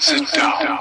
Sit 0.00 0.22
down. 0.36 0.78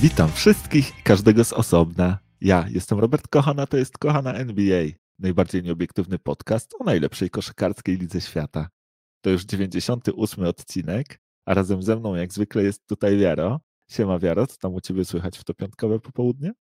Witam 0.00 0.32
wszystkich 0.32 0.98
i 0.98 1.02
każdego 1.02 1.44
z 1.44 1.52
osobna. 1.52 2.18
Ja 2.40 2.66
jestem 2.68 2.98
Robert 2.98 3.28
Kochana, 3.28 3.66
to 3.66 3.76
jest 3.76 3.98
Kochana 3.98 4.34
NBA, 4.34 4.86
najbardziej 5.18 5.62
nieobiektywny 5.62 6.18
podcast 6.18 6.74
o 6.80 6.84
najlepszej 6.84 7.30
koszykarskiej 7.30 7.96
lidze 7.96 8.20
świata. 8.20 8.68
To 9.20 9.30
już 9.30 9.44
98 9.44 10.44
odcinek, 10.44 11.20
a 11.46 11.54
razem 11.54 11.82
ze 11.82 11.96
mną 11.96 12.14
jak 12.14 12.32
zwykle 12.32 12.62
jest 12.62 12.86
tutaj 12.86 13.16
Wiaro. 13.16 13.60
Siema 13.90 14.18
Wiaro, 14.18 14.46
co 14.46 14.56
tam 14.56 14.74
u 14.74 14.80
Ciebie 14.80 15.04
słychać 15.04 15.38
w 15.38 15.44
to 15.44 15.54
piątkowe 15.54 16.00
popołudnie? 16.00 16.52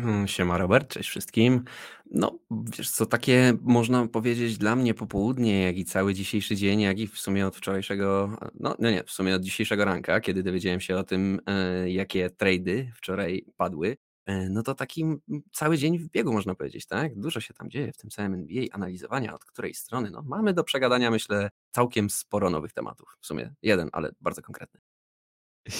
Mm, 0.00 0.28
Siema 0.28 0.58
Robert, 0.58 0.88
cześć 0.88 1.08
wszystkim. 1.08 1.64
No, 2.10 2.38
wiesz 2.50 2.90
co, 2.90 3.06
takie 3.06 3.52
można 3.60 4.06
powiedzieć 4.08 4.58
dla 4.58 4.76
mnie 4.76 4.94
popołudnie, 4.94 5.62
jak 5.62 5.76
i 5.76 5.84
cały 5.84 6.14
dzisiejszy 6.14 6.56
dzień, 6.56 6.80
jak 6.80 6.98
i 6.98 7.06
w 7.06 7.18
sumie 7.18 7.46
od 7.46 7.56
wczorajszego, 7.56 8.36
no, 8.60 8.74
no 8.78 8.90
nie, 8.90 9.04
w 9.04 9.10
sumie 9.10 9.34
od 9.34 9.42
dzisiejszego 9.42 9.84
ranka, 9.84 10.20
kiedy 10.20 10.42
dowiedziałem 10.42 10.80
się 10.80 10.96
o 10.96 11.04
tym, 11.04 11.40
e, 11.46 11.90
jakie 11.90 12.30
trady 12.30 12.92
wczoraj 12.94 13.46
padły, 13.56 13.96
e, 14.26 14.48
no 14.48 14.62
to 14.62 14.74
taki 14.74 15.04
cały 15.52 15.78
dzień 15.78 15.98
w 15.98 16.08
biegu 16.08 16.32
można 16.32 16.54
powiedzieć, 16.54 16.86
tak? 16.86 17.20
Dużo 17.20 17.40
się 17.40 17.54
tam 17.54 17.70
dzieje 17.70 17.92
w 17.92 17.96
tym 17.96 18.10
całym 18.10 18.34
NBA, 18.34 18.64
analizowania 18.72 19.34
od 19.34 19.44
której 19.44 19.74
strony, 19.74 20.10
no 20.10 20.22
mamy 20.22 20.54
do 20.54 20.64
przegadania 20.64 21.10
myślę 21.10 21.50
całkiem 21.70 22.10
sporo 22.10 22.50
nowych 22.50 22.72
tematów, 22.72 23.16
w 23.20 23.26
sumie 23.26 23.54
jeden, 23.62 23.88
ale 23.92 24.10
bardzo 24.20 24.42
konkretny. 24.42 24.85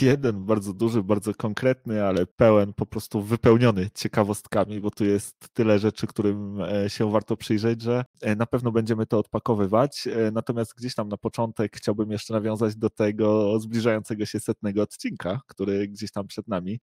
Jeden 0.00 0.44
bardzo 0.44 0.72
duży, 0.72 1.02
bardzo 1.02 1.34
konkretny, 1.34 2.04
ale 2.04 2.26
pełen, 2.26 2.72
po 2.72 2.86
prostu 2.86 3.22
wypełniony 3.22 3.90
ciekawostkami, 3.94 4.80
bo 4.80 4.90
tu 4.90 5.04
jest 5.04 5.48
tyle 5.54 5.78
rzeczy, 5.78 6.06
którym 6.06 6.60
e, 6.60 6.90
się 6.90 7.10
warto 7.10 7.36
przyjrzeć, 7.36 7.82
że 7.82 8.04
e, 8.20 8.36
na 8.36 8.46
pewno 8.46 8.72
będziemy 8.72 9.06
to 9.06 9.18
odpakowywać. 9.18 10.06
E, 10.06 10.30
natomiast 10.30 10.74
gdzieś 10.76 10.94
tam 10.94 11.08
na 11.08 11.16
początek 11.16 11.76
chciałbym 11.76 12.10
jeszcze 12.10 12.34
nawiązać 12.34 12.76
do 12.76 12.90
tego 12.90 13.60
zbliżającego 13.60 14.26
się 14.26 14.40
setnego 14.40 14.82
odcinka, 14.82 15.40
który 15.46 15.88
gdzieś 15.88 16.12
tam 16.12 16.26
przed 16.26 16.48
nami 16.48 16.80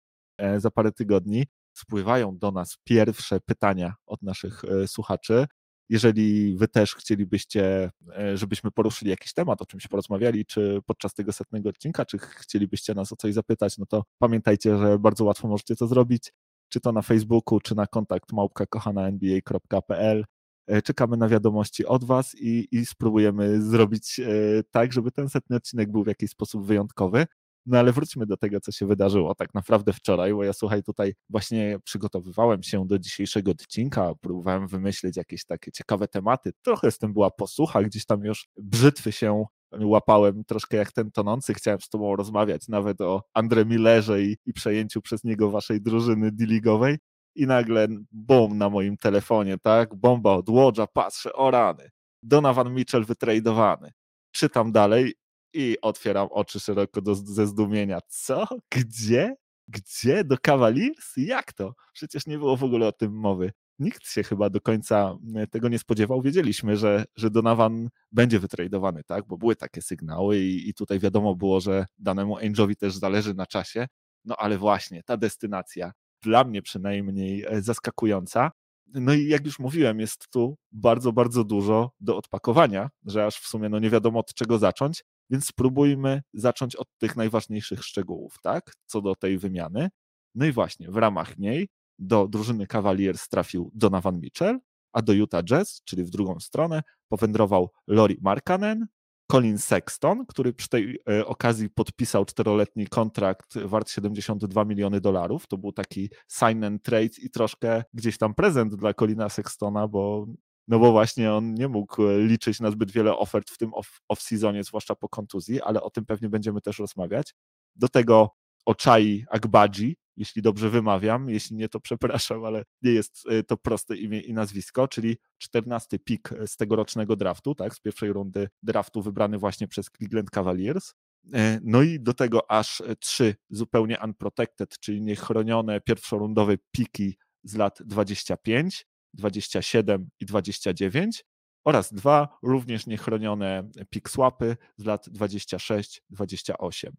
za 0.56 0.70
parę 0.70 0.92
tygodni. 0.92 1.46
Spływają 1.72 2.38
do 2.38 2.50
nas 2.50 2.76
pierwsze 2.84 3.41
pytania 3.41 3.94
od 4.06 4.22
naszych 4.22 4.62
słuchaczy. 4.86 5.46
Jeżeli 5.89 6.56
wy 6.56 6.69
też 6.69 6.94
chcielibyście, 6.94 7.91
e, 8.17 8.36
żebyśmy 8.36 8.70
poruszyli 8.70 9.11
jakiś 9.11 9.33
temat, 9.33 9.62
o 9.62 9.67
czymś 9.67 9.86
porozmawiali, 9.86 10.47
czy 10.47 10.78
podczas 10.86 11.14
tego 11.14 11.33
setnego 11.33 11.69
odcinka, 11.69 12.05
czy 12.05 12.19
chcielibyście 12.19 12.94
nas 12.94 13.12
o 13.12 13.17
coś 13.17 13.34
zapytać, 13.34 13.78
no 13.78 13.86
to 13.86 14.05
pamiętajcie, 14.19 14.78
że 14.78 14.98
bardzo 14.98 15.25
łatwo 15.25 15.48
możecie 15.48 15.77
to 15.77 15.86
zrobić, 15.86 16.33
czy 16.69 16.81
to 16.81 16.92
na 16.92 17.03
Facebooku, 17.03 17.61
czy 17.61 17.75
na 17.75 17.86
kontakt 17.86 18.33
małpka.kochananba.pl. 18.33 20.25
E, 20.66 20.83
czekamy 20.83 21.16
na 21.16 21.28
wiadomości 21.28 21.86
od 21.86 22.05
Was 22.05 22.34
i, 22.34 22.69
i 22.72 22.86
spróbujemy 22.86 23.62
zrobić 23.62 24.20
e, 24.20 24.25
tak, 24.70 24.92
żeby 24.92 25.11
ten 25.11 25.28
setny 25.28 25.56
odcinek 25.56 25.92
był 25.92 26.05
w 26.05 26.06
jakiś 26.06 26.31
sposób 26.31 26.66
wyjątkowy. 26.66 27.27
No 27.69 27.78
ale 27.78 27.92
wróćmy 27.92 28.27
do 28.27 28.36
tego, 28.36 28.61
co 28.61 28.72
się 28.72 28.86
wydarzyło 28.86 29.34
tak 29.34 29.55
naprawdę 29.55 29.92
wczoraj, 29.92 30.34
bo 30.34 30.44
ja 30.44 30.52
słuchaj, 30.52 30.83
tutaj 30.83 31.14
właśnie 31.30 31.78
przygotowywałem 31.84 32.62
się 32.62 32.86
do 32.86 32.98
dzisiejszego 32.98 33.50
odcinka, 33.50 34.12
próbowałem 34.20 34.69
wymyślić 34.69 35.16
jakieś 35.16 35.44
takie 35.44 35.72
ciekawe 35.72 36.08
tematy. 36.08 36.52
Trochę 36.62 36.91
z 36.91 36.98
tym 36.98 37.12
była 37.12 37.30
posłucha, 37.30 37.83
gdzieś 37.83 38.06
tam 38.06 38.25
już 38.25 38.48
brzytwy 38.56 39.12
się 39.12 39.44
łapałem 39.80 40.44
troszkę 40.44 40.77
jak 40.77 40.92
ten 40.92 41.10
tonący, 41.10 41.55
chciałem 41.55 41.80
z 41.80 41.88
tobą 41.88 42.16
rozmawiać 42.16 42.69
nawet 42.69 43.00
o 43.00 43.22
Andre 43.34 43.64
Millerze 43.64 44.22
i, 44.22 44.36
i 44.47 44.53
przejęciu 44.53 45.03
przez 45.03 45.25
niego 45.25 45.50
waszej 45.50 45.80
drużyny 45.80 46.32
D-ligowej. 46.32 46.98
I 47.34 47.47
nagle 47.47 47.88
bum 48.12 48.58
na 48.58 48.70
moim 48.70 48.97
telefonie, 48.97 49.58
tak, 49.62 49.94
bomba 49.94 50.32
od 50.32 50.48
Łodża, 50.48 50.86
patrzę, 50.86 51.32
o 51.32 51.50
rany, 51.50 51.91
Donovan 52.22 52.75
Mitchell 52.75 53.05
wytradowany. 53.05 53.92
Czytam 54.32 54.72
dalej 54.72 55.14
i 55.58 55.76
otwieram 55.82 56.28
oczy 56.30 56.60
szeroko 56.60 57.00
do, 57.00 57.14
ze 57.14 57.46
zdumienia. 57.46 57.98
Co? 58.08 58.46
Gdzie? 58.70 59.36
Gdzie? 59.69 60.24
Do 60.24 60.36
Cavaliers? 60.38 61.12
Jak 61.16 61.52
to? 61.52 61.74
Przecież 61.92 62.26
nie 62.26 62.38
było 62.38 62.56
w 62.56 62.64
ogóle 62.64 62.86
o 62.86 62.92
tym 62.92 63.12
mowy. 63.12 63.52
Nikt 63.78 64.08
się 64.08 64.22
chyba 64.22 64.50
do 64.50 64.60
końca 64.60 65.18
e, 65.34 65.47
tego 65.47 65.68
nie 65.68 65.78
spodziewał. 65.78 66.22
Wiedzieliśmy, 66.22 66.76
że, 66.76 67.04
że 67.16 67.30
Donovan 67.30 67.88
będzie 68.12 68.38
wytradowany, 68.38 69.04
tak? 69.04 69.26
Bo 69.26 69.36
były 69.36 69.56
takie 69.56 69.82
sygnały 69.82 70.38
i, 70.38 70.68
i 70.68 70.74
tutaj 70.74 70.98
wiadomo 70.98 71.34
było, 71.34 71.60
że 71.60 71.86
danemu 71.98 72.36
Angelowi 72.38 72.76
też 72.76 72.94
zależy 72.94 73.34
na 73.34 73.47
czasie. 73.47 73.86
No 74.24 74.36
ale 74.38 74.58
właśnie 74.58 75.02
ta 75.02 75.16
destynacja, 75.16 75.92
dla 76.22 76.44
mnie 76.44 76.62
przynajmniej 76.62 77.44
e, 77.48 77.62
zaskakująca. 77.62 78.50
No 78.86 79.14
i 79.14 79.28
jak 79.28 79.44
już 79.47 79.58
mówiłem, 79.58 80.00
jest 80.00 80.28
tu 80.30 80.56
bardzo, 80.72 81.12
bardzo 81.12 81.44
dużo 81.44 81.91
do 82.00 82.16
odpakowania, 82.16 82.91
że 83.06 83.26
aż 83.26 83.36
w 83.36 83.47
sumie 83.47 83.68
no 83.68 83.78
nie 83.78 83.91
wiadomo 83.91 84.20
od 84.20 84.34
czego 84.34 84.58
zacząć. 84.58 85.04
Więc 85.31 85.47
spróbujmy 85.47 86.22
zacząć 86.34 86.77
od 86.77 86.89
tych 86.99 87.16
najważniejszych 87.16 87.84
szczegółów, 87.84 88.34
tak? 88.43 88.72
Co 88.87 89.00
do 89.00 89.15
tej 89.15 89.39
wymiany. 89.39 89.89
No 90.34 90.47
i 90.47 90.53
właśnie 90.53 90.91
w 90.91 90.97
ramach 90.97 91.39
niej 91.39 91.69
do 91.99 92.28
drużyny 92.28 92.66
Cavaliers 92.66 93.28
trafił 93.28 93.71
Donovan 93.75 94.21
Mitchell, 94.21 94.59
a 94.93 95.03
do 95.03 95.12
Utah 95.12 95.43
Jazz, 95.43 95.83
czyli 95.84 96.05
w 96.05 96.11
drugą 96.11 96.41
stronę, 96.41 96.83
powędrował 97.09 97.71
Lori 97.87 98.19
Markanen, 98.22 98.87
Colin 99.33 99.59
Sexton, 99.59 100.27
który 100.27 100.53
przy 100.53 100.69
tej 100.69 100.99
e, 101.11 101.27
okazji 101.27 101.71
podpisał 101.71 102.25
czteroletni 102.25 102.87
kontrakt 102.87 103.59
wart 103.59 103.91
72 103.91 104.65
miliony 104.65 105.00
dolarów. 105.00 105.47
To 105.47 105.59
był 105.59 105.72
taki 105.72 106.10
sign 106.33 106.65
and 106.65 106.83
trade 106.83 107.19
i 107.22 107.31
troszkę 107.31 107.84
gdzieś 107.95 108.19
tam 108.19 108.34
prezent 108.34 108.75
dla 108.75 108.95
Colina 108.95 109.28
Sextona, 109.28 109.89
bo 109.89 110.27
no 110.68 110.78
bo 110.78 110.92
właśnie 110.92 111.32
on 111.32 111.54
nie 111.54 111.68
mógł 111.68 112.08
e, 112.08 112.18
liczyć 112.18 112.60
na 112.60 112.70
zbyt 112.70 112.90
wiele 112.90 113.16
ofert 113.16 113.50
w 113.50 113.58
tym 113.58 113.70
off-seasonie, 114.12 114.64
zwłaszcza 114.64 114.94
po 114.94 115.08
kontuzji, 115.08 115.62
ale 115.62 115.82
o 115.82 115.90
tym 115.90 116.06
pewnie 116.06 116.28
będziemy 116.28 116.60
też 116.60 116.78
rozmawiać. 116.78 117.34
Do 117.76 117.88
tego 117.88 118.30
Oczai 118.66 119.24
Agbaji, 119.30 119.96
jeśli 120.16 120.42
dobrze 120.42 120.70
wymawiam, 120.70 121.30
jeśli 121.30 121.56
nie, 121.56 121.68
to 121.68 121.80
przepraszam, 121.80 122.44
ale 122.44 122.64
nie 122.82 122.90
jest 122.90 123.24
e, 123.30 123.42
to 123.42 123.56
proste 123.56 123.96
imię 123.96 124.20
i 124.20 124.32
nazwisko, 124.32 124.88
czyli 124.88 125.16
14 125.38 125.98
pik 125.98 126.30
z 126.46 126.56
tegorocznego 126.56 127.16
draftu, 127.16 127.54
tak, 127.54 127.74
z 127.74 127.80
pierwszej 127.80 128.12
rundy 128.12 128.48
draftu 128.62 129.02
wybrany 129.02 129.38
właśnie 129.38 129.68
przez 129.68 129.86
Cleveland 129.90 130.30
Cavaliers. 130.30 130.94
E, 131.32 131.60
no 131.62 131.82
i 131.82 132.00
do 132.00 132.14
tego 132.14 132.50
aż 132.50 132.82
trzy 133.00 133.34
zupełnie 133.50 133.98
unprotected, 134.04 134.78
czyli 134.78 135.02
niechronione 135.02 135.80
pierwszorundowe 135.80 136.56
piki 136.70 137.18
z 137.42 137.56
lat 137.56 137.78
25, 137.84 138.86
27 139.14 140.08
i 140.20 140.26
29 140.26 141.24
oraz 141.64 141.92
dwa 141.92 142.38
również 142.42 142.86
niechronione 142.86 143.70
PIK-swapy 143.91 144.56
z 144.76 144.84
lat 144.84 145.08
26-28. 145.08 146.91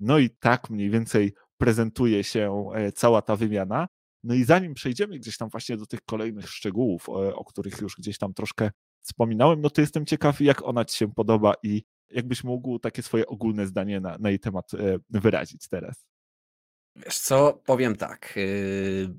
No 0.00 0.18
i 0.18 0.30
tak 0.30 0.70
mniej 0.70 0.90
więcej 0.90 1.34
prezentuje 1.58 2.24
się 2.24 2.68
e, 2.74 2.92
cała 2.92 3.22
ta 3.22 3.36
wymiana. 3.36 3.86
No 4.24 4.34
i 4.34 4.44
zanim 4.44 4.74
przejdziemy 4.74 5.18
gdzieś 5.18 5.36
tam 5.36 5.48
właśnie 5.48 5.76
do 5.76 5.86
tych 5.86 6.00
kolejnych 6.00 6.48
szczegółów, 6.48 7.08
o, 7.08 7.36
o 7.36 7.44
których 7.44 7.80
już 7.80 7.96
gdzieś 7.96 8.18
tam 8.18 8.34
troszkę 8.34 8.70
wspominałem, 9.02 9.60
no 9.60 9.70
to 9.70 9.80
jestem 9.80 10.06
ciekaw, 10.06 10.40
jak 10.40 10.62
ona 10.62 10.84
Ci 10.84 10.96
się 10.96 11.12
podoba 11.12 11.54
i 11.62 11.82
jakbyś 12.10 12.44
mógł 12.44 12.78
takie 12.78 13.02
swoje 13.02 13.26
ogólne 13.26 13.66
zdanie 13.66 14.00
na, 14.00 14.16
na 14.18 14.30
jej 14.30 14.38
temat 14.40 14.74
e, 14.74 14.98
wyrazić 15.10 15.68
teraz. 15.68 16.06
Wiesz 17.04 17.18
co, 17.18 17.62
powiem 17.66 17.96
tak. 17.96 18.32
Yy, 18.36 19.14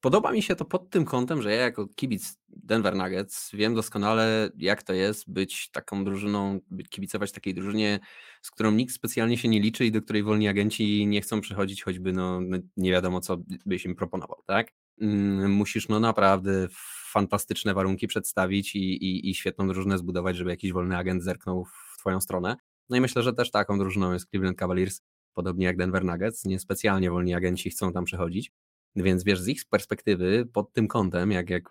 podoba 0.00 0.32
mi 0.32 0.42
się 0.42 0.56
to 0.56 0.64
pod 0.64 0.90
tym 0.90 1.04
kątem, 1.04 1.42
że 1.42 1.54
ja 1.54 1.60
jako 1.60 1.88
kibic 1.88 2.38
Denver 2.48 2.96
Nuggets 2.96 3.50
wiem 3.52 3.74
doskonale, 3.74 4.50
jak 4.56 4.82
to 4.82 4.92
jest 4.92 5.30
być 5.30 5.70
taką 5.70 6.04
drużyną, 6.04 6.60
kibicować 6.90 7.32
takiej 7.32 7.54
drużynie, 7.54 8.00
z 8.42 8.50
którą 8.50 8.70
nikt 8.70 8.94
specjalnie 8.94 9.38
się 9.38 9.48
nie 9.48 9.60
liczy 9.60 9.86
i 9.86 9.92
do 9.92 10.02
której 10.02 10.22
wolni 10.22 10.48
agenci 10.48 11.06
nie 11.06 11.20
chcą 11.20 11.40
przychodzić, 11.40 11.82
choćby 11.82 12.12
no 12.12 12.40
nie 12.76 12.90
wiadomo, 12.90 13.20
co 13.20 13.36
byś 13.66 13.84
im 13.84 13.96
proponował, 13.96 14.42
tak? 14.46 14.72
Mm, 15.00 15.52
musisz 15.52 15.88
no 15.88 16.00
naprawdę 16.00 16.68
fantastyczne 17.12 17.74
warunki 17.74 18.06
przedstawić 18.06 18.76
i, 18.76 18.78
i, 18.78 19.30
i 19.30 19.34
świetną 19.34 19.68
drużynę 19.68 19.98
zbudować, 19.98 20.36
żeby 20.36 20.50
jakiś 20.50 20.72
wolny 20.72 20.96
agent 20.96 21.22
zerknął 21.22 21.64
w 21.64 21.98
twoją 21.98 22.20
stronę. 22.20 22.56
No 22.90 22.96
i 22.96 23.00
myślę, 23.00 23.22
że 23.22 23.32
też 23.32 23.50
taką 23.50 23.78
drużyną 23.78 24.12
jest 24.12 24.30
Cleveland 24.30 24.58
Cavaliers 24.58 25.02
podobnie 25.38 25.66
jak 25.66 25.76
Denver 25.76 26.04
Nuggets, 26.04 26.44
niespecjalnie 26.44 27.10
wolni 27.10 27.34
agenci 27.34 27.70
chcą 27.70 27.92
tam 27.92 28.04
przechodzić. 28.04 28.52
Więc 28.96 29.24
wiesz, 29.24 29.40
z 29.40 29.48
ich 29.48 29.64
perspektywy, 29.64 30.46
pod 30.52 30.72
tym 30.72 30.88
kątem, 30.88 31.30
jak, 31.30 31.50
jak 31.50 31.68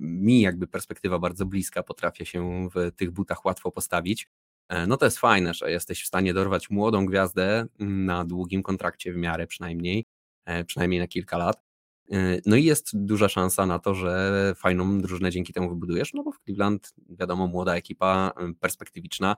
mi 0.00 0.40
jakby 0.40 0.66
perspektywa 0.66 1.18
bardzo 1.18 1.46
bliska, 1.46 1.82
potrafię 1.82 2.26
się 2.26 2.68
w 2.74 2.92
tych 2.96 3.10
butach 3.10 3.44
łatwo 3.44 3.70
postawić. 3.70 4.28
E, 4.68 4.86
no 4.86 4.96
to 4.96 5.04
jest 5.04 5.18
fajne, 5.18 5.54
że 5.54 5.70
jesteś 5.70 6.02
w 6.02 6.06
stanie 6.06 6.34
dorwać 6.34 6.70
młodą 6.70 7.06
gwiazdę 7.06 7.66
na 7.78 8.24
długim 8.24 8.62
kontrakcie 8.62 9.12
w 9.12 9.16
miarę 9.16 9.46
przynajmniej, 9.46 10.04
e, 10.44 10.64
przynajmniej 10.64 11.00
na 11.00 11.06
kilka 11.06 11.38
lat. 11.38 11.62
E, 12.12 12.40
no 12.46 12.56
i 12.56 12.64
jest 12.64 12.90
duża 13.04 13.28
szansa 13.28 13.66
na 13.66 13.78
to, 13.78 13.94
że 13.94 14.52
fajną 14.56 15.00
drużynę 15.00 15.30
dzięki 15.30 15.52
temu 15.52 15.68
wybudujesz, 15.68 16.14
no 16.14 16.22
bo 16.22 16.32
w 16.32 16.40
Cleveland, 16.44 16.94
wiadomo, 17.08 17.46
młoda 17.46 17.74
ekipa, 17.74 18.32
perspektywiczna, 18.60 19.36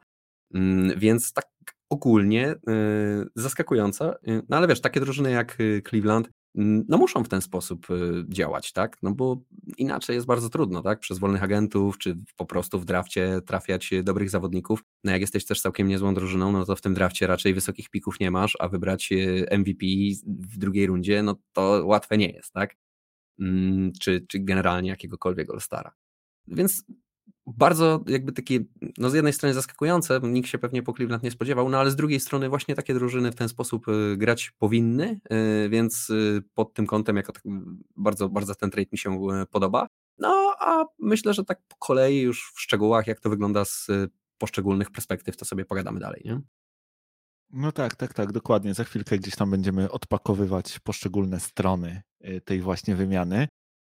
więc 0.97 1.33
tak 1.33 1.47
ogólnie 1.91 2.55
yy, 2.67 3.27
zaskakująca. 3.35 4.15
Yy, 4.23 4.43
no 4.49 4.57
ale 4.57 4.69
wiesz, 4.69 4.81
takie 4.81 5.01
drużyny 5.01 5.31
jak 5.31 5.61
y, 5.61 5.83
Cleveland 5.89 6.31
no 6.55 6.99
muszą 6.99 7.25
w 7.25 7.29
ten 7.29 7.41
sposób 7.41 7.91
y, 7.91 8.25
działać, 8.29 8.73
tak? 8.73 8.97
No 9.03 9.15
bo 9.15 9.41
inaczej 9.77 10.15
jest 10.15 10.27
bardzo 10.27 10.49
trudno, 10.49 10.83
tak? 10.83 11.01
Przez 11.01 11.19
wolnych 11.19 11.43
agentów, 11.43 11.99
czy 11.99 12.17
po 12.37 12.47
prostu 12.47 12.81
w 12.81 12.85
drafcie 12.85 13.41
trafiać 13.47 13.91
dobrych 14.03 14.31
zawodników. 14.31 14.85
No 15.05 15.13
jak 15.13 15.21
jesteś 15.21 15.45
też 15.45 15.61
całkiem 15.61 15.89
niezłą 15.89 16.15
drużyną, 16.15 16.53
no 16.53 16.65
to 16.65 16.77
w 16.77 16.81
tym 16.81 16.95
drafcie 16.95 17.27
raczej 17.27 17.55
wysokich 17.55 17.91
pików 17.91 18.21
nie 18.21 18.31
masz, 18.31 18.57
a 18.61 18.69
wybrać 18.69 19.13
y, 19.13 19.47
MVP 19.51 19.87
w 20.27 20.59
drugiej 20.59 20.87
rundzie, 20.87 21.23
no 21.23 21.37
to 21.53 21.83
łatwe 21.85 22.19
nie 22.19 22.31
jest, 22.31 22.53
tak? 22.53 22.77
Mm, 23.41 23.93
czy, 24.01 24.27
czy 24.29 24.39
generalnie 24.39 24.91
jakiegokolwiek 24.91 25.51
All-Stara. 25.51 25.95
Więc 26.47 26.85
bardzo 27.57 28.05
jakby 28.07 28.33
takie, 28.33 28.61
no 28.99 29.11
z 29.11 29.15
jednej 29.15 29.33
strony 29.33 29.55
zaskakujące, 29.55 30.21
nikt 30.23 30.49
się 30.49 30.59
pewnie 30.59 30.83
po 30.83 30.93
Cleveland 30.93 31.23
nie 31.23 31.31
spodziewał, 31.31 31.69
no 31.69 31.79
ale 31.79 31.91
z 31.91 31.97
drugiej 31.97 32.21
strony 32.21 32.49
właśnie 32.49 32.75
takie 32.75 32.95
drużyny 32.95 33.33
w 33.33 33.35
ten 33.35 33.49
sposób 33.49 33.89
y, 33.89 34.17
grać 34.17 34.51
powinny, 34.59 35.21
y, 35.33 35.69
więc 35.69 36.11
y, 36.11 36.43
pod 36.55 36.75
tym 36.75 36.87
kątem 36.87 37.17
jako 37.17 37.33
tak 37.33 37.43
bardzo, 37.97 38.29
bardzo 38.29 38.55
ten 38.55 38.71
trade 38.71 38.89
mi 38.93 38.99
się 38.99 39.19
podoba. 39.51 39.87
No 40.19 40.55
a 40.61 40.85
myślę, 40.99 41.35
że 41.35 41.45
tak 41.45 41.61
po 41.69 41.77
kolei 41.77 42.21
już 42.21 42.53
w 42.55 42.61
szczegółach, 42.61 43.07
jak 43.07 43.21
to 43.21 43.31
wygląda 43.31 43.65
z 43.65 43.89
poszczególnych 44.39 44.91
perspektyw, 44.91 45.37
to 45.37 45.45
sobie 45.45 45.65
pogadamy 45.65 46.01
dalej, 46.01 46.23
nie? 46.25 46.41
No 47.51 47.73
tak, 47.73 47.97
tak, 47.97 48.15
tak, 48.15 48.33
dokładnie. 48.33 48.75
Za 48.75 48.85
chwilkę 48.85 49.19
gdzieś 49.19 49.37
tam 49.37 49.51
będziemy 49.51 49.91
odpakowywać 49.91 50.79
poszczególne 50.79 51.41
strony 51.41 52.03
tej 52.45 52.61
właśnie 52.61 52.97
wymiany. 52.97 53.49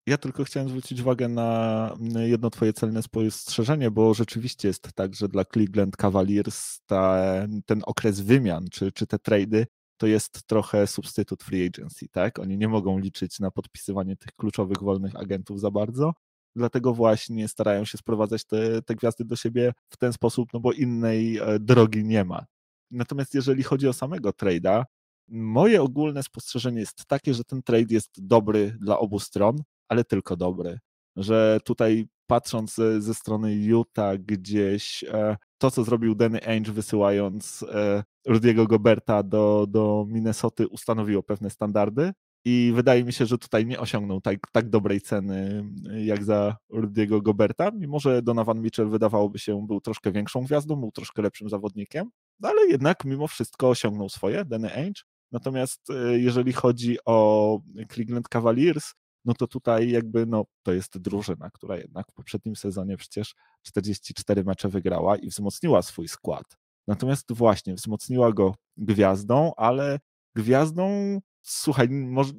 Ja 0.08 0.18
tylko 0.18 0.44
chciałem 0.44 0.70
zwrócić 0.70 1.02
uwagę 1.02 1.28
na 1.28 1.92
jedno 2.16 2.50
twoje 2.50 2.74
celne 2.74 3.04
spostrzeżenie, 3.04 3.92
bo 3.92 4.14
rzeczywiście 4.14 4.68
jest 4.68 4.94
tak, 4.94 5.16
że 5.16 5.28
dla 5.28 5.46
Cleveland 5.46 5.98
Cavaliers 5.98 6.80
ta, 6.86 7.24
ten 7.66 7.82
okres 7.86 8.20
wymian, 8.20 8.66
czy, 8.72 8.92
czy 8.92 9.08
te 9.08 9.20
trady, 9.20 9.68
to 9.98 10.08
jest 10.08 10.48
trochę 10.48 10.88
substytut 10.88 11.44
free 11.44 11.68
agency, 11.68 12.08
tak? 12.12 12.40
Oni 12.40 12.58
nie 12.58 12.68
mogą 12.68 13.00
liczyć 13.00 13.40
na 13.40 13.52
podpisywanie 13.52 14.16
tych 14.16 14.32
kluczowych 14.32 14.78
wolnych 14.78 15.16
agentów 15.16 15.60
za 15.60 15.72
bardzo, 15.72 16.14
dlatego 16.56 16.94
właśnie 16.94 17.48
starają 17.48 17.86
się 17.86 17.98
sprowadzać 17.98 18.46
te, 18.46 18.82
te 18.82 18.96
gwiazdy 18.96 19.26
do 19.26 19.36
siebie 19.36 19.74
w 19.90 19.98
ten 19.98 20.14
sposób, 20.14 20.50
no 20.54 20.60
bo 20.60 20.72
innej 20.72 21.38
e, 21.38 21.60
drogi 21.60 22.04
nie 22.04 22.24
ma. 22.24 22.46
Natomiast 22.92 23.34
jeżeli 23.34 23.64
chodzi 23.64 23.88
o 23.88 23.94
samego 23.94 24.30
trade'a, 24.30 24.84
moje 25.28 25.82
ogólne 25.82 26.24
spostrzeżenie 26.24 26.80
jest 26.80 27.06
takie, 27.06 27.34
że 27.34 27.44
ten 27.44 27.64
trade 27.64 27.94
jest 27.94 28.28
dobry 28.28 28.78
dla 28.80 29.00
obu 29.00 29.20
stron, 29.20 29.64
ale 29.88 30.04
tylko 30.04 30.36
dobry. 30.36 30.80
Że 31.16 31.60
tutaj 31.66 32.08
patrząc 32.28 32.76
ze, 32.76 33.02
ze 33.02 33.14
strony 33.14 33.56
Utah 33.56 34.18
gdzieś 34.18 35.04
e, 35.04 35.38
to, 35.58 35.72
co 35.72 35.84
zrobił 35.84 36.16
Danny 36.16 36.48
Ainge 36.48 36.72
wysyłając 36.72 37.66
e, 37.74 38.04
Rudiego 38.28 38.68
Goberta 38.68 39.24
do, 39.24 39.66
do 39.70 40.06
Minnesoty 40.08 40.68
ustanowiło 40.68 41.24
pewne 41.24 41.50
standardy 41.50 42.12
i 42.46 42.72
wydaje 42.76 43.04
mi 43.04 43.14
się, 43.14 43.26
że 43.26 43.38
tutaj 43.38 43.66
nie 43.66 43.80
osiągnął 43.80 44.22
tak, 44.22 44.38
tak 44.52 44.70
dobrej 44.70 45.02
ceny 45.02 45.64
jak 46.06 46.24
za 46.24 46.58
Rudiego 46.70 47.22
Goberta, 47.22 47.72
mimo 47.72 48.00
że 48.00 48.22
Donovan 48.22 48.62
Mitchell 48.62 48.90
wydawałoby 48.90 49.40
się 49.40 49.68
był 49.68 49.82
troszkę 49.82 50.12
większą 50.12 50.44
gwiazdą, 50.44 50.76
był 50.76 50.92
troszkę 50.92 51.22
lepszym 51.22 51.50
zawodnikiem, 51.50 52.10
no 52.40 52.50
ale 52.50 52.66
jednak 52.68 53.06
mimo 53.06 53.28
wszystko 53.28 53.70
osiągnął 53.70 54.10
swoje, 54.10 54.46
Danny 54.46 54.74
Ainge. 54.74 55.02
Natomiast 55.32 55.90
e, 55.90 56.20
jeżeli 56.20 56.54
chodzi 56.54 56.98
o 57.06 57.60
Cleveland 57.94 58.28
Cavaliers, 58.28 58.94
no 59.28 59.34
to 59.34 59.48
tutaj 59.48 59.90
jakby 59.90 60.26
no, 60.26 60.46
to 60.64 60.74
jest 60.74 60.98
drużyna, 60.98 61.50
która 61.50 61.78
jednak 61.78 62.12
w 62.12 62.14
poprzednim 62.14 62.56
sezonie 62.56 62.98
przecież 62.98 63.36
44 63.62 64.44
mecze 64.44 64.70
wygrała 64.70 65.18
i 65.18 65.28
wzmocniła 65.28 65.82
swój 65.82 66.08
skład. 66.08 66.58
Natomiast 66.88 67.34
właśnie 67.34 67.74
wzmocniła 67.74 68.32
go 68.32 68.56
gwiazdą, 68.78 69.52
ale 69.58 70.00
gwiazdą, 70.36 71.20
słuchaj, 71.42 71.88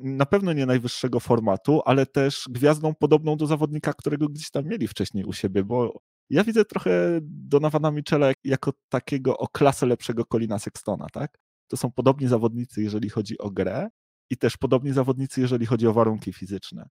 na 0.02 0.26
pewno 0.26 0.52
nie 0.52 0.66
najwyższego 0.66 1.20
formatu, 1.20 1.80
ale 1.84 2.06
też 2.06 2.44
gwiazdą 2.50 2.94
podobną 2.94 3.36
do 3.36 3.46
zawodnika, 3.46 3.92
którego 3.92 4.28
gdzieś 4.28 4.50
tam 4.50 4.64
mieli 4.64 4.88
wcześniej 4.88 5.24
u 5.24 5.32
siebie, 5.32 5.64
bo 5.64 6.00
ja 6.30 6.44
widzę 6.44 6.64
trochę 6.64 7.18
Donowana 7.22 7.90
Michela 7.90 8.32
jako 8.44 8.72
takiego 8.88 9.38
o 9.38 9.48
klasę 9.48 9.86
lepszego 9.86 10.24
Colina 10.24 10.58
Sextona, 10.58 11.06
tak? 11.12 11.38
To 11.68 11.76
są 11.76 11.90
podobni 11.90 12.28
zawodnicy, 12.28 12.82
jeżeli 12.82 13.08
chodzi 13.10 13.38
o 13.38 13.50
grę, 13.50 13.88
i 14.30 14.36
też 14.36 14.56
podobni 14.56 14.92
zawodnicy, 14.92 15.40
jeżeli 15.40 15.66
chodzi 15.66 15.86
o 15.86 15.92
warunki 15.92 16.32
fizyczne. 16.32 16.88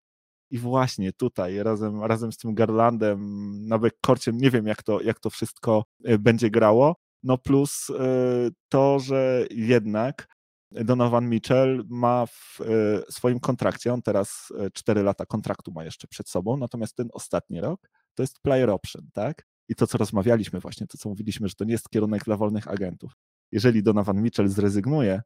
I 0.51 0.57
właśnie 0.57 1.13
tutaj 1.13 1.63
razem, 1.63 2.03
razem 2.03 2.31
z 2.31 2.37
tym 2.37 2.55
Garlandem 2.55 3.19
na 3.67 3.79
backcourcie, 3.79 4.31
nie 4.33 4.51
wiem 4.51 4.67
jak 4.67 4.83
to, 4.83 5.01
jak 5.01 5.19
to 5.19 5.29
wszystko 5.29 5.85
e, 6.03 6.17
będzie 6.17 6.49
grało, 6.49 6.95
no 7.23 7.37
plus 7.37 7.89
e, 7.89 7.93
to, 8.69 8.99
że 8.99 9.45
jednak 9.51 10.27
Donovan 10.71 11.29
Mitchell 11.29 11.83
ma 11.89 12.25
w 12.25 12.59
e, 12.61 13.11
swoim 13.11 13.39
kontrakcie, 13.39 13.93
on 13.93 14.01
teraz 14.01 14.53
4 14.73 15.03
lata 15.03 15.25
kontraktu 15.25 15.71
ma 15.71 15.83
jeszcze 15.83 16.07
przed 16.07 16.29
sobą, 16.29 16.57
natomiast 16.57 16.95
ten 16.95 17.09
ostatni 17.13 17.61
rok 17.61 17.89
to 18.15 18.23
jest 18.23 18.39
player 18.39 18.69
option, 18.69 19.09
tak? 19.13 19.45
I 19.69 19.75
to, 19.75 19.87
co 19.87 19.97
rozmawialiśmy 19.97 20.59
właśnie, 20.59 20.87
to, 20.87 20.97
co 20.97 21.09
mówiliśmy, 21.09 21.47
że 21.47 21.55
to 21.55 21.65
nie 21.65 21.71
jest 21.71 21.89
kierunek 21.89 22.23
dla 22.23 22.37
wolnych 22.37 22.67
agentów. 22.67 23.11
Jeżeli 23.51 23.83
Donovan 23.83 24.21
Mitchell 24.21 24.47
zrezygnuje 24.47 25.21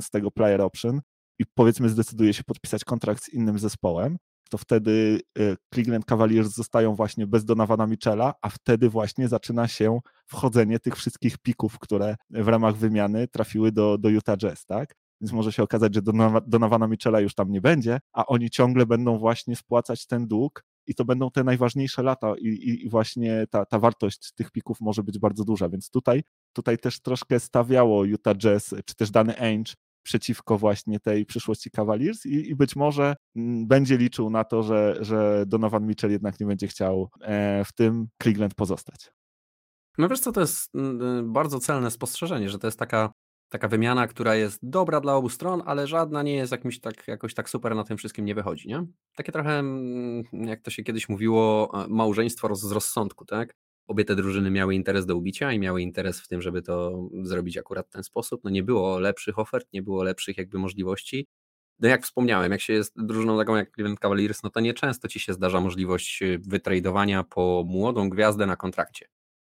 z 0.00 0.10
tego 0.10 0.30
player 0.30 0.60
option, 0.60 1.00
i 1.40 1.46
powiedzmy 1.54 1.88
zdecyduje 1.88 2.34
się 2.34 2.44
podpisać 2.44 2.84
kontrakt 2.84 3.24
z 3.24 3.28
innym 3.28 3.58
zespołem, 3.58 4.18
to 4.50 4.58
wtedy 4.58 5.20
y, 5.38 5.56
Cleveland 5.74 6.04
Cavaliers 6.04 6.54
zostają 6.54 6.94
właśnie 6.94 7.26
bez 7.26 7.44
Donowana 7.44 7.86
Michela, 7.86 8.34
a 8.42 8.48
wtedy 8.48 8.90
właśnie 8.90 9.28
zaczyna 9.28 9.68
się 9.68 10.00
wchodzenie 10.26 10.78
tych 10.78 10.96
wszystkich 10.96 11.38
pików, 11.38 11.78
które 11.78 12.16
w 12.30 12.48
ramach 12.48 12.76
wymiany 12.76 13.28
trafiły 13.28 13.72
do, 13.72 13.98
do 13.98 14.08
Utah 14.08 14.36
Jazz, 14.36 14.66
tak? 14.66 14.94
Więc 15.20 15.32
może 15.32 15.52
się 15.52 15.62
okazać, 15.62 15.94
że 15.94 16.02
Donowana 16.46 16.86
Michela 16.86 17.20
już 17.20 17.34
tam 17.34 17.50
nie 17.50 17.60
będzie, 17.60 17.98
a 18.12 18.26
oni 18.26 18.50
ciągle 18.50 18.86
będą 18.86 19.18
właśnie 19.18 19.56
spłacać 19.56 20.06
ten 20.06 20.26
dług 20.26 20.64
i 20.86 20.94
to 20.94 21.04
będą 21.04 21.30
te 21.30 21.44
najważniejsze 21.44 22.02
lata 22.02 22.34
i, 22.38 22.46
i, 22.84 22.88
właśnie 22.88 23.46
ta, 23.50 23.66
ta 23.66 23.78
wartość 23.78 24.32
tych 24.32 24.50
pików 24.50 24.80
może 24.80 25.02
być 25.02 25.18
bardzo 25.18 25.44
duża, 25.44 25.68
więc 25.68 25.90
tutaj, 25.90 26.22
tutaj 26.52 26.78
też 26.78 27.00
troszkę 27.00 27.40
stawiało 27.40 28.04
Utah 28.04 28.36
Jazz, 28.36 28.74
czy 28.84 28.94
też 28.94 29.10
dany 29.10 29.40
Ainge 29.40 29.74
przeciwko 30.02 30.58
właśnie 30.58 31.00
tej 31.00 31.26
przyszłości 31.26 31.70
Cavaliers 31.70 32.26
i, 32.26 32.50
i 32.50 32.56
być 32.56 32.76
może 32.76 33.16
mm, 33.36 33.66
będzie 33.66 33.96
liczył 33.96 34.30
na 34.30 34.44
to, 34.44 34.62
że, 34.62 34.96
że 35.00 35.44
Donovan 35.46 35.86
Mitchell 35.86 36.10
jednak 36.10 36.40
nie 36.40 36.46
będzie 36.46 36.66
chciał 36.66 37.10
e, 37.20 37.64
w 37.64 37.72
tym 37.72 38.08
Cleveland 38.22 38.54
pozostać. 38.54 39.10
No 39.98 40.08
wiesz 40.08 40.20
co, 40.20 40.32
to 40.32 40.40
jest 40.40 40.74
mm, 40.74 41.18
y, 41.18 41.22
bardzo 41.22 41.60
celne 41.60 41.90
spostrzeżenie, 41.90 42.48
że 42.48 42.58
to 42.58 42.66
jest 42.66 42.78
taka, 42.78 43.12
taka 43.48 43.68
wymiana, 43.68 44.06
która 44.06 44.34
jest 44.34 44.58
dobra 44.62 45.00
dla 45.00 45.14
obu 45.14 45.28
stron, 45.28 45.62
ale 45.66 45.86
żadna 45.86 46.22
nie 46.22 46.34
jest 46.34 46.52
jakimś 46.52 46.80
tak, 46.80 47.08
jakoś 47.08 47.34
tak 47.34 47.50
super 47.50 47.76
na 47.76 47.84
tym 47.84 47.96
wszystkim 47.96 48.24
nie 48.24 48.34
wychodzi, 48.34 48.68
nie? 48.68 48.86
Takie 49.16 49.32
trochę, 49.32 49.58
mm, 49.58 50.24
jak 50.32 50.62
to 50.62 50.70
się 50.70 50.82
kiedyś 50.82 51.08
mówiło, 51.08 51.70
e, 51.84 51.88
małżeństwo 51.88 52.54
z 52.54 52.72
rozsądku, 52.72 53.24
tak? 53.24 53.54
Obie 53.90 54.04
te 54.04 54.16
drużyny 54.16 54.50
miały 54.50 54.74
interes 54.74 55.06
do 55.06 55.16
ubicia 55.16 55.52
i 55.52 55.58
miały 55.58 55.82
interes 55.82 56.20
w 56.20 56.28
tym, 56.28 56.42
żeby 56.42 56.62
to 56.62 57.08
zrobić 57.22 57.58
akurat 57.58 57.86
w 57.86 57.90
ten 57.90 58.04
sposób. 58.04 58.40
No 58.44 58.50
nie 58.50 58.62
było 58.62 58.98
lepszych 58.98 59.38
ofert, 59.38 59.66
nie 59.72 59.82
było 59.82 60.02
lepszych 60.02 60.38
jakby 60.38 60.58
możliwości. 60.58 61.26
No 61.80 61.88
jak 61.88 62.02
wspomniałem, 62.02 62.52
jak 62.52 62.60
się 62.60 62.72
jest 62.72 62.92
drużyną 62.96 63.38
taką 63.38 63.56
jak 63.56 63.74
Cleveland 63.74 64.00
Cavaliers, 64.00 64.42
no 64.42 64.50
to 64.50 64.60
nieczęsto 64.60 65.08
ci 65.08 65.20
się 65.20 65.32
zdarza 65.32 65.60
możliwość 65.60 66.22
y, 66.22 66.38
wytradowania 66.38 67.24
po 67.24 67.64
młodą 67.66 68.08
gwiazdę 68.08 68.46
na 68.46 68.56
kontrakcie. 68.56 69.06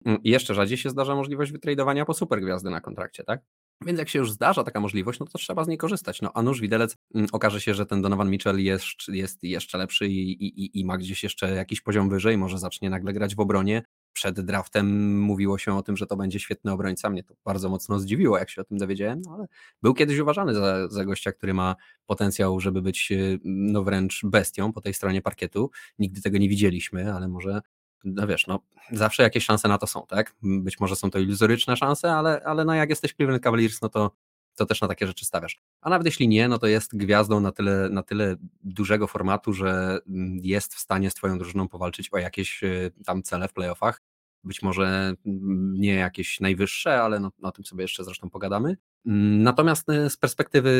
Mm, 0.05 0.23
I 0.23 0.31
jeszcze 0.31 0.55
rzadziej 0.55 0.79
się 0.79 0.91
zdarza 0.91 1.15
możliwość 1.15 1.53
wytradowania 1.53 2.05
po 2.05 2.15
super 2.15 2.41
gwiazdę 2.41 2.71
na 2.71 2.81
kontrakcie, 2.81 3.25
tak? 3.25 3.41
Więc 3.87 3.99
jak 3.99 4.09
się 4.09 4.19
już 4.19 4.33
zdarza 4.33 4.65
taka 4.65 4.81
możliwość, 4.81 5.21
no 5.21 5.27
to 5.27 5.39
trzeba 5.39 5.65
z 5.65 5.69
niej 5.69 5.79
korzystać. 5.79 6.23
No 6.23 6.31
a 6.35 6.43
nuż 6.43 6.61
widelec 6.61 6.97
mm, 7.15 7.27
okaże 7.33 7.61
się, 7.61 7.75
że 7.75 7.87
ten 7.87 8.03
Donovan 8.03 8.31
Mitchell 8.31 8.59
jest, 8.59 9.09
jest 9.09 9.43
jeszcze 9.43 9.79
lepszy 9.79 10.09
i, 10.09 10.33
i, 10.47 10.81
i 10.81 10.85
ma 10.85 10.99
gdzieś 10.99 11.23
jeszcze 11.23 11.55
jakiś 11.55 11.81
poziom 11.81 12.09
wyżej, 12.11 12.39
może 12.39 12.59
zacznie 12.59 12.91
nagle 12.91 13.13
grać 13.13 13.35
w 13.35 13.41
obronie, 13.41 13.83
przed 14.19 14.41
draftem 14.41 15.19
mówiło 15.21 15.59
się 15.59 15.77
o 15.77 15.83
tym, 15.83 15.97
że 15.97 16.07
to 16.07 16.17
będzie 16.17 16.41
świetny 16.41 16.73
obrońca. 16.73 17.11
Mnie 17.11 17.25
to 17.25 17.35
bardzo 17.45 17.69
mocno 17.69 17.99
zdziwiło, 17.99 18.39
jak 18.39 18.51
się 18.51 18.61
o 18.61 18.65
tym 18.65 18.79
dowiedziałem, 18.79 19.23
no 19.23 19.35
ale 19.35 19.47
był 19.83 19.95
kiedyś 19.95 20.19
uważany 20.19 20.55
za, 20.55 20.89
za 20.89 21.05
gościa, 21.05 21.33
który 21.33 21.55
ma 21.55 21.77
potencjał, 22.07 22.61
żeby 22.61 22.83
być 22.83 23.13
y, 23.13 23.39
no 23.45 23.85
wręcz 23.85 24.21
bestią 24.25 24.73
po 24.73 24.81
tej 24.81 24.95
stronie 24.95 25.23
parkietu. 25.23 25.71
Nigdy 25.99 26.23
tego 26.23 26.39
nie 26.39 26.49
widzieliśmy, 26.49 27.15
ale 27.15 27.29
może 27.29 27.61
no 28.05 28.27
wiesz, 28.27 28.47
no 28.47 28.61
zawsze 28.93 29.23
jakieś 29.23 29.45
szanse 29.45 29.69
na 29.69 29.79
to 29.79 29.87
są, 29.87 30.07
tak? 30.09 30.35
Być 30.43 30.81
może 30.81 30.97
są 30.97 31.11
to 31.11 31.19
iluzoryczne 31.19 31.77
szanse, 31.77 32.13
ale, 32.13 32.43
ale 32.45 32.65
no 32.65 32.75
jak 32.75 32.91
jesteś 32.91 33.15
Cleveland 33.15 33.43
Cavaliers, 33.43 33.83
no 33.83 33.89
to 33.89 34.11
to 34.59 34.67
też 34.67 34.81
na 34.81 34.89
takie 34.89 35.07
rzeczy 35.07 35.25
stawiasz. 35.25 35.61
A 35.81 35.91
nawet 35.91 36.07
jeśli 36.07 36.29
nie, 36.29 36.49
no 36.49 36.59
to 36.59 36.67
jest 36.67 36.97
gwiazdą 36.97 37.41
na 37.41 37.53
tyle, 37.53 37.89
na 37.91 38.03
tyle 38.03 38.37
dużego 38.63 39.07
formatu, 39.07 39.53
że 39.53 39.99
mm, 40.09 40.39
jest 40.43 40.75
w 40.75 40.79
stanie 40.79 41.11
z 41.11 41.15
twoją 41.15 41.39
drużyną 41.39 41.69
powalczyć 41.69 42.13
o 42.13 42.19
jakieś 42.19 42.63
y, 42.63 42.93
tam 43.07 43.23
cele 43.23 43.49
w 43.49 43.53
playoffach. 43.53 44.03
Być 44.45 44.63
może 44.63 45.15
mm, 45.27 45.75
nie 45.75 45.95
jakieś 45.95 46.41
najwyższe, 46.41 47.03
ale 47.03 47.21
no, 47.21 47.31
o 47.43 47.53
tym 47.53 47.65
sobie 47.65 47.83
jeszcze 47.83 48.05
zresztą 48.05 48.31
pogadamy. 48.31 48.77
Mm, 49.07 49.43
natomiast 49.43 49.89
y, 49.91 50.11
z 50.11 50.17
perspektywy 50.17 50.71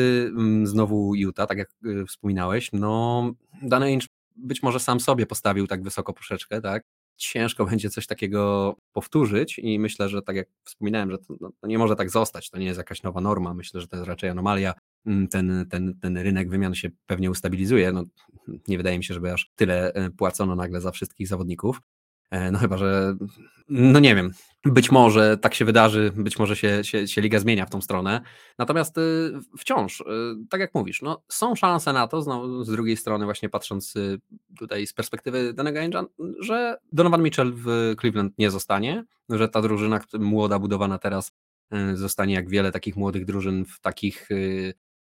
znowu 0.63 1.15
Utah, 1.15 1.47
tak 1.47 1.57
jak 1.57 1.69
y, 1.85 2.05
wspominałeś, 2.05 2.69
no 2.73 3.23
Danny 3.61 3.85
Ainge 3.85 4.07
być 4.35 4.63
może 4.63 4.79
sam 4.79 4.99
sobie 4.99 5.25
postawił 5.25 5.67
tak 5.67 5.83
wysoko 5.83 6.13
puszeczkę, 6.13 6.61
tak? 6.61 6.83
ciężko 7.19 7.65
będzie 7.69 7.89
coś 7.89 8.07
takiego 8.07 8.75
powtórzyć 8.93 9.59
i 9.59 9.79
myślę, 9.79 10.09
że 10.09 10.21
tak 10.21 10.35
jak 10.35 10.47
wspominałem, 10.63 11.11
że 11.11 11.17
to, 11.17 11.35
no, 11.41 11.51
to, 11.61 11.67
nie 11.67 11.77
może 11.77 11.95
tak 11.95 12.09
zostać, 12.09 12.49
to 12.49 12.57
nie 12.57 12.65
jest 12.65 12.77
jakaś 12.77 13.03
nowa 13.03 13.21
norma, 13.21 13.53
myślę, 13.53 13.81
że 13.81 13.87
to 13.87 13.95
jest 13.95 14.07
raczej 14.07 14.29
anomalia, 14.29 14.73
mm, 15.05 15.27
ten, 15.27 15.65
ten, 15.69 15.99
ten 15.99 16.17
rynek 16.17 16.49
wymian 16.49 16.75
się 16.75 16.89
pewnie 17.05 17.31
ustabilizuje, 17.31 17.91
no, 17.91 18.03
nie 18.67 18.77
wydaje 18.77 18.97
mi 18.97 19.03
się, 19.03 19.13
żeby 19.13 19.33
aż 19.33 19.51
tyle 19.55 19.93
e, 19.93 20.09
płacono 20.09 20.55
nagle 20.55 20.81
za 20.81 20.91
wszystkich 20.91 21.27
zawodników, 21.27 21.81
no 22.31 22.59
chyba, 22.59 22.77
że 22.77 23.15
no 23.69 23.99
nie 23.99 24.15
wiem, 24.15 24.31
być 24.65 24.91
może 24.91 25.37
tak 25.37 25.53
się 25.53 25.65
wydarzy, 25.65 26.11
być 26.15 26.39
może 26.39 26.55
się, 26.55 26.83
się, 26.83 27.07
się 27.07 27.21
liga 27.21 27.39
zmienia 27.39 27.65
w 27.65 27.69
tą 27.69 27.81
stronę. 27.81 28.21
Natomiast 28.57 28.97
y, 28.97 29.31
wciąż, 29.57 30.01
y, 30.01 30.05
tak 30.49 30.61
jak 30.61 30.75
mówisz, 30.75 31.01
no, 31.01 31.23
są 31.27 31.55
szanse 31.55 31.93
na 31.93 32.07
to, 32.07 32.21
z 32.63 32.71
drugiej 32.71 32.97
strony, 32.97 33.25
właśnie 33.25 33.49
patrząc 33.49 33.95
y, 33.95 34.21
tutaj 34.57 34.87
z 34.87 34.93
perspektywy 34.93 35.53
danego 35.53 35.79
Angel, 35.79 36.05
że 36.39 36.77
Donovan 36.91 37.23
Mitchell 37.23 37.53
w 37.55 37.95
Cleveland 37.99 38.37
nie 38.37 38.51
zostanie, 38.51 39.03
że 39.29 39.49
ta 39.49 39.61
drużyna 39.61 39.99
młoda, 40.19 40.59
budowana 40.59 40.97
teraz, 40.97 41.31
zostanie 41.93 42.33
jak 42.33 42.49
wiele 42.49 42.71
takich 42.71 42.95
młodych 42.95 43.25
drużyn 43.25 43.65
w 43.65 43.79
takich 43.79 44.29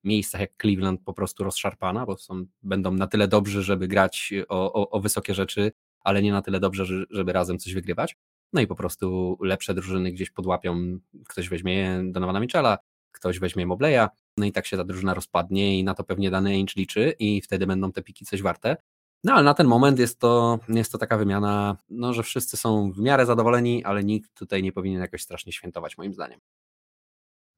miejscach 0.05 0.41
jak 0.41 0.51
Cleveland 0.63 1.01
po 1.05 1.13
prostu 1.13 1.45
rozszarpana, 1.45 2.07
bo 2.07 2.17
są, 2.17 2.45
będą 2.63 2.91
na 2.91 3.07
tyle 3.07 3.29
dobrzy, 3.29 3.63
żeby 3.63 3.89
grać 3.89 4.35
o, 4.49 4.73
o, 4.73 4.91
o 4.91 5.01
wysokie 5.01 5.35
rzeczy 5.35 5.73
ale 6.05 6.23
nie 6.23 6.33
na 6.33 6.43
tyle 6.43 6.61
dobrze, 6.61 6.85
żeby 7.11 7.33
razem 7.33 7.59
coś 7.59 7.75
wygrywać. 7.75 8.17
No 8.53 8.61
i 8.61 8.67
po 8.67 8.75
prostu 8.75 9.39
lepsze 9.41 9.75
drużyny 9.75 10.13
gdzieś 10.13 10.31
podłapią, 10.31 10.99
ktoś 11.29 11.49
weźmie 11.49 12.03
Donowana 12.05 12.41
Michela, 12.41 12.79
ktoś 13.13 13.39
weźmie 13.39 13.67
Mobleya, 13.67 14.09
no 14.37 14.47
i 14.47 14.53
tak 14.53 14.67
się 14.67 14.77
ta 14.77 14.85
drużyna 14.85 15.15
rozpadnie 15.15 15.79
i 15.79 15.85
na 15.85 15.95
to 15.95 16.05
pewnie 16.05 16.31
dany 16.31 16.51
Ainge 16.51 16.73
liczy 16.77 17.15
i 17.19 17.41
wtedy 17.41 17.67
będą 17.67 17.93
te 17.93 18.03
piki 18.03 18.25
coś 18.25 18.43
warte. 18.43 18.77
No 19.25 19.33
ale 19.33 19.43
na 19.43 19.55
ten 19.55 19.67
moment 19.67 19.99
jest 19.99 20.19
to, 20.19 20.59
jest 20.69 20.93
to 20.93 20.99
taka 20.99 21.19
wymiana, 21.19 21.77
no, 21.89 22.13
że 22.13 22.23
wszyscy 22.23 22.57
są 22.57 22.93
w 22.93 22.99
miarę 22.99 23.27
zadowoleni, 23.27 23.85
ale 23.85 24.05
nikt 24.05 24.35
tutaj 24.35 24.63
nie 24.63 24.73
powinien 24.73 25.01
jakoś 25.01 25.23
strasznie 25.23 25.53
świętować 25.53 25.99
moim 25.99 26.15
zdaniem. 26.15 26.41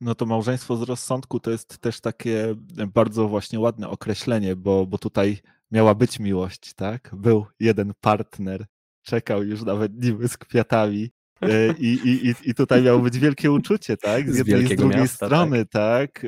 No 0.00 0.15
to 0.15 0.26
małżeństwo 0.26 0.76
z 0.76 0.83
rozsądku 0.83 1.41
to 1.41 1.50
jest 1.50 1.79
też 1.79 2.00
takie 2.00 2.55
bardzo 2.95 3.29
właśnie 3.29 3.61
ładne 3.61 3.88
określenie, 3.88 4.57
bo, 4.57 4.87
bo 4.87 4.99
tutaj 4.99 5.38
miała 5.71 5.95
być 5.95 6.19
miłość, 6.19 6.75
tak? 6.75 7.11
Był 7.17 7.47
jeden 7.61 7.93
partner, 8.01 8.67
czekał 9.03 9.45
już 9.45 9.63
nawet 9.63 10.05
niby 10.05 10.29
z 10.29 10.37
kwiatami. 10.37 11.11
E, 11.43 11.73
I, 11.79 11.87
i, 11.87 12.35
i 12.51 12.55
tutaj 12.55 12.83
miało 12.83 12.99
być 12.99 13.19
wielkie 13.19 13.53
uczucie, 13.53 13.97
tak? 13.97 14.27
Z, 14.31 14.35
z 14.35 14.37
jednej 14.37 14.65
i 14.65 14.67
z 14.67 14.77
drugiej 14.77 15.01
miasta, 15.01 15.27
strony, 15.27 15.67
tak? 15.67 16.21
tak? 16.21 16.27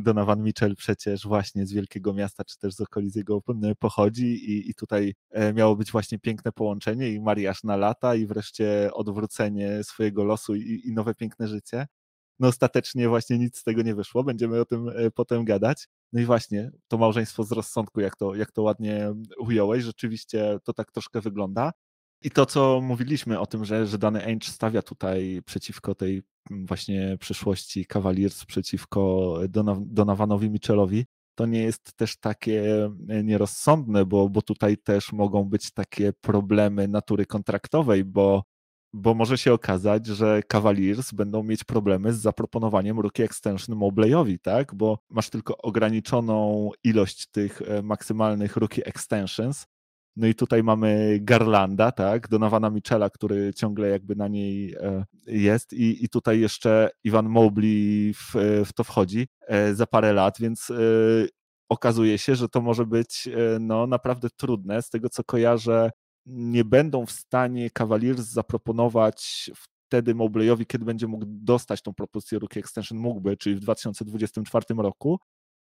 Donovan 0.00 0.42
Mitchell 0.42 0.76
przecież 0.76 1.26
właśnie 1.26 1.66
z 1.66 1.72
wielkiego 1.72 2.14
miasta, 2.14 2.44
czy 2.44 2.58
też 2.58 2.74
z 2.74 2.80
okolic 2.80 3.16
jego 3.16 3.42
pochodzi 3.78 4.26
i, 4.26 4.70
i 4.70 4.74
tutaj 4.74 5.14
e, 5.30 5.52
miało 5.52 5.76
być 5.76 5.92
właśnie 5.92 6.18
piękne 6.18 6.52
połączenie 6.52 7.10
i 7.10 7.20
mariaż 7.20 7.64
na 7.64 7.76
lata 7.76 8.14
i 8.14 8.26
wreszcie 8.26 8.90
odwrócenie 8.92 9.84
swojego 9.84 10.24
losu 10.24 10.54
i, 10.54 10.82
i 10.84 10.92
nowe 10.92 11.14
piękne 11.14 11.48
życie. 11.48 11.86
No 12.38 12.48
ostatecznie 12.48 13.08
właśnie 13.08 13.38
nic 13.38 13.58
z 13.58 13.64
tego 13.64 13.82
nie 13.82 13.94
wyszło, 13.94 14.24
będziemy 14.24 14.60
o 14.60 14.64
tym 14.64 14.90
potem 15.14 15.44
gadać. 15.44 15.88
No 16.12 16.20
i 16.20 16.24
właśnie, 16.24 16.70
to 16.88 16.98
małżeństwo 16.98 17.44
z 17.44 17.52
rozsądku, 17.52 18.00
jak 18.00 18.16
to, 18.16 18.34
jak 18.34 18.52
to 18.52 18.62
ładnie 18.62 19.14
ująłeś, 19.38 19.84
rzeczywiście 19.84 20.58
to 20.64 20.72
tak 20.72 20.92
troszkę 20.92 21.20
wygląda. 21.20 21.72
I 22.24 22.30
to, 22.30 22.46
co 22.46 22.80
mówiliśmy 22.82 23.40
o 23.40 23.46
tym, 23.46 23.64
że, 23.64 23.86
że 23.86 23.98
dany 23.98 24.24
Ainge 24.24 24.48
stawia 24.48 24.82
tutaj 24.82 25.42
przeciwko 25.46 25.94
tej 25.94 26.22
właśnie 26.50 27.16
przyszłości 27.20 27.86
Cavaliers, 27.86 28.44
przeciwko 28.44 29.34
Donovanowi 29.80 30.50
Mitchellowi, 30.50 31.04
to 31.34 31.46
nie 31.46 31.62
jest 31.62 31.94
też 31.96 32.16
takie 32.16 32.90
nierozsądne, 33.24 34.06
bo, 34.06 34.28
bo 34.28 34.42
tutaj 34.42 34.78
też 34.78 35.12
mogą 35.12 35.44
być 35.44 35.72
takie 35.72 36.12
problemy 36.12 36.88
natury 36.88 37.26
kontraktowej, 37.26 38.04
bo 38.04 38.42
bo 38.92 39.14
może 39.14 39.38
się 39.38 39.52
okazać, 39.52 40.06
że 40.06 40.42
Cavaliers 40.42 41.12
będą 41.12 41.42
mieć 41.42 41.64
problemy 41.64 42.12
z 42.12 42.20
zaproponowaniem 42.20 43.00
rookie 43.00 43.24
extension 43.24 43.76
Mobleyowi, 43.76 44.38
tak? 44.38 44.74
Bo 44.74 44.98
masz 45.10 45.30
tylko 45.30 45.56
ograniczoną 45.58 46.70
ilość 46.84 47.26
tych 47.26 47.62
e, 47.62 47.82
maksymalnych 47.82 48.56
rookie 48.56 48.86
extensions. 48.86 49.66
No 50.16 50.26
i 50.26 50.34
tutaj 50.34 50.62
mamy 50.62 51.18
Garlanda, 51.20 51.92
tak? 51.92 52.28
Donowana 52.28 52.70
Michela, 52.70 53.10
który 53.10 53.54
ciągle 53.54 53.88
jakby 53.88 54.16
na 54.16 54.28
niej 54.28 54.74
e, 54.74 55.04
jest 55.26 55.72
i, 55.72 56.04
i 56.04 56.08
tutaj 56.08 56.40
jeszcze 56.40 56.90
Ivan 57.04 57.28
Mobley 57.28 58.14
w, 58.14 58.32
w 58.66 58.72
to 58.72 58.84
wchodzi 58.84 59.28
e, 59.40 59.74
za 59.74 59.86
parę 59.86 60.12
lat, 60.12 60.38
więc 60.40 60.72
okazuje 61.68 62.18
się, 62.18 62.34
że 62.34 62.48
to 62.48 62.60
może 62.60 62.86
być 62.86 63.28
no, 63.60 63.86
naprawdę 63.86 64.28
trudne. 64.36 64.82
Z 64.82 64.90
tego 64.90 65.08
co 65.08 65.24
kojarzę, 65.24 65.90
nie 66.26 66.64
będą 66.64 67.06
w 67.06 67.10
stanie 67.10 67.70
Cavaliers 67.70 68.20
zaproponować 68.20 69.50
wtedy 69.54 70.14
Mobleyowi, 70.14 70.66
kiedy 70.66 70.84
będzie 70.84 71.06
mógł 71.06 71.24
dostać 71.28 71.82
tą 71.82 71.94
propozycję 71.94 72.38
Rookie 72.38 72.60
Extension, 72.60 72.98
mógłby, 72.98 73.36
czyli 73.36 73.56
w 73.56 73.60
2024 73.60 74.64
roku, 74.76 75.20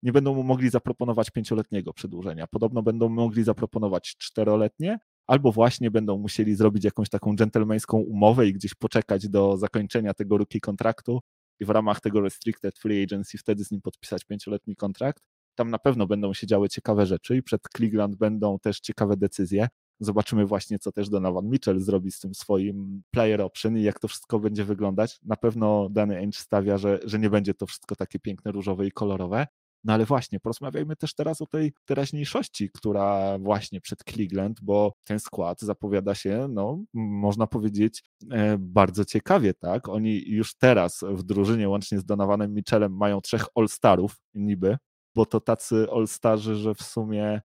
nie 0.04 0.12
będą 0.12 0.36
mu 0.36 0.44
mogli 0.44 0.70
zaproponować 0.70 1.30
pięcioletniego 1.30 1.94
przedłużenia. 1.94 2.48
Podobno 2.48 2.84
będą 2.84 3.10
mogli 3.10 3.44
zaproponować 3.44 4.16
czteroletnie, 4.18 5.00
albo 5.28 5.52
właśnie 5.52 5.92
będą 5.92 6.18
musieli 6.18 6.56
zrobić 6.56 6.84
jakąś 6.84 7.10
taką 7.10 7.36
dżentelmeńską 7.36 7.98
umowę 7.98 8.48
i 8.48 8.54
gdzieś 8.54 8.74
poczekać 8.74 9.30
do 9.30 9.58
zakończenia 9.58 10.14
tego 10.14 10.38
rookie 10.38 10.60
kontraktu 10.60 11.20
i 11.60 11.66
w 11.66 11.70
ramach 11.70 12.00
tego 12.02 12.22
restricted 12.22 12.80
free 12.80 13.04
agency 13.04 13.38
wtedy 13.38 13.66
z 13.66 13.72
nim 13.72 13.82
podpisać 13.82 14.26
pięcioletni 14.26 14.76
kontrakt. 14.76 15.24
Tam 15.56 15.70
na 15.70 15.80
pewno 15.80 16.08
będą 16.08 16.34
się 16.34 16.48
działy 16.48 16.70
ciekawe 16.70 17.06
rzeczy 17.06 17.36
i 17.38 17.44
przed 17.44 17.62
Cleveland 17.78 18.16
będą 18.16 18.60
też 18.60 18.80
ciekawe 18.80 19.18
decyzje. 19.18 19.68
Zobaczymy 20.04 20.46
właśnie, 20.46 20.80
co 20.80 20.92
też 20.92 21.10
Donovan 21.10 21.50
Mitchell 21.50 21.80
zrobi 21.80 22.12
z 22.12 22.20
tym 22.20 22.36
swoim 22.36 23.02
player 23.12 23.42
option 23.42 23.78
i 23.78 23.84
jak 23.84 24.00
to 24.00 24.08
wszystko 24.08 24.40
będzie 24.40 24.66
wyglądać. 24.66 25.20
Na 25.24 25.36
pewno 25.36 25.90
dany 25.90 26.18
Ainge 26.18 26.38
stawia, 26.38 26.78
że, 26.78 27.00
że 27.04 27.20
nie 27.20 27.30
będzie 27.30 27.54
to 27.54 27.66
wszystko 27.66 27.96
takie 27.96 28.20
piękne, 28.20 28.52
różowe 28.52 28.88
i 28.88 28.92
kolorowe. 28.92 29.48
No 29.84 29.94
ale 29.94 30.06
właśnie, 30.06 30.40
porozmawiajmy 30.40 30.96
też 30.96 31.14
teraz 31.16 31.42
o 31.42 31.46
tej 31.46 31.74
teraźniejszości, 31.86 32.70
która 32.70 33.38
właśnie 33.40 33.82
przed 33.82 34.04
Cleveland, 34.04 34.62
bo 34.62 34.94
ten 35.04 35.20
skład 35.20 35.62
zapowiada 35.62 36.16
się, 36.16 36.48
no, 36.50 36.84
można 36.94 37.48
powiedzieć, 37.48 38.04
e, 38.32 38.58
bardzo 38.60 39.06
ciekawie, 39.06 39.54
tak? 39.54 39.90
Oni 39.90 40.24
już 40.28 40.58
teraz 40.58 41.04
w 41.10 41.24
drużynie, 41.24 41.70
łącznie 41.70 42.00
z 42.00 42.06
Donovanem 42.06 42.54
Mitchellem, 42.54 42.98
mają 42.98 43.22
trzech 43.22 43.46
All-Starów 43.56 44.22
niby, 44.34 44.78
bo 45.16 45.26
to 45.26 45.40
tacy 45.40 45.88
All-Starzy, 45.92 46.56
że 46.56 46.76
w 46.76 46.82
sumie 46.82 47.42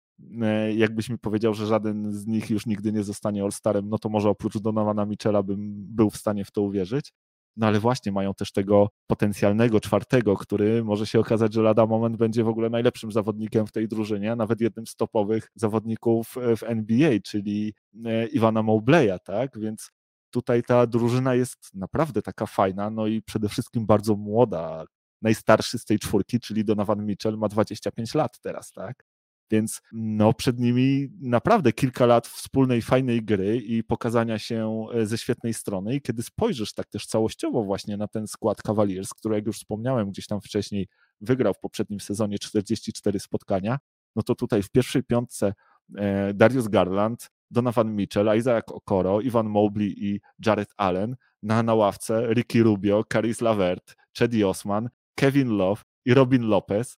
jakbyś 0.74 1.10
mi 1.10 1.18
powiedział, 1.18 1.54
że 1.54 1.66
żaden 1.66 2.12
z 2.12 2.26
nich 2.26 2.50
już 2.50 2.66
nigdy 2.66 2.92
nie 2.92 3.02
zostanie 3.02 3.42
All-Starem, 3.42 3.88
no 3.88 3.98
to 3.98 4.08
może 4.08 4.30
oprócz 4.30 4.58
Donovana 4.58 5.06
Michela 5.06 5.42
bym 5.42 5.86
był 5.88 6.10
w 6.10 6.16
stanie 6.16 6.44
w 6.44 6.50
to 6.50 6.62
uwierzyć. 6.62 7.12
No 7.56 7.66
ale 7.66 7.80
właśnie 7.80 8.12
mają 8.12 8.34
też 8.34 8.52
tego 8.52 8.88
potencjalnego 9.06 9.80
czwartego, 9.80 10.36
który 10.36 10.84
może 10.84 11.06
się 11.06 11.20
okazać, 11.20 11.54
że 11.54 11.62
lada 11.62 11.86
moment 11.86 12.16
będzie 12.16 12.44
w 12.44 12.48
ogóle 12.48 12.70
najlepszym 12.70 13.12
zawodnikiem 13.12 13.66
w 13.66 13.72
tej 13.72 13.88
drużynie, 13.88 14.36
nawet 14.36 14.60
jednym 14.60 14.86
z 14.86 14.96
topowych 14.96 15.50
zawodników 15.54 16.34
w 16.56 16.62
NBA, 16.62 17.10
czyli 17.24 17.74
e, 18.04 18.26
Iwana 18.26 18.62
Mobleya, 18.62 19.18
tak? 19.24 19.58
Więc 19.58 19.90
tutaj 20.30 20.62
ta 20.62 20.86
drużyna 20.86 21.34
jest 21.34 21.74
naprawdę 21.74 22.22
taka 22.22 22.46
fajna, 22.46 22.90
no 22.90 23.06
i 23.06 23.22
przede 23.22 23.48
wszystkim 23.48 23.86
bardzo 23.86 24.16
młoda. 24.16 24.84
Najstarszy 25.22 25.78
z 25.78 25.84
tej 25.84 25.98
czwórki, 25.98 26.40
czyli 26.40 26.64
Donovan 26.64 27.06
Mitchell, 27.06 27.38
ma 27.38 27.48
25 27.48 28.14
lat 28.14 28.40
teraz, 28.40 28.72
tak? 28.72 29.04
Więc 29.50 29.82
no, 29.92 30.32
przed 30.32 30.58
nimi 30.58 31.08
naprawdę 31.20 31.72
kilka 31.72 32.06
lat 32.06 32.26
wspólnej, 32.26 32.82
fajnej 32.82 33.24
gry 33.24 33.56
i 33.56 33.84
pokazania 33.84 34.38
się 34.38 34.86
e, 34.94 35.06
ze 35.06 35.18
świetnej 35.18 35.54
strony. 35.54 35.94
I 35.94 36.00
kiedy 36.00 36.22
spojrzysz 36.22 36.74
tak 36.74 36.86
też 36.86 37.06
całościowo 37.06 37.64
właśnie 37.64 37.96
na 37.96 38.08
ten 38.08 38.26
skład 38.26 38.62
Cavaliers, 38.62 39.14
który 39.14 39.34
jak 39.34 39.46
już 39.46 39.56
wspomniałem 39.56 40.10
gdzieś 40.10 40.26
tam 40.26 40.40
wcześniej 40.40 40.88
wygrał 41.20 41.54
w 41.54 41.58
poprzednim 41.58 42.00
sezonie 42.00 42.38
44 42.38 43.20
spotkania, 43.20 43.78
no 44.16 44.22
to 44.22 44.34
tutaj 44.34 44.62
w 44.62 44.70
pierwszej 44.70 45.02
piątce 45.02 45.54
e, 45.96 46.34
Darius 46.34 46.68
Garland, 46.68 47.30
Donovan 47.50 47.96
Mitchell, 47.96 48.38
Isaac 48.38 48.64
Okoro, 48.68 49.20
Ivan 49.20 49.48
Mobley 49.48 49.94
i 49.98 50.20
Jared 50.46 50.68
Allen, 50.76 51.16
na, 51.42 51.62
na 51.62 51.74
ławce 51.74 52.34
Ricky 52.34 52.62
Rubio, 52.62 53.04
Caris 53.12 53.40
Lavert, 53.40 53.96
Chedi 54.18 54.44
Osman, 54.44 54.88
Kevin 55.14 55.48
Love 55.48 55.82
i 56.04 56.14
Robin 56.14 56.42
Lopez. 56.42 56.98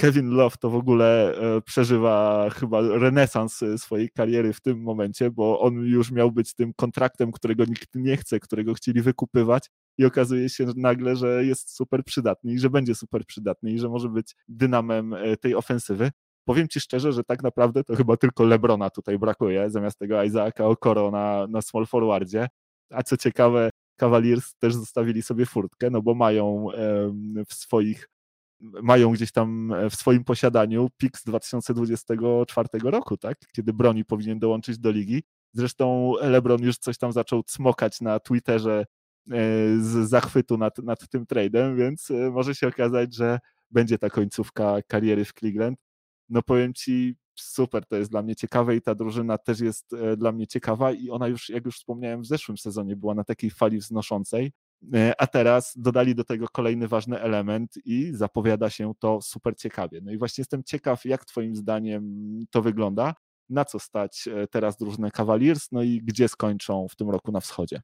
Kevin 0.00 0.30
Love 0.30 0.56
to 0.60 0.70
w 0.70 0.74
ogóle 0.74 1.34
e, 1.34 1.60
przeżywa 1.60 2.46
chyba 2.50 2.80
renesans 2.80 3.62
e, 3.62 3.78
swojej 3.78 4.10
kariery 4.10 4.52
w 4.52 4.60
tym 4.60 4.82
momencie, 4.82 5.30
bo 5.30 5.60
on 5.60 5.74
już 5.74 6.10
miał 6.10 6.32
być 6.32 6.54
tym 6.54 6.72
kontraktem, 6.74 7.32
którego 7.32 7.64
nikt 7.64 7.94
nie 7.94 8.16
chce, 8.16 8.40
którego 8.40 8.74
chcieli 8.74 9.02
wykupywać 9.02 9.70
i 9.98 10.04
okazuje 10.04 10.48
się 10.48 10.66
nagle, 10.76 11.16
że 11.16 11.44
jest 11.44 11.76
super 11.76 12.04
przydatny 12.04 12.52
i 12.52 12.58
że 12.58 12.70
będzie 12.70 12.94
super 12.94 13.24
przydatny 13.26 13.70
i 13.70 13.78
że 13.78 13.88
może 13.88 14.08
być 14.08 14.36
dynamem 14.48 15.14
e, 15.14 15.36
tej 15.36 15.54
ofensywy. 15.54 16.10
Powiem 16.44 16.68
Ci 16.68 16.80
szczerze, 16.80 17.12
że 17.12 17.24
tak 17.24 17.42
naprawdę 17.42 17.84
to 17.84 17.96
chyba 17.96 18.16
tylko 18.16 18.44
Lebrona 18.44 18.90
tutaj 18.90 19.18
brakuje, 19.18 19.70
zamiast 19.70 19.98
tego 19.98 20.22
Isaaca 20.22 20.66
Okoro 20.66 21.10
na, 21.10 21.46
na 21.46 21.62
small 21.62 21.86
forwardzie. 21.86 22.48
A 22.90 23.02
co 23.02 23.16
ciekawe, 23.16 23.70
Cavaliers 23.96 24.54
też 24.54 24.74
zostawili 24.74 25.22
sobie 25.22 25.46
furtkę, 25.46 25.90
no 25.90 26.02
bo 26.02 26.14
mają 26.14 26.66
w 27.48 27.54
swoich 27.54 28.08
mają 28.60 29.12
gdzieś 29.12 29.32
tam 29.32 29.72
e, 29.72 29.90
w 29.90 29.94
swoim 29.94 30.24
posiadaniu 30.24 30.88
pik 30.96 31.18
z 31.18 31.24
2024 31.24 32.68
roku, 32.82 33.16
tak? 33.16 33.38
Kiedy 33.52 33.72
broni 33.72 34.04
powinien 34.04 34.38
dołączyć 34.38 34.78
do 34.78 34.90
ligi. 34.90 35.22
Zresztą 35.52 36.12
LeBron 36.20 36.62
już 36.62 36.78
coś 36.78 36.98
tam 36.98 37.12
zaczął 37.12 37.42
cmokać 37.42 38.00
na 38.00 38.20
Twitterze 38.20 38.84
z 39.80 40.08
zachwytu 40.08 40.58
nad, 40.58 40.78
nad 40.78 41.08
tym 41.08 41.26
tradem, 41.26 41.76
więc 41.76 42.08
może 42.32 42.54
się 42.54 42.68
okazać, 42.68 43.14
że 43.14 43.38
będzie 43.70 43.98
ta 43.98 44.10
końcówka 44.10 44.76
kariery 44.86 45.24
w 45.24 45.32
Cleveland. 45.32 45.78
No 46.28 46.42
powiem 46.42 46.74
ci, 46.74 47.16
super, 47.34 47.86
to 47.86 47.96
jest 47.96 48.10
dla 48.10 48.22
mnie 48.22 48.36
ciekawe 48.36 48.76
i 48.76 48.82
ta 48.82 48.94
drużyna 48.94 49.38
też 49.38 49.60
jest 49.60 49.94
dla 50.16 50.32
mnie 50.32 50.46
ciekawa 50.46 50.92
i 50.92 51.10
ona 51.10 51.28
już, 51.28 51.48
jak 51.48 51.64
już 51.64 51.76
wspomniałem, 51.76 52.22
w 52.22 52.26
zeszłym 52.26 52.58
sezonie 52.58 52.96
była 52.96 53.14
na 53.14 53.24
takiej 53.24 53.50
fali 53.50 53.78
wznoszącej, 53.78 54.52
a 55.18 55.26
teraz 55.26 55.72
dodali 55.76 56.14
do 56.14 56.24
tego 56.24 56.48
kolejny 56.48 56.88
ważny 56.88 57.20
element 57.20 57.74
i 57.84 58.10
zapowiada 58.14 58.70
się 58.70 58.92
to 58.98 59.22
super 59.22 59.56
ciekawie. 59.56 60.00
No 60.02 60.12
i 60.12 60.18
właśnie 60.18 60.42
jestem 60.42 60.64
ciekaw, 60.64 61.04
jak 61.04 61.24
Twoim 61.24 61.56
zdaniem 61.56 62.04
to 62.50 62.62
wygląda, 62.62 63.14
na 63.48 63.64
co 63.64 63.78
stać 63.78 64.28
teraz 64.50 64.76
drużynę 64.76 65.10
Cavaliers, 65.10 65.72
no 65.72 65.82
i 65.82 66.00
gdzie 66.04 66.28
skończą 66.28 66.86
w 66.90 66.96
tym 66.96 67.10
roku 67.10 67.32
na 67.32 67.40
wschodzie. 67.40 67.80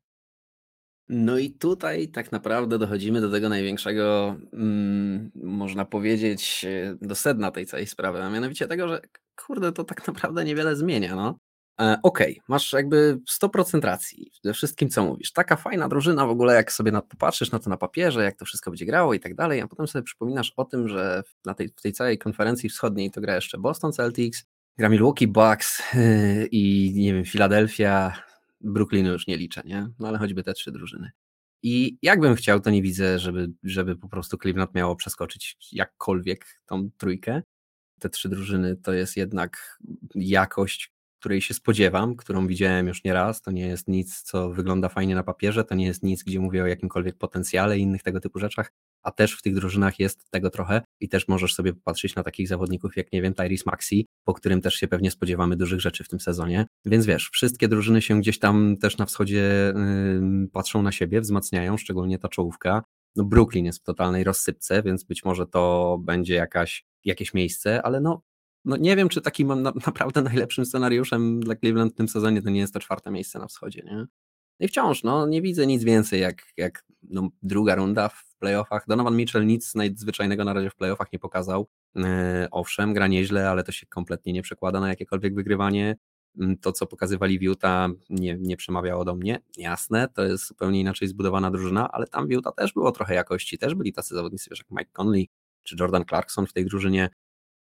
No 1.08 1.38
i 1.38 1.50
tutaj 1.50 2.08
tak 2.08 2.32
naprawdę 2.32 2.78
dochodzimy 2.78 3.20
do 3.20 3.30
tego 3.30 3.48
największego, 3.48 4.36
mm, 4.52 5.30
można 5.34 5.84
powiedzieć, 5.84 6.66
do 7.00 7.14
sedna 7.14 7.50
tej 7.50 7.66
całej 7.66 7.86
sprawy, 7.86 8.22
a 8.22 8.30
mianowicie 8.30 8.66
tego, 8.66 8.88
że 8.88 9.00
kurde, 9.46 9.72
to 9.72 9.84
tak 9.84 10.06
naprawdę 10.06 10.44
niewiele 10.44 10.76
zmienia, 10.76 11.16
no. 11.16 11.38
E, 11.80 11.98
Okej, 12.02 12.32
okay, 12.32 12.44
masz 12.48 12.72
jakby 12.72 13.20
100% 13.42 13.80
racji 13.80 14.30
we 14.44 14.52
wszystkim, 14.52 14.88
co 14.88 15.04
mówisz. 15.04 15.32
Taka 15.32 15.56
fajna 15.56 15.88
drużyna 15.88 16.26
w 16.26 16.30
ogóle, 16.30 16.54
jak 16.54 16.72
sobie 16.72 16.92
na 16.92 17.00
to 17.00 17.16
patrzysz, 17.16 17.50
na 17.50 17.58
to 17.58 17.70
na 17.70 17.76
papierze, 17.76 18.24
jak 18.24 18.36
to 18.36 18.44
wszystko 18.44 18.70
będzie 18.70 18.86
grało 18.86 19.14
i 19.14 19.20
tak 19.20 19.34
dalej, 19.34 19.60
a 19.60 19.68
potem 19.68 19.86
sobie 19.86 20.02
przypominasz 20.02 20.52
o 20.56 20.64
tym, 20.64 20.88
że 20.88 21.22
na 21.44 21.54
tej, 21.54 21.68
w 21.68 21.82
tej 21.82 21.92
całej 21.92 22.18
konferencji 22.18 22.68
wschodniej 22.68 23.10
to 23.10 23.20
gra 23.20 23.34
jeszcze 23.34 23.58
Boston 23.58 23.92
Celtics, 23.92 24.44
gra 24.78 24.88
Milwaukee 24.88 25.26
Bucks 25.26 25.82
i 26.50 26.92
nie 26.94 27.14
wiem, 27.14 27.24
Philadelphia, 27.24 28.12
Brooklynu 28.60 29.12
już 29.12 29.26
nie 29.26 29.36
liczę, 29.36 29.62
nie? 29.64 29.88
No 29.98 30.08
ale 30.08 30.18
choćby 30.18 30.42
te 30.42 30.52
trzy 30.52 30.72
drużyny. 30.72 31.10
I 31.62 31.98
jakbym 32.02 32.34
chciał, 32.34 32.60
to 32.60 32.70
nie 32.70 32.82
widzę, 32.82 33.18
żeby, 33.18 33.50
żeby 33.62 33.96
po 33.96 34.08
prostu 34.08 34.38
Cleveland 34.38 34.74
miało 34.74 34.96
przeskoczyć 34.96 35.56
jakkolwiek 35.72 36.46
tą 36.66 36.90
trójkę. 36.98 37.42
Te 37.98 38.08
trzy 38.08 38.28
drużyny 38.28 38.76
to 38.76 38.92
jest 38.92 39.16
jednak 39.16 39.78
jakość, 40.14 40.95
której 41.26 41.40
się 41.40 41.54
spodziewam, 41.54 42.16
którą 42.16 42.46
widziałem 42.46 42.86
już 42.86 43.04
nieraz. 43.04 43.42
To 43.42 43.50
nie 43.50 43.66
jest 43.66 43.88
nic, 43.88 44.22
co 44.22 44.50
wygląda 44.50 44.88
fajnie 44.88 45.14
na 45.14 45.22
papierze, 45.22 45.64
to 45.64 45.74
nie 45.74 45.86
jest 45.86 46.02
nic, 46.02 46.22
gdzie 46.22 46.40
mówię 46.40 46.62
o 46.62 46.66
jakimkolwiek 46.66 47.18
potencjale 47.18 47.78
i 47.78 47.82
innych 47.82 48.02
tego 48.02 48.20
typu 48.20 48.38
rzeczach, 48.38 48.72
a 49.02 49.10
też 49.10 49.32
w 49.32 49.42
tych 49.42 49.54
drużynach 49.54 49.98
jest 49.98 50.30
tego 50.30 50.50
trochę 50.50 50.82
i 51.00 51.08
też 51.08 51.28
możesz 51.28 51.54
sobie 51.54 51.72
popatrzeć 51.72 52.14
na 52.14 52.22
takich 52.22 52.48
zawodników 52.48 52.96
jak, 52.96 53.12
nie 53.12 53.22
wiem, 53.22 53.34
Tyrese 53.34 53.62
Maxi, 53.66 54.06
po 54.24 54.34
którym 54.34 54.60
też 54.60 54.74
się 54.74 54.88
pewnie 54.88 55.10
spodziewamy 55.10 55.56
dużych 55.56 55.80
rzeczy 55.80 56.04
w 56.04 56.08
tym 56.08 56.20
sezonie. 56.20 56.66
Więc 56.84 57.06
wiesz, 57.06 57.30
wszystkie 57.32 57.68
drużyny 57.68 58.02
się 58.02 58.20
gdzieś 58.20 58.38
tam 58.38 58.76
też 58.76 58.98
na 58.98 59.06
wschodzie 59.06 59.74
yy, 60.40 60.48
patrzą 60.52 60.82
na 60.82 60.92
siebie, 60.92 61.20
wzmacniają, 61.20 61.76
szczególnie 61.76 62.18
ta 62.18 62.28
czołówka. 62.28 62.82
No 63.16 63.24
Brooklyn 63.24 63.64
jest 63.64 63.80
w 63.80 63.84
totalnej 63.84 64.24
rozsypce, 64.24 64.82
więc 64.82 65.04
być 65.04 65.24
może 65.24 65.46
to 65.46 65.98
będzie 66.04 66.34
jakaś, 66.34 66.84
jakieś 67.04 67.34
miejsce, 67.34 67.82
ale 67.82 68.00
no 68.00 68.22
no 68.66 68.76
nie 68.76 68.96
wiem, 68.96 69.08
czy 69.08 69.20
takim 69.20 69.62
na, 69.62 69.72
naprawdę 69.86 70.22
najlepszym 70.22 70.66
scenariuszem 70.66 71.40
dla 71.40 71.56
Cleveland 71.56 71.92
w 71.92 71.96
tym 71.96 72.08
sezonie 72.08 72.42
to 72.42 72.50
nie 72.50 72.60
jest 72.60 72.74
to 72.74 72.80
czwarte 72.80 73.10
miejsce 73.10 73.38
na 73.38 73.46
wschodzie, 73.46 73.82
nie? 73.84 74.06
No 74.60 74.66
I 74.66 74.68
wciąż, 74.68 75.02
no 75.02 75.26
nie 75.26 75.42
widzę 75.42 75.66
nic 75.66 75.84
więcej 75.84 76.20
jak, 76.20 76.42
jak 76.56 76.84
no, 77.02 77.28
druga 77.42 77.74
runda 77.74 78.08
w 78.08 78.36
playoffach. 78.38 78.84
Donovan 78.88 79.16
Mitchell 79.16 79.46
nic 79.46 79.74
nadzwyczajnego 79.74 80.44
na 80.44 80.52
razie 80.52 80.70
w 80.70 80.74
playoffach 80.74 81.12
nie 81.12 81.18
pokazał. 81.18 81.68
E, 81.96 82.48
owszem, 82.50 82.94
gra 82.94 83.06
nieźle, 83.06 83.50
ale 83.50 83.64
to 83.64 83.72
się 83.72 83.86
kompletnie 83.86 84.32
nie 84.32 84.42
przekłada 84.42 84.80
na 84.80 84.88
jakiekolwiek 84.88 85.34
wygrywanie. 85.34 85.96
Mm, 86.40 86.58
to, 86.58 86.72
co 86.72 86.86
pokazywali 86.86 87.38
w 87.38 87.42
Utah, 87.42 87.90
nie, 88.10 88.36
nie 88.40 88.56
przemawiało 88.56 89.04
do 89.04 89.14
mnie. 89.14 89.40
Jasne, 89.56 90.08
to 90.14 90.24
jest 90.24 90.46
zupełnie 90.46 90.80
inaczej 90.80 91.08
zbudowana 91.08 91.50
drużyna, 91.50 91.92
ale 91.92 92.06
tam 92.06 92.28
w 92.28 92.30
Utah 92.30 92.54
też 92.54 92.72
było 92.72 92.92
trochę 92.92 93.14
jakości. 93.14 93.58
Też 93.58 93.74
byli 93.74 93.92
tacy 93.92 94.14
zawodnicy, 94.14 94.50
jak 94.58 94.70
Mike 94.70 94.90
Conley 94.92 95.28
czy 95.62 95.76
Jordan 95.80 96.04
Clarkson 96.04 96.46
w 96.46 96.52
tej 96.52 96.64
drużynie. 96.64 97.08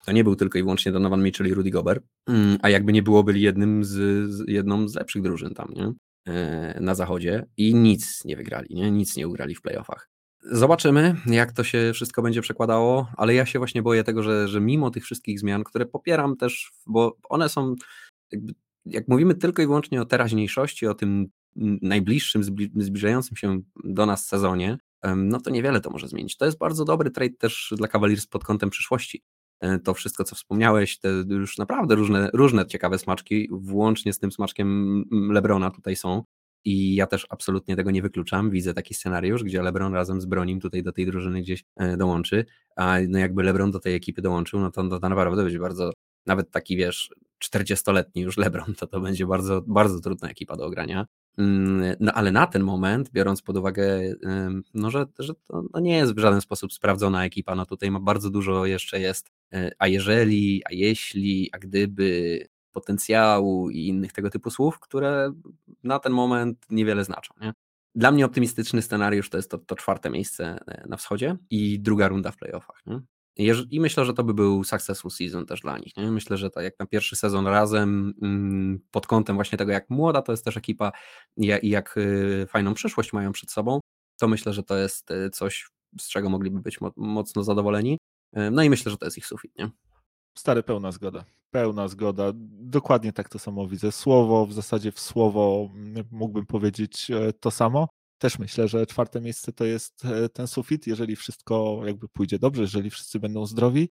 To 0.06 0.12
nie 0.12 0.24
był 0.24 0.36
tylko 0.36 0.58
i 0.58 0.62
wyłącznie 0.62 0.92
Donovan 0.92 1.22
Mitchell 1.22 1.48
i 1.48 1.54
Rudy 1.54 1.70
Gobert, 1.70 2.04
mm, 2.28 2.58
a 2.62 2.68
jakby 2.68 2.92
nie 2.92 3.02
było, 3.02 3.24
byli 3.24 3.40
jednym 3.40 3.84
z, 3.84 3.90
z 4.30 4.48
jedną 4.48 4.88
z 4.88 4.94
lepszych 4.94 5.22
drużyn 5.22 5.54
tam, 5.54 5.68
nie? 5.74 5.92
E, 6.26 6.80
na 6.80 6.94
zachodzie 6.94 7.46
i 7.56 7.74
nic 7.74 8.24
nie 8.24 8.36
wygrali, 8.36 8.74
nie? 8.74 8.90
nic 8.90 9.16
nie 9.16 9.28
ugrali 9.28 9.54
w 9.54 9.62
playoffach. 9.62 10.08
Zobaczymy, 10.44 11.16
jak 11.26 11.52
to 11.52 11.64
się 11.64 11.90
wszystko 11.94 12.22
będzie 12.22 12.42
przekładało, 12.42 13.08
ale 13.16 13.34
ja 13.34 13.46
się 13.46 13.58
właśnie 13.58 13.82
boję 13.82 14.04
tego, 14.04 14.22
że, 14.22 14.48
że 14.48 14.60
mimo 14.60 14.90
tych 14.90 15.04
wszystkich 15.04 15.40
zmian, 15.40 15.64
które 15.64 15.86
popieram 15.86 16.36
też, 16.36 16.72
bo 16.86 17.16
one 17.28 17.48
są, 17.48 17.74
jakby, 18.32 18.54
jak 18.86 19.08
mówimy 19.08 19.34
tylko 19.34 19.62
i 19.62 19.66
wyłącznie 19.66 20.02
o 20.02 20.04
teraźniejszości, 20.04 20.86
o 20.86 20.94
tym 20.94 21.26
najbliższym, 21.82 22.44
zbliżającym 22.76 23.36
się 23.36 23.60
do 23.84 24.06
nas 24.06 24.26
sezonie, 24.26 24.78
no 25.16 25.40
to 25.40 25.50
niewiele 25.50 25.80
to 25.80 25.90
może 25.90 26.08
zmienić. 26.08 26.36
To 26.36 26.44
jest 26.44 26.58
bardzo 26.58 26.84
dobry 26.84 27.10
trade 27.10 27.34
też 27.38 27.74
dla 27.76 27.88
Cavaliers 27.88 28.26
pod 28.26 28.44
kątem 28.44 28.70
przyszłości. 28.70 29.22
E, 29.62 29.78
to 29.78 29.94
wszystko, 29.94 30.24
co 30.24 30.34
wspomniałeś, 30.34 30.98
te 30.98 31.08
już 31.28 31.58
naprawdę 31.58 31.94
różne, 31.94 32.30
różne 32.32 32.66
ciekawe 32.66 32.98
smaczki, 32.98 33.48
włącznie 33.50 34.12
z 34.12 34.18
tym 34.18 34.32
smaczkiem 34.32 35.04
Lebrona 35.32 35.70
tutaj 35.70 35.96
są. 35.96 36.22
I 36.64 36.94
ja 36.94 37.06
też 37.06 37.26
absolutnie 37.30 37.76
tego 37.76 37.90
nie 37.90 38.02
wykluczam. 38.02 38.50
Widzę 38.50 38.74
taki 38.74 38.94
scenariusz, 38.94 39.44
gdzie 39.44 39.62
LeBron 39.62 39.94
razem 39.94 40.20
z 40.20 40.26
Bronim 40.26 40.60
tutaj 40.60 40.82
do 40.82 40.92
tej 40.92 41.06
drużyny 41.06 41.40
gdzieś 41.40 41.64
e, 41.76 41.96
dołączy. 41.96 42.44
A 42.76 42.96
no 43.08 43.18
jakby 43.18 43.42
LeBron 43.42 43.70
do 43.70 43.80
tej 43.80 43.94
ekipy 43.94 44.22
dołączył, 44.22 44.60
no 44.60 44.70
to, 44.70 44.88
to 44.88 45.08
naprawdę 45.08 45.42
będzie 45.42 45.58
bardzo, 45.58 45.92
nawet 46.26 46.50
taki 46.50 46.76
wiesz, 46.76 47.10
40-letni 47.44 48.22
już 48.22 48.36
LeBron, 48.36 48.74
to 48.78 48.86
to 48.86 49.00
będzie 49.00 49.26
bardzo, 49.26 49.62
bardzo 49.66 50.00
trudna 50.00 50.28
ekipa 50.30 50.56
do 50.56 50.66
ogrania. 50.66 51.06
Mm, 51.38 51.96
no 52.00 52.12
ale 52.12 52.32
na 52.32 52.46
ten 52.46 52.62
moment, 52.62 53.10
biorąc 53.10 53.42
pod 53.42 53.56
uwagę, 53.56 54.14
no, 54.74 54.90
że, 54.90 55.06
że 55.18 55.34
to 55.34 55.62
no, 55.74 55.80
nie 55.80 55.96
jest 55.96 56.14
w 56.14 56.18
żaden 56.18 56.40
sposób 56.40 56.72
sprawdzona 56.72 57.24
ekipa, 57.24 57.54
no 57.54 57.66
tutaj 57.66 57.90
ma 57.90 58.00
bardzo 58.00 58.30
dużo 58.30 58.66
jeszcze 58.66 59.00
jest, 59.00 59.30
e, 59.52 59.70
a 59.78 59.88
jeżeli, 59.88 60.62
a 60.64 60.68
jeśli, 60.72 61.50
a 61.52 61.58
gdyby, 61.58 62.38
potencjału 62.72 63.70
i 63.70 63.86
innych 63.86 64.12
tego 64.12 64.30
typu 64.30 64.50
słów, 64.50 64.80
które 64.80 65.32
na 65.84 65.98
ten 65.98 66.12
moment 66.12 66.66
niewiele 66.70 67.04
znaczą. 67.04 67.34
Nie? 67.40 67.52
Dla 67.94 68.10
mnie 68.10 68.26
optymistyczny 68.26 68.82
scenariusz 68.82 69.30
to 69.30 69.38
jest 69.38 69.50
to, 69.50 69.58
to 69.58 69.76
czwarte 69.76 70.10
miejsce 70.10 70.58
e, 70.66 70.88
na 70.88 70.96
wschodzie 70.96 71.36
i 71.50 71.80
druga 71.80 72.08
runda 72.08 72.30
w 72.30 72.36
playoffach. 72.36 72.82
Nie? 72.86 73.00
I 73.70 73.80
myślę, 73.80 74.04
że 74.04 74.14
to 74.14 74.24
by 74.24 74.34
był 74.34 74.64
successful 74.64 75.10
season 75.10 75.46
też 75.46 75.60
dla 75.60 75.78
nich. 75.78 75.96
Nie? 75.96 76.10
Myślę, 76.10 76.36
że 76.36 76.50
tak 76.50 76.64
jak 76.64 76.78
na 76.78 76.86
pierwszy 76.86 77.16
sezon 77.16 77.46
razem 77.46 78.14
mm, 78.22 78.80
pod 78.90 79.06
kątem 79.06 79.36
właśnie 79.36 79.58
tego, 79.58 79.72
jak 79.72 79.90
młoda 79.90 80.22
to 80.22 80.32
jest 80.32 80.44
też 80.44 80.56
ekipa 80.56 80.92
i 81.36 81.68
jak 81.70 81.96
y, 81.96 82.46
fajną 82.48 82.74
przyszłość 82.74 83.12
mają 83.12 83.32
przed 83.32 83.50
sobą, 83.50 83.80
to 84.20 84.28
myślę, 84.28 84.52
że 84.52 84.62
to 84.62 84.76
jest 84.76 85.10
y, 85.10 85.30
coś, 85.30 85.70
z 86.00 86.08
czego 86.08 86.30
mogliby 86.30 86.60
być 86.60 86.78
mocno 86.96 87.44
zadowoleni. 87.44 87.98
Y, 88.36 88.50
no 88.50 88.62
i 88.62 88.70
myślę, 88.70 88.90
że 88.90 88.98
to 88.98 89.04
jest 89.04 89.18
ich 89.18 89.26
sufit. 89.26 89.58
Nie? 89.58 89.70
Stary, 90.38 90.62
pełna 90.62 90.92
zgoda. 90.92 91.24
Pełna 91.50 91.88
zgoda. 91.88 92.32
Dokładnie 92.60 93.12
tak 93.12 93.28
to 93.28 93.38
samo 93.38 93.68
widzę. 93.68 93.92
Słowo, 93.92 94.46
w 94.46 94.52
zasadzie 94.52 94.92
w 94.92 95.00
słowo 95.00 95.68
mm, 95.74 96.04
mógłbym 96.10 96.46
powiedzieć 96.46 97.10
e, 97.10 97.32
to 97.32 97.50
samo. 97.50 97.88
Też 98.22 98.38
myślę, 98.38 98.68
że 98.68 98.86
czwarte 98.86 99.20
miejsce 99.20 99.52
to 99.52 99.64
jest 99.64 100.04
e, 100.04 100.28
ten 100.28 100.46
sufit, 100.46 100.86
jeżeli 100.86 101.16
wszystko 101.16 101.82
jakby 101.86 102.08
pójdzie 102.08 102.38
dobrze, 102.38 102.62
jeżeli 102.62 102.90
wszyscy 102.90 103.20
będą 103.20 103.46
zdrowi. 103.46 103.88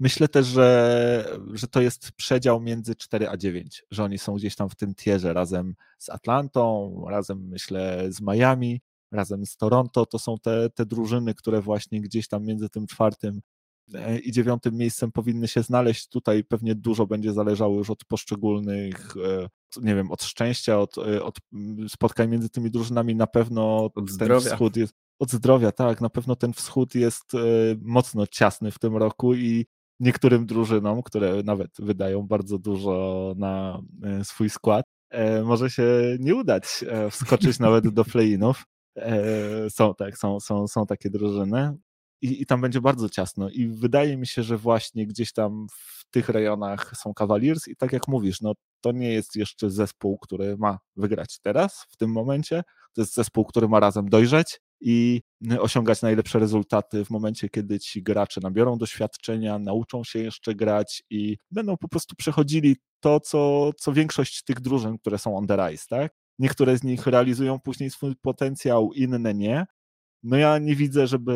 Myślę 0.00 0.28
też, 0.28 0.46
że, 0.46 1.38
że 1.52 1.68
to 1.68 1.80
jest 1.80 2.12
przedział 2.12 2.60
między 2.60 2.94
4 2.94 3.28
a 3.28 3.36
9, 3.36 3.84
że 3.90 4.04
oni 4.04 4.18
są 4.18 4.34
gdzieś 4.34 4.56
tam 4.56 4.68
w 4.68 4.76
tym 4.76 4.94
tierze 4.94 5.32
razem 5.32 5.74
z 5.98 6.08
Atlantą, 6.08 6.94
razem 7.08 7.48
myślę 7.48 8.06
z 8.08 8.20
Miami, 8.20 8.80
razem 9.12 9.46
z 9.46 9.56
Toronto. 9.56 10.06
To 10.06 10.18
są 10.18 10.38
te, 10.38 10.70
te 10.70 10.86
drużyny, 10.86 11.34
które 11.34 11.60
właśnie 11.60 12.00
gdzieś 12.00 12.28
tam 12.28 12.44
między 12.44 12.68
tym 12.68 12.86
czwartym 12.86 13.40
i 14.22 14.32
dziewiątym 14.32 14.76
miejscem 14.76 15.12
powinny 15.12 15.48
się 15.48 15.62
znaleźć. 15.62 16.08
Tutaj 16.08 16.44
pewnie 16.44 16.74
dużo 16.74 17.06
będzie 17.06 17.32
zależało 17.32 17.78
już 17.78 17.90
od 17.90 18.04
poszczególnych, 18.04 19.14
e, 19.16 19.48
nie 19.82 19.94
wiem, 19.94 20.10
od 20.10 20.22
szczęścia, 20.22 20.80
od, 20.80 20.98
e, 20.98 21.22
od 21.22 21.38
spotkań 21.88 22.30
między 22.30 22.50
tymi 22.50 22.70
drużynami. 22.70 23.16
Na 23.16 23.26
pewno 23.26 23.90
od 23.94 24.10
zdrowia. 24.10 24.50
wschód 24.50 24.76
jest, 24.76 24.94
od 25.18 25.30
zdrowia, 25.30 25.72
tak, 25.72 26.00
na 26.00 26.10
pewno 26.10 26.36
ten 26.36 26.52
wschód 26.52 26.94
jest 26.94 27.32
mocno 27.82 28.26
ciasny 28.26 28.70
w 28.70 28.78
tym 28.78 28.96
roku 28.96 29.34
i 29.34 29.66
niektórym 30.00 30.46
drużynom, 30.46 31.02
które 31.02 31.42
nawet 31.42 31.70
wydają 31.78 32.22
bardzo 32.22 32.58
dużo 32.58 33.34
na 33.36 33.82
swój 34.22 34.50
skład, 34.50 34.84
może 35.44 35.70
się 35.70 36.16
nie 36.20 36.34
udać 36.34 36.84
wskoczyć 37.10 37.58
nawet 37.58 37.88
do 37.88 38.04
play-inów. 38.04 38.64
Są, 39.68 39.94
tak, 39.94 40.18
są, 40.18 40.40
są, 40.40 40.68
są 40.68 40.86
takie 40.86 41.10
drużyny 41.10 41.76
i, 42.24 42.42
i 42.42 42.46
tam 42.46 42.60
będzie 42.60 42.80
bardzo 42.80 43.08
ciasno. 43.08 43.50
I 43.50 43.68
wydaje 43.68 44.16
mi 44.16 44.26
się, 44.26 44.42
że 44.42 44.58
właśnie 44.58 45.06
gdzieś 45.06 45.32
tam 45.32 45.66
w 45.70 46.10
tych 46.10 46.28
rejonach 46.28 46.92
są 46.96 47.14
Cavaliers 47.14 47.68
i 47.68 47.76
tak 47.76 47.92
jak 47.92 48.08
mówisz, 48.08 48.40
no 48.40 48.52
to 48.80 48.92
nie 48.92 49.12
jest 49.12 49.36
jeszcze 49.36 49.70
zespół, 49.70 50.18
który 50.18 50.56
ma 50.56 50.78
wygrać 50.96 51.38
teraz, 51.40 51.86
w 51.90 51.96
tym 51.96 52.12
momencie. 52.12 52.62
To 52.94 53.00
jest 53.00 53.14
zespół, 53.14 53.44
który 53.44 53.68
ma 53.68 53.80
razem 53.80 54.08
dojrzeć 54.08 54.60
i 54.80 55.22
osiągać 55.60 56.02
najlepsze 56.02 56.38
rezultaty 56.38 57.04
w 57.04 57.10
momencie, 57.10 57.48
kiedy 57.48 57.80
ci 57.80 58.02
gracze 58.02 58.40
nabiorą 58.42 58.78
doświadczenia, 58.78 59.58
nauczą 59.58 60.04
się 60.04 60.18
jeszcze 60.18 60.54
grać 60.54 61.02
i 61.10 61.36
będą 61.50 61.76
po 61.76 61.88
prostu 61.88 62.16
przechodzili 62.16 62.76
to, 63.00 63.20
co, 63.20 63.70
co 63.78 63.92
większość 63.92 64.42
tych 64.42 64.60
drużyn, 64.60 64.98
które 64.98 65.18
są 65.18 65.36
on 65.36 65.46
the 65.46 65.56
rise, 65.56 65.84
tak? 65.88 66.12
Niektóre 66.38 66.78
z 66.78 66.82
nich 66.82 67.06
realizują 67.06 67.60
później 67.60 67.90
swój 67.90 68.16
potencjał, 68.16 68.92
inne 68.92 69.34
nie. 69.34 69.66
No 70.22 70.36
ja 70.36 70.58
nie 70.58 70.76
widzę, 70.76 71.06
żeby 71.06 71.32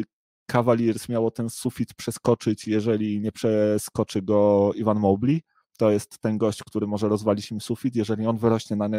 y, 0.00 0.21
Cavaliers 0.46 1.08
miało 1.08 1.30
ten 1.30 1.50
sufit 1.50 1.94
przeskoczyć, 1.94 2.68
jeżeli 2.68 3.20
nie 3.20 3.32
przeskoczy 3.32 4.22
go 4.22 4.70
Ivan 4.74 4.98
Mobley. 4.98 5.42
To 5.78 5.90
jest 5.90 6.18
ten 6.18 6.38
gość, 6.38 6.62
który 6.66 6.86
może 6.86 7.08
rozwalić 7.08 7.50
im 7.50 7.60
sufit. 7.60 7.96
Jeżeli 7.96 8.26
on 8.26 8.38
wyrośnie 8.38 8.76
na, 8.76 8.88
na, 8.88 8.98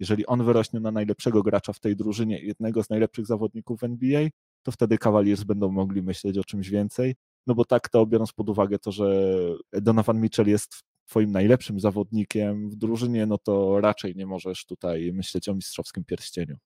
jeżeli 0.00 0.26
on 0.26 0.44
wyrośnie 0.44 0.80
na 0.80 0.90
najlepszego 0.90 1.42
gracza 1.42 1.72
w 1.72 1.80
tej 1.80 1.96
drużynie, 1.96 2.40
jednego 2.40 2.82
z 2.82 2.90
najlepszych 2.90 3.26
zawodników 3.26 3.80
w 3.80 3.84
NBA, 3.84 4.28
to 4.62 4.72
wtedy 4.72 4.98
Cavaliers 4.98 5.44
będą 5.44 5.70
mogli 5.70 6.02
myśleć 6.02 6.38
o 6.38 6.44
czymś 6.44 6.70
więcej. 6.70 7.14
No 7.46 7.54
bo 7.54 7.64
tak 7.64 7.88
to 7.88 8.06
biorąc 8.06 8.32
pod 8.32 8.48
uwagę 8.48 8.78
to, 8.78 8.92
że 8.92 9.36
Donovan 9.72 10.20
Mitchell 10.20 10.48
jest 10.48 10.82
twoim 11.06 11.32
najlepszym 11.32 11.80
zawodnikiem 11.80 12.70
w 12.70 12.76
drużynie, 12.76 13.26
no 13.26 13.38
to 13.38 13.80
raczej 13.80 14.16
nie 14.16 14.26
możesz 14.26 14.66
tutaj 14.66 15.12
myśleć 15.12 15.48
o 15.48 15.54
mistrzowskim 15.54 16.04
pierścieniu. 16.04 16.56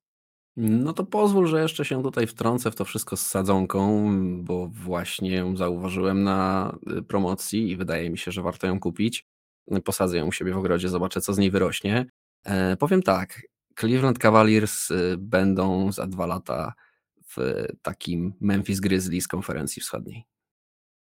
No 0.61 0.93
to 0.93 1.05
pozwól, 1.05 1.47
że 1.47 1.63
jeszcze 1.63 1.85
się 1.85 2.03
tutaj 2.03 2.27
wtrącę 2.27 2.71
w 2.71 2.75
to 2.75 2.85
wszystko 2.85 3.17
z 3.17 3.27
sadzonką, 3.27 4.11
bo 4.45 4.69
właśnie 4.69 5.35
ją 5.35 5.57
zauważyłem 5.57 6.23
na 6.23 6.73
y, 6.99 7.03
promocji 7.03 7.71
i 7.71 7.77
wydaje 7.77 8.11
mi 8.11 8.19
się, 8.19 8.33
że 8.33 8.43
warto 8.43 8.67
ją 8.67 8.81
kupić. 8.81 9.27
Posadzę 9.85 10.19
ją 10.19 10.27
u 10.27 10.33
siebie 10.33 10.53
w 10.53 10.59
ogrodzie, 10.59 10.89
zobaczę 10.89 11.21
co 11.21 11.35
z 11.35 11.39
niej 11.39 11.51
wyrośnie. 11.51 12.07
E, 12.45 12.77
powiem 12.77 13.03
tak, 13.03 13.43
Cleveland 13.81 14.19
Cavaliers 14.19 14.91
y, 14.91 15.17
będą 15.19 15.93
za 15.93 16.07
dwa 16.07 16.27
lata 16.27 16.73
w 17.37 17.67
takim 17.83 18.35
Memphis 18.41 18.81
Grizzlies 18.81 19.29
konferencji 19.29 19.83
wschodniej. 19.83 20.25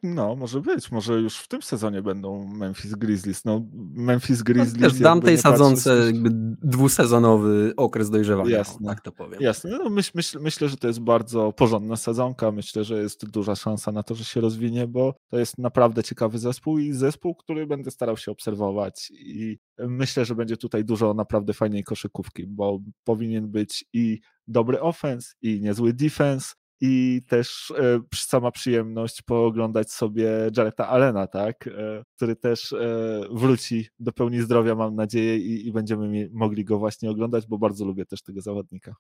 No, 0.04 0.36
może 0.36 0.62
być. 0.62 0.92
Może 0.92 1.14
już 1.14 1.38
w 1.38 1.48
tym 1.48 1.62
sezonie 1.62 2.02
będą 2.02 2.48
Memphis 2.48 2.96
Grizzlies. 2.96 3.46
No, 3.46 3.66
Memphis 3.94 4.40
no, 4.40 4.44
Grizzlies. 4.46 4.82
No, 4.82 4.90
też 4.90 5.00
dam 5.00 5.22
tej 5.22 5.38
sadzonce 5.38 6.06
jakby 6.06 6.30
dwusezonowy 6.64 7.74
okres 7.78 8.10
dojrzewania. 8.10 8.58
Jasne. 8.58 8.88
Tak 8.88 9.02
to 9.02 9.12
powiem. 9.12 9.42
Jasne. 9.42 9.70
No, 9.70 9.90
myśl, 9.90 10.12
myśl, 10.16 10.40
myślę, 10.42 10.70
że 10.70 10.78
to 10.78 10.88
jest 10.88 11.00
bardzo 11.00 11.54
porządna 11.54 11.96
sezonka. 11.96 12.52
Myślę, 12.52 12.84
że 12.84 13.02
jest 13.02 13.30
duża 13.30 13.56
szansa 13.56 13.92
na 13.92 14.04
to, 14.04 14.16
że 14.16 14.24
się 14.24 14.42
rozwinie, 14.42 14.88
bo 14.88 15.16
to 15.28 15.40
jest 15.40 15.58
naprawdę 15.58 16.04
ciekawy 16.04 16.40
zespół 16.40 16.80
i 16.80 16.94
zespół, 16.94 17.36
który 17.36 17.68
będę 17.68 17.92
starał 17.92 18.18
się 18.18 18.32
obserwować. 18.32 19.12
I 19.12 19.58
myślę, 19.80 20.26
że 20.26 20.36
będzie 20.36 20.58
tutaj 20.58 20.86
dużo 20.86 21.14
naprawdę 21.14 21.54
fajnej 21.54 21.84
koszykówki, 21.84 22.48
bo 22.48 22.80
powinien 23.04 23.52
być 23.52 23.86
i 23.94 24.20
dobry 24.48 24.82
offense, 24.82 25.34
i 25.42 25.62
niezły 25.62 25.94
defense 25.94 26.54
i 26.82 27.22
też 27.28 27.74
e, 27.78 28.00
sama 28.16 28.52
przyjemność 28.52 29.22
pooglądać 29.22 29.92
sobie 29.92 30.52
Jareta 30.58 30.88
Allena, 30.88 31.28
tak, 31.28 31.68
e, 31.68 32.04
który 32.16 32.36
też 32.36 32.74
e, 32.74 33.22
wróci 33.32 33.88
do 34.00 34.12
pełni 34.12 34.42
zdrowia, 34.42 34.76
mam 34.76 34.96
nadzieję, 34.96 35.38
i, 35.38 35.68
i 35.68 35.72
będziemy 35.72 36.30
mogli 36.34 36.66
go 36.66 36.80
właśnie 36.80 37.12
oglądać, 37.12 37.48
bo 37.48 37.58
bardzo 37.58 37.86
lubię 37.86 38.06
też 38.06 38.22
tego 38.22 38.42
zawodnika. 38.42 38.96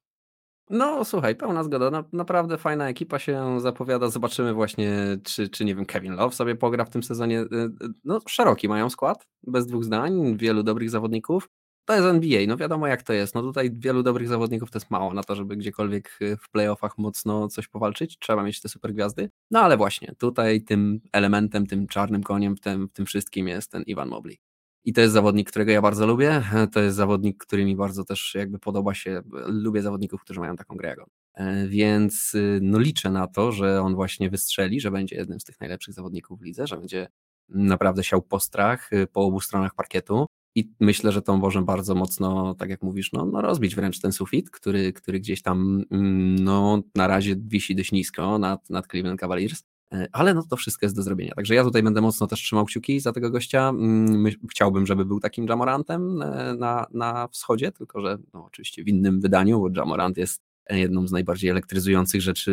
No 0.69 1.05
słuchaj, 1.05 1.35
pełna 1.35 1.63
zgoda. 1.63 1.91
Na, 1.91 2.03
naprawdę 2.13 2.57
fajna 2.57 2.89
ekipa 2.89 3.19
się 3.19 3.59
zapowiada. 3.59 4.09
Zobaczymy 4.09 4.53
właśnie, 4.53 5.17
czy, 5.23 5.49
czy 5.49 5.65
nie 5.65 5.75
wiem, 5.75 5.85
Kevin 5.85 6.13
Love 6.13 6.35
sobie 6.35 6.55
pogra 6.55 6.85
w 6.85 6.89
tym 6.89 7.03
sezonie. 7.03 7.45
No 8.03 8.19
szeroki 8.27 8.69
mają 8.69 8.89
skład, 8.89 9.27
bez 9.43 9.67
dwóch 9.67 9.83
zdań, 9.83 10.37
wielu 10.37 10.63
dobrych 10.63 10.89
zawodników 10.89 11.49
to 11.91 11.95
jest 11.95 12.07
NBA, 12.07 12.47
no 12.47 12.57
wiadomo 12.57 12.87
jak 12.87 13.03
to 13.03 13.13
jest. 13.13 13.35
No 13.35 13.41
tutaj 13.41 13.71
wielu 13.73 14.03
dobrych 14.03 14.27
zawodników 14.27 14.71
to 14.71 14.79
jest 14.79 14.91
mało 14.91 15.13
na 15.13 15.23
to, 15.23 15.35
żeby 15.35 15.57
gdziekolwiek 15.57 16.17
y, 16.21 16.37
w 16.37 16.49
playoffach 16.49 16.97
mocno 16.97 17.47
coś 17.47 17.67
powalczyć. 17.67 18.17
Trzeba 18.19 18.43
mieć 18.43 18.61
te 18.61 18.69
super 18.69 18.93
gwiazdy. 18.93 19.29
No 19.51 19.59
ale 19.59 19.77
właśnie, 19.77 20.15
tutaj 20.17 20.61
tym 20.61 21.01
elementem, 21.11 21.67
tym 21.67 21.87
czarnym 21.87 22.23
koniem 22.23 22.55
w 22.55 22.59
tym, 22.59 22.89
tym 22.93 23.05
wszystkim 23.05 23.47
jest 23.47 23.71
ten 23.71 23.83
Ivan 23.83 24.09
Mobley. 24.09 24.39
I 24.83 24.93
to 24.93 25.01
jest 25.01 25.13
zawodnik, 25.13 25.49
którego 25.49 25.71
ja 25.71 25.81
bardzo 25.81 26.07
lubię. 26.07 26.43
To 26.73 26.79
jest 26.79 26.97
zawodnik, 26.97 27.37
który 27.37 27.65
mi 27.65 27.75
bardzo 27.75 28.03
też 28.03 28.35
jakby 28.35 28.59
podoba 28.59 28.93
się. 28.93 29.21
Lubię 29.47 29.81
zawodników, 29.81 30.21
którzy 30.21 30.39
mają 30.39 30.55
taką 30.55 30.75
grę 30.75 30.89
jak 30.89 30.99
on. 30.99 31.07
E, 31.33 31.67
więc 31.67 32.35
y, 32.35 32.59
no 32.61 32.79
liczę 32.79 33.11
na 33.11 33.27
to, 33.27 33.51
że 33.51 33.81
on 33.81 33.95
właśnie 33.95 34.29
wystrzeli, 34.29 34.81
że 34.81 34.91
będzie 34.91 35.15
jednym 35.15 35.39
z 35.39 35.43
tych 35.43 35.59
najlepszych 35.59 35.93
zawodników 35.93 36.39
w 36.39 36.43
lidze, 36.43 36.67
że 36.67 36.77
będzie 36.77 37.07
naprawdę 37.49 38.03
siał 38.03 38.21
postrach 38.21 38.93
y, 38.93 39.07
po 39.07 39.21
obu 39.21 39.39
stronach 39.39 39.75
parkietu 39.75 40.25
i 40.55 40.71
myślę, 40.79 41.11
że 41.11 41.21
to 41.21 41.37
może 41.37 41.61
bardzo 41.61 41.95
mocno, 41.95 42.55
tak 42.55 42.69
jak 42.69 42.83
mówisz, 42.83 43.11
no, 43.11 43.25
no 43.25 43.41
rozbić 43.41 43.75
wręcz 43.75 43.99
ten 43.99 44.11
sufit, 44.11 44.49
który, 44.49 44.93
który 44.93 45.19
gdzieś 45.19 45.41
tam 45.41 45.85
mm, 45.91 46.35
no, 46.35 46.81
na 46.95 47.07
razie 47.07 47.35
wisi 47.35 47.75
dość 47.75 47.91
nisko 47.91 48.37
nad, 48.39 48.69
nad 48.69 48.87
Cleveland 48.87 49.19
Cavaliers, 49.19 49.63
e, 49.93 50.07
ale 50.11 50.33
no 50.33 50.43
to 50.49 50.55
wszystko 50.57 50.85
jest 50.85 50.95
do 50.95 51.03
zrobienia. 51.03 51.33
Także 51.35 51.55
ja 51.55 51.63
tutaj 51.63 51.83
będę 51.83 52.01
mocno 52.01 52.27
też 52.27 52.39
trzymał 52.39 52.65
kciuki 52.65 52.99
za 52.99 53.11
tego 53.11 53.31
gościa. 53.31 53.69
Mm, 53.69 54.31
chciałbym, 54.51 54.85
żeby 54.85 55.05
był 55.05 55.19
takim 55.19 55.45
Jamorantem 55.47 56.21
e, 56.21 56.55
na, 56.59 56.87
na 56.93 57.27
wschodzie, 57.27 57.71
tylko 57.71 58.01
że 58.01 58.17
no, 58.33 58.45
oczywiście 58.45 58.83
w 58.83 58.87
innym 58.87 59.21
wydaniu, 59.21 59.59
bo 59.59 59.69
Jamorant 59.75 60.17
jest 60.17 60.50
jedną 60.77 61.07
z 61.07 61.11
najbardziej 61.11 61.49
elektryzujących 61.49 62.21
rzeczy 62.21 62.51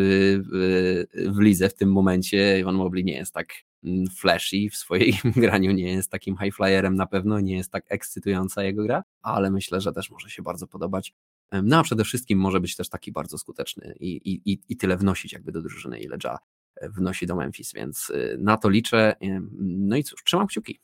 w, 0.52 1.04
w 1.14 1.38
lidze 1.38 1.68
w 1.68 1.74
tym 1.74 1.92
momencie. 1.92 2.60
Ivan 2.60 2.74
Mobley 2.74 3.04
nie 3.04 3.16
jest 3.16 3.34
tak 3.34 3.52
mm, 3.84 4.06
flashy 4.06 4.56
w 4.72 4.76
swojej 4.76 5.14
graniu, 5.36 5.72
nie 5.72 5.92
jest 5.92 6.10
takim 6.10 6.36
high 6.36 6.54
flyerem 6.54 6.94
na 6.94 7.06
pewno, 7.06 7.40
nie 7.40 7.56
jest 7.56 7.72
tak 7.72 7.84
ekscytująca 7.88 8.64
jego 8.64 8.82
gra, 8.82 9.02
ale 9.22 9.50
myślę, 9.50 9.80
że 9.80 9.92
też 9.92 10.10
może 10.10 10.30
się 10.30 10.42
bardzo 10.42 10.66
podobać. 10.66 11.14
No 11.62 11.78
a 11.78 11.82
przede 11.82 12.04
wszystkim 12.04 12.38
może 12.38 12.60
być 12.60 12.76
też 12.76 12.88
taki 12.88 13.12
bardzo 13.12 13.38
skuteczny 13.38 13.94
i, 14.00 14.40
i, 14.44 14.60
i 14.68 14.76
tyle 14.76 14.96
wnosić 14.96 15.32
jakby 15.32 15.52
do 15.52 15.62
drużyny, 15.62 16.00
ile 16.00 16.18
Ja 16.24 16.38
wnosi 16.82 17.26
do 17.26 17.36
Memphis, 17.36 17.72
więc 17.72 18.10
y, 18.10 18.36
na 18.40 18.56
to 18.56 18.68
liczę. 18.68 19.16
No 19.60 19.96
i 19.96 20.04
cóż, 20.04 20.24
trzymam 20.24 20.46
kciuki. 20.46 20.80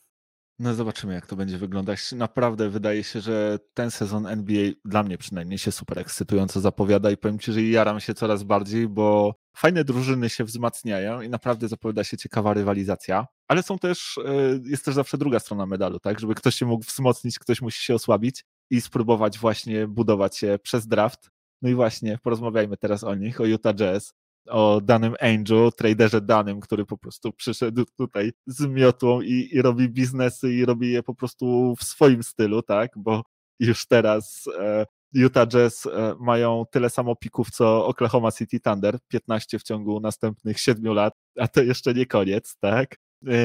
No 0.59 0.75
zobaczymy, 0.75 1.15
jak 1.15 1.27
to 1.27 1.37
będzie 1.37 1.59
wyglądać. 1.59 2.13
Naprawdę 2.13 2.69
wydaje 2.71 3.05
się, 3.05 3.21
że 3.21 3.59
ten 3.75 3.91
sezon 3.91 4.27
NBA 4.27 4.71
dla 4.85 5.03
mnie 5.03 5.19
przynajmniej 5.19 5.59
się 5.59 5.73
super 5.73 5.99
ekscytująco 5.99 6.61
zapowiada 6.61 7.11
i 7.11 7.17
powiem 7.17 7.39
Ci, 7.39 7.53
że 7.53 7.63
jaram 7.63 8.01
się 8.01 8.15
coraz 8.15 8.43
bardziej, 8.43 8.89
bo 8.89 9.35
fajne 9.57 9.85
drużyny 9.85 10.29
się 10.29 10.45
wzmacniają 10.45 11.21
i 11.21 11.29
naprawdę 11.29 11.69
zapowiada 11.69 12.05
się 12.05 12.17
ciekawa 12.17 12.55
rywalizacja, 12.55 13.27
ale 13.49 13.63
są 13.63 13.79
też, 13.79 14.19
e, 14.25 14.33
jest 14.65 14.85
też 14.85 14.95
zawsze 14.95 15.19
druga 15.19 15.41
strona 15.41 15.67
medalu, 15.67 16.01
tak? 16.01 16.21
Żeby 16.21 16.35
ktoś 16.35 16.55
się 16.55 16.67
mógł 16.67 16.85
wzmocnić, 16.85 17.39
ktoś 17.39 17.63
musi 17.63 17.85
się 17.85 17.95
osłabić 17.95 18.45
i 18.71 18.81
spróbować 18.81 19.39
właśnie 19.39 19.89
budować 19.89 20.37
się 20.37 20.59
przez 20.63 20.87
draft. 20.87 21.31
No 21.63 21.69
i 21.69 21.75
właśnie 21.75 22.19
porozmawiajmy 22.23 22.77
teraz 22.77 23.05
o 23.05 23.15
nich, 23.15 23.41
o 23.41 23.45
Utah 23.45 23.75
Jazz 23.75 24.15
o 24.49 24.81
danym 24.81 25.15
Angel, 25.21 25.71
traderze 25.77 26.21
danym, 26.21 26.61
który 26.61 26.87
po 26.87 26.99
prostu 26.99 27.33
przyszedł 27.33 27.85
tutaj 27.97 28.33
z 28.47 28.67
miotłą 28.67 29.21
i, 29.21 29.49
i 29.53 29.63
robi 29.63 29.89
biznesy 29.89 30.53
i 30.53 30.65
robi 30.65 30.93
je 30.93 31.03
po 31.03 31.15
prostu 31.15 31.75
w 31.77 31.85
swoim 31.85 32.23
stylu, 32.23 32.63
tak, 32.63 32.91
bo 32.97 33.23
już 33.61 33.87
teraz 33.87 34.45
e, 34.59 34.87
Utah 35.15 35.47
Jazz 35.47 35.87
e, 35.87 36.15
mają 36.21 36.65
tyle 36.71 36.91
samo 36.91 37.17
pików 37.17 37.51
co 37.51 37.87
Oklahoma 37.87 38.33
City 38.33 38.61
Thunder, 38.61 38.99
15 39.09 39.59
w 39.59 39.63
ciągu 39.63 40.01
następnych 40.01 40.61
7 40.61 40.95
lat, 40.95 41.15
a 41.39 41.49
to 41.49 41.63
jeszcze 41.63 41.95
nie 41.95 42.07
koniec, 42.07 42.57
tak. 42.61 42.97
E, 43.27 43.37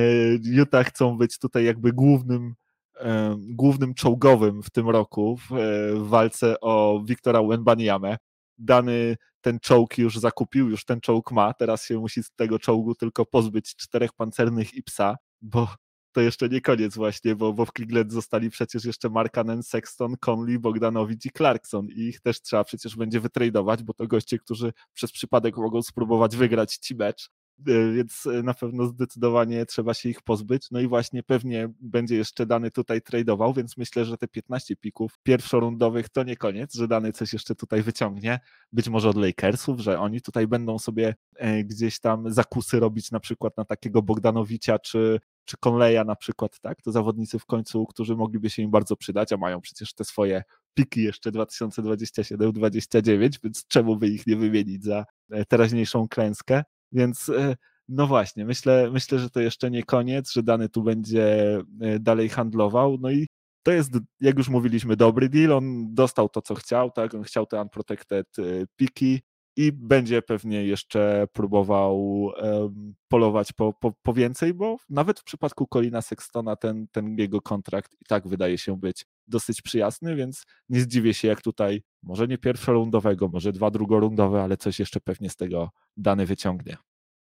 Utah 0.44 0.88
chcą 0.88 1.18
być 1.18 1.40
tutaj 1.40 1.66
jakby 1.66 1.94
głównym 1.94 2.56
e, 3.00 3.36
głównym 3.40 3.94
czołgowym 3.94 4.64
w 4.64 4.70
tym 4.70 4.90
roku 4.90 5.38
w, 5.38 5.50
walce 5.96 6.60
o 6.60 7.04
Wiktora 7.06 7.44
Wembaniamę. 7.44 8.18
Dany 8.58 9.16
ten 9.42 9.60
czołg 9.60 9.98
już 9.98 10.18
zakupił, 10.18 10.70
już 10.70 10.86
ten 10.86 11.02
czołg 11.02 11.32
ma, 11.32 11.54
teraz 11.54 11.86
się 11.86 12.00
musi 12.00 12.24
z 12.24 12.32
tego 12.32 12.60
czołgu 12.60 12.96
tylko 12.96 13.26
pozbyć 13.26 13.76
czterech 13.76 14.14
pancernych 14.14 14.74
i 14.74 14.84
psa, 14.84 15.16
bo 15.42 15.68
to 16.12 16.22
jeszcze 16.22 16.50
nie 16.50 16.62
koniec 16.62 16.96
właśnie, 16.96 17.36
bo, 17.36 17.54
bo 17.54 17.66
w 17.66 17.72
Cleveland 17.74 18.12
zostali 18.12 18.50
przecież 18.50 18.86
jeszcze 18.86 19.10
Markanen, 19.10 19.64
Sexton, 19.64 20.16
Conley, 20.26 20.60
Bogdanowicz 20.60 21.26
i 21.26 21.30
Clarkson. 21.38 21.88
I 21.90 22.02
ich 22.02 22.22
też 22.22 22.42
trzeba 22.42 22.64
przecież 22.64 22.96
będzie 22.96 23.20
wytradować, 23.20 23.84
bo 23.84 23.94
to 23.94 24.08
goście, 24.08 24.40
którzy 24.40 24.74
przez 24.94 25.12
przypadek 25.12 25.58
mogą 25.58 25.82
spróbować 25.82 26.36
wygrać 26.36 26.78
ci 26.78 26.96
mecz, 26.96 27.30
więc 27.66 28.26
e, 28.26 28.44
na 28.44 28.54
pewno 28.54 28.86
zdecydowanie 28.86 29.66
trzeba 29.66 29.94
się 29.94 30.10
ich 30.10 30.22
pozbyć. 30.22 30.72
No 30.72 30.80
i 30.80 30.88
właśnie 30.88 31.24
pewnie 31.24 31.70
będzie 31.82 32.16
jeszcze 32.16 32.46
dany 32.46 32.72
tutaj 32.72 33.02
tradeował, 33.02 33.54
więc 33.54 33.78
myślę, 33.78 34.06
że 34.06 34.18
te 34.18 34.28
15 34.28 34.76
pików 34.76 35.20
pierwszorundowych 35.24 36.10
to 36.10 36.24
nie 36.24 36.38
koniec, 36.38 36.74
że 36.74 36.88
dany 36.88 37.12
coś 37.12 37.34
jeszcze 37.34 37.56
tutaj 37.56 37.82
wyciągnie. 37.82 38.40
Być 38.72 38.90
może 38.90 39.10
od 39.10 39.18
Lakersów, 39.18 39.80
że 39.80 40.00
oni 40.00 40.22
tutaj 40.22 40.48
będą 40.48 40.80
sobie 40.80 41.16
e, 41.36 41.64
gdzieś 41.64 42.00
tam 42.00 42.34
zakusy 42.34 42.80
robić 42.80 43.12
na 43.12 43.20
przykład 43.20 43.58
na 43.58 43.66
takiego 43.66 44.02
Bogdanowicia 44.02 44.80
czy, 44.80 45.20
czy 45.46 45.58
Conleya 45.66 46.06
na 46.06 46.16
przykład, 46.16 46.60
tak? 46.60 46.82
To 46.82 46.92
zawodnicy 46.92 47.40
w 47.40 47.46
końcu, 47.46 47.86
którzy 47.86 48.16
mogliby 48.16 48.50
się 48.50 48.62
im 48.62 48.72
bardzo 48.72 48.96
przydać, 48.96 49.34
a 49.34 49.38
mają 49.38 49.62
przecież 49.62 49.94
te 49.94 50.06
swoje 50.06 50.44
piki 50.74 51.04
jeszcze 51.04 51.32
2027-29, 51.32 53.40
więc 53.44 53.68
czemu 53.68 53.98
by 53.98 54.08
ich 54.08 54.28
nie 54.28 54.36
wymienić 54.36 54.84
za 54.84 55.06
teraźniejszą 55.48 56.08
klęskę? 56.08 56.64
Więc 56.92 57.30
e, 57.30 57.56
no 57.90 58.08
właśnie, 58.08 58.46
myślę, 58.46 58.90
myślę, 58.92 59.20
że 59.20 59.30
to 59.30 59.40
jeszcze 59.40 59.72
nie 59.72 59.84
koniec, 59.84 60.32
że 60.32 60.44
dany 60.44 60.70
tu 60.70 60.84
będzie 60.84 61.58
e, 61.82 62.00
dalej 62.00 62.30
handlował. 62.30 62.98
No 63.02 63.12
i 63.12 63.28
to 63.64 63.72
jest, 63.72 63.92
jak 64.22 64.38
już 64.38 64.50
mówiliśmy, 64.50 64.96
dobry 64.96 65.30
deal. 65.30 65.52
On 65.52 65.94
dostał 65.94 66.30
to, 66.30 66.42
co 66.42 66.56
chciał, 66.56 66.92
tak? 66.92 67.14
On 67.14 67.24
chciał 67.24 67.46
te 67.46 67.62
unprotected 67.62 68.40
y, 68.40 68.68
piki 68.76 69.22
i 69.58 69.72
będzie 69.72 70.22
pewnie 70.22 70.66
jeszcze 70.66 71.28
próbował 71.34 72.22
um, 72.22 72.96
polować 73.08 73.54
po, 73.54 73.74
po, 73.74 73.94
po, 74.04 74.14
więcej, 74.14 74.54
bo 74.54 74.78
nawet 74.90 75.20
w 75.20 75.24
przypadku 75.24 75.68
Colina 75.68 76.02
Sextona 76.02 76.56
ten, 76.56 76.88
ten 76.92 77.18
jego 77.18 77.42
kontrakt 77.42 77.94
i 78.02 78.06
tak 78.06 78.28
wydaje 78.28 78.58
się 78.58 78.78
być 78.78 79.06
dosyć 79.30 79.62
przyjazny, 79.62 80.16
więc 80.16 80.44
nie 80.70 80.82
zdziwię 80.82 81.14
się, 81.14 81.28
jak 81.28 81.42
tutaj 81.42 81.82
może 82.04 82.28
nie 82.28 82.38
pierwszorundowego, 82.38 83.28
może 83.28 83.52
dwa 83.52 83.72
drugorundowe, 83.72 84.44
ale 84.44 84.58
coś 84.58 84.80
jeszcze 84.80 85.00
pewnie 85.00 85.30
z 85.30 85.36
tego 85.36 85.70
dany 85.98 86.26
wyciągnie. 86.26 86.78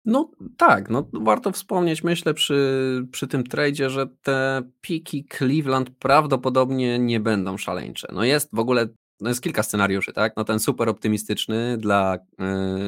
No 0.04 0.30
tak, 0.56 0.90
no 0.90 1.08
warto 1.12 1.52
wspomnieć, 1.52 2.04
myślę, 2.04 2.34
przy, 2.34 3.06
przy 3.12 3.26
tym 3.28 3.44
tradzie, 3.44 3.90
że 3.90 4.06
te 4.22 4.62
piki 4.80 5.24
Cleveland 5.38 5.90
prawdopodobnie 5.90 6.98
nie 6.98 7.20
będą 7.20 7.56
szaleńcze. 7.56 8.08
No 8.12 8.24
jest 8.24 8.48
w 8.52 8.58
ogóle, 8.58 8.88
no 9.20 9.28
jest 9.28 9.42
kilka 9.42 9.62
scenariuszy, 9.62 10.12
tak? 10.12 10.32
No 10.36 10.44
ten 10.44 10.60
super 10.60 10.88
optymistyczny 10.88 11.78
dla 11.78 12.16
y, 12.16 12.18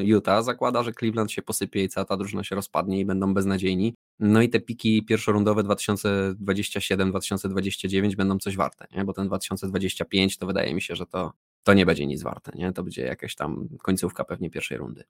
Utah 0.04 0.44
zakłada, 0.44 0.82
że 0.82 0.92
Cleveland 0.92 1.32
się 1.32 1.42
posypie 1.42 1.84
i 1.84 1.88
cała 1.88 2.04
ta 2.04 2.16
drużyna 2.16 2.44
się 2.44 2.54
rozpadnie 2.54 3.00
i 3.00 3.04
będą 3.04 3.34
beznadziejni. 3.34 3.94
No 4.20 4.42
i 4.42 4.48
te 4.48 4.60
piki 4.60 5.04
pierwszorundowe 5.04 5.62
2027-2029 5.62 8.16
będą 8.16 8.38
coś 8.38 8.56
warte, 8.56 8.86
nie? 8.96 9.04
Bo 9.04 9.12
ten 9.12 9.26
2025 9.26 10.38
to 10.38 10.46
wydaje 10.46 10.74
mi 10.74 10.82
się, 10.82 10.96
że 10.96 11.06
to, 11.06 11.32
to 11.62 11.74
nie 11.74 11.86
będzie 11.86 12.06
nic 12.06 12.22
warte, 12.22 12.52
nie? 12.54 12.72
To 12.72 12.82
będzie 12.82 13.02
jakaś 13.02 13.34
tam 13.34 13.68
końcówka 13.82 14.24
pewnie 14.24 14.50
pierwszej 14.50 14.78
rundy. 14.78 15.04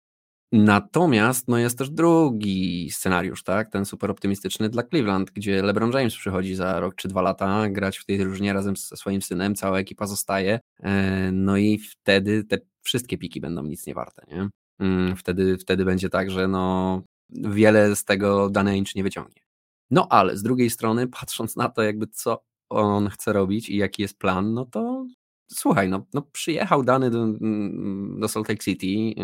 Natomiast 0.53 1.49
no 1.49 1.59
jest 1.59 1.79
też 1.79 1.91
drugi 1.91 2.91
scenariusz, 2.91 3.43
tak? 3.43 3.71
Ten 3.71 3.85
super 3.85 4.11
optymistyczny 4.11 4.69
dla 4.69 4.83
Cleveland, 4.83 5.31
gdzie 5.31 5.63
LeBron 5.63 5.93
James 5.93 6.17
przychodzi 6.17 6.55
za 6.55 6.81
rok 6.81 6.95
czy 6.95 7.09
dwa 7.09 7.23
lata 7.23 7.69
grać 7.69 7.99
w 7.99 8.05
tej 8.05 8.19
drużynie 8.19 8.53
razem 8.53 8.77
ze 8.77 8.97
swoim 8.97 9.23
synem, 9.23 9.55
cała 9.55 9.79
ekipa 9.79 10.07
zostaje. 10.07 10.61
E, 10.81 11.31
no 11.33 11.57
i 11.57 11.79
wtedy 11.79 12.45
te 12.45 12.59
wszystkie 12.83 13.19
piki 13.19 13.41
będą 13.41 13.63
nic 13.63 13.87
nie 13.87 13.95
warte, 13.95 14.23
nie? 14.29 14.49
Mm, 14.79 15.17
wtedy, 15.17 15.59
wtedy 15.59 15.85
będzie 15.85 16.09
tak, 16.09 16.31
że 16.31 16.49
no 16.49 17.03
wiele 17.31 17.97
z 17.97 18.05
tego 18.05 18.51
dane 18.51 18.79
inch 18.79 18.95
nie 18.95 19.03
wyciągnie. 19.03 19.43
No 19.91 20.07
ale 20.11 20.37
z 20.37 20.43
drugiej 20.43 20.71
strony, 20.71 21.09
patrząc 21.09 21.57
na 21.57 21.69
to, 21.69 21.83
jakby 21.83 22.07
co 22.07 22.43
on 22.71 23.09
chce 23.09 23.33
robić 23.33 23.69
i 23.69 23.77
jaki 23.77 24.03
jest 24.03 24.19
plan, 24.19 24.55
no 24.55 24.65
to 24.65 25.07
słuchaj, 25.55 25.89
no, 25.89 26.07
no 26.15 26.23
przyjechał 26.23 26.85
Dany 26.85 27.11
do, 27.11 27.23
mm, 27.23 28.21
do 28.21 28.29
Salt 28.29 28.49
Lake 28.49 28.65
City, 28.65 29.21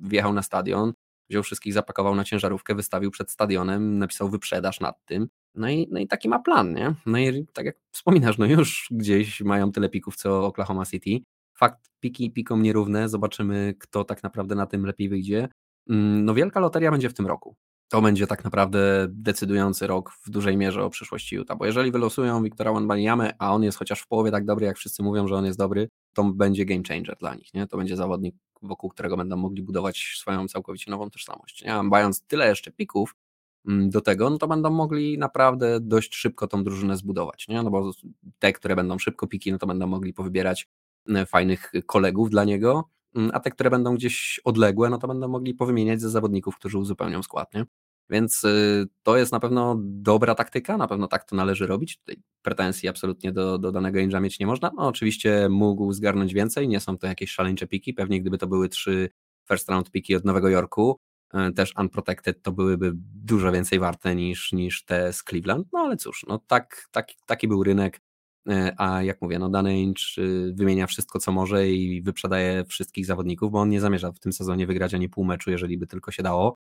wjechał 0.00 0.32
na 0.32 0.42
stadion, 0.42 0.92
wziął 1.30 1.42
wszystkich, 1.42 1.72
zapakował 1.72 2.14
na 2.14 2.24
ciężarówkę, 2.24 2.74
wystawił 2.74 3.10
przed 3.10 3.30
stadionem, 3.30 3.98
napisał 3.98 4.28
wyprzedaż 4.28 4.80
nad 4.80 5.04
tym. 5.04 5.28
No 5.54 5.68
i, 5.68 5.88
no 5.90 6.00
i 6.00 6.06
taki 6.06 6.28
ma 6.28 6.38
plan, 6.38 6.74
nie? 6.74 6.94
No 7.06 7.18
i 7.18 7.46
tak 7.52 7.66
jak 7.66 7.76
wspominasz, 7.92 8.38
no 8.38 8.46
już 8.46 8.88
gdzieś 8.90 9.40
mają 9.40 9.72
tyle 9.72 9.88
pików 9.88 10.16
co 10.16 10.46
Oklahoma 10.46 10.86
City. 10.86 11.10
Fakt, 11.54 11.90
piki 12.00 12.30
pikom 12.30 12.62
nierówne, 12.62 13.08
zobaczymy 13.08 13.74
kto 13.78 14.04
tak 14.04 14.22
naprawdę 14.22 14.54
na 14.54 14.66
tym 14.66 14.86
lepiej 14.86 15.08
wyjdzie. 15.08 15.48
Mm, 15.90 16.24
no 16.24 16.34
wielka 16.34 16.60
loteria 16.60 16.90
będzie 16.90 17.10
w 17.10 17.14
tym 17.14 17.26
roku 17.26 17.56
to 17.90 18.02
będzie 18.02 18.26
tak 18.26 18.44
naprawdę 18.44 19.06
decydujący 19.08 19.86
rok 19.86 20.12
w 20.12 20.30
dużej 20.30 20.56
mierze 20.56 20.84
o 20.84 20.90
przyszłości 20.90 21.36
Utah, 21.36 21.58
bo 21.58 21.66
jeżeli 21.66 21.92
wylosują 21.92 22.42
Wiktora 22.42 22.72
Wanbaniamę, 22.72 23.32
a 23.38 23.54
on 23.54 23.62
jest 23.62 23.78
chociaż 23.78 24.00
w 24.00 24.06
połowie 24.06 24.30
tak 24.30 24.44
dobry, 24.44 24.66
jak 24.66 24.76
wszyscy 24.78 25.02
mówią, 25.02 25.28
że 25.28 25.34
on 25.34 25.44
jest 25.44 25.58
dobry, 25.58 25.88
to 26.14 26.24
będzie 26.24 26.64
game 26.64 26.82
changer 26.88 27.16
dla 27.16 27.34
nich, 27.34 27.54
nie? 27.54 27.66
To 27.66 27.76
będzie 27.76 27.96
zawodnik, 27.96 28.34
wokół 28.62 28.90
którego 28.90 29.16
będą 29.16 29.36
mogli 29.36 29.62
budować 29.62 30.14
swoją 30.18 30.48
całkowicie 30.48 30.90
nową 30.90 31.10
tożsamość, 31.10 31.64
nie? 31.64 31.74
A 31.74 31.82
mając 31.82 32.22
tyle 32.26 32.48
jeszcze 32.48 32.70
pików 32.70 33.14
mm, 33.68 33.90
do 33.90 34.00
tego, 34.00 34.30
no 34.30 34.38
to 34.38 34.48
będą 34.48 34.70
mogli 34.70 35.18
naprawdę 35.18 35.80
dość 35.80 36.14
szybko 36.14 36.46
tą 36.46 36.64
drużynę 36.64 36.96
zbudować, 36.96 37.48
nie? 37.48 37.62
No 37.62 37.70
bo 37.70 37.90
te, 38.38 38.52
które 38.52 38.76
będą 38.76 38.98
szybko 38.98 39.26
piki, 39.26 39.52
no 39.52 39.58
to 39.58 39.66
będą 39.66 39.86
mogli 39.86 40.12
powybierać 40.12 40.68
e, 41.08 41.26
fajnych 41.26 41.72
kolegów 41.86 42.30
dla 42.30 42.44
niego, 42.44 42.88
mm, 43.14 43.30
a 43.34 43.40
te, 43.40 43.50
które 43.50 43.70
będą 43.70 43.94
gdzieś 43.94 44.40
odległe, 44.44 44.90
no 44.90 44.98
to 44.98 45.08
będą 45.08 45.28
mogli 45.28 45.54
powymieniać 45.54 46.00
ze 46.00 46.10
zawodników, 46.10 46.56
którzy 46.56 46.78
uzupełnią 46.78 47.22
skład, 47.22 47.54
nie? 47.54 47.66
Więc 48.10 48.44
y, 48.44 48.86
to 49.02 49.16
jest 49.16 49.32
na 49.32 49.40
pewno 49.40 49.76
dobra 49.80 50.34
taktyka, 50.34 50.76
na 50.76 50.88
pewno 50.88 51.08
tak 51.08 51.24
to 51.24 51.36
należy 51.36 51.66
robić. 51.66 51.98
Tutaj 51.98 52.16
pretensji 52.42 52.88
absolutnie 52.88 53.32
do, 53.32 53.58
do 53.58 53.72
danego 53.72 53.98
range'a 53.98 54.20
mieć 54.20 54.38
nie 54.38 54.46
można. 54.46 54.70
No, 54.76 54.86
oczywiście 54.86 55.48
mógł 55.50 55.92
zgarnąć 55.92 56.34
więcej, 56.34 56.68
nie 56.68 56.80
są 56.80 56.98
to 56.98 57.06
jakieś 57.06 57.30
szaleńcze 57.30 57.66
piki, 57.66 57.94
pewnie 57.94 58.20
gdyby 58.20 58.38
to 58.38 58.46
były 58.46 58.68
trzy 58.68 59.10
first 59.48 59.68
round 59.68 59.90
piki 59.90 60.16
od 60.16 60.24
Nowego 60.24 60.48
Jorku, 60.48 60.98
y, 61.34 61.52
też 61.52 61.74
unprotected, 61.78 62.42
to 62.42 62.52
byłyby 62.52 62.92
dużo 63.24 63.52
więcej 63.52 63.78
warte 63.78 64.16
niż, 64.16 64.52
niż 64.52 64.84
te 64.84 65.12
z 65.12 65.24
Cleveland, 65.24 65.68
no 65.72 65.78
ale 65.78 65.96
cóż, 65.96 66.24
no 66.28 66.38
tak, 66.46 66.88
tak, 66.90 67.08
taki 67.26 67.48
był 67.48 67.64
rynek, 67.64 68.00
a 68.76 69.02
jak 69.02 69.22
mówię, 69.22 69.38
no 69.38 69.48
dany 69.48 69.80
Inch 69.80 70.18
y, 70.18 70.52
wymienia 70.54 70.86
wszystko, 70.86 71.18
co 71.18 71.32
może 71.32 71.68
i 71.68 72.02
wyprzedaje 72.02 72.64
wszystkich 72.64 73.06
zawodników, 73.06 73.52
bo 73.52 73.60
on 73.60 73.68
nie 73.68 73.80
zamierza 73.80 74.12
w 74.12 74.18
tym 74.18 74.32
sezonie 74.32 74.66
wygrać 74.66 74.94
ani 74.94 75.08
pół 75.08 75.24
meczu, 75.24 75.50
jeżeli 75.50 75.78
by 75.78 75.86
tylko 75.86 76.10
się 76.10 76.22
dało, 76.22 76.56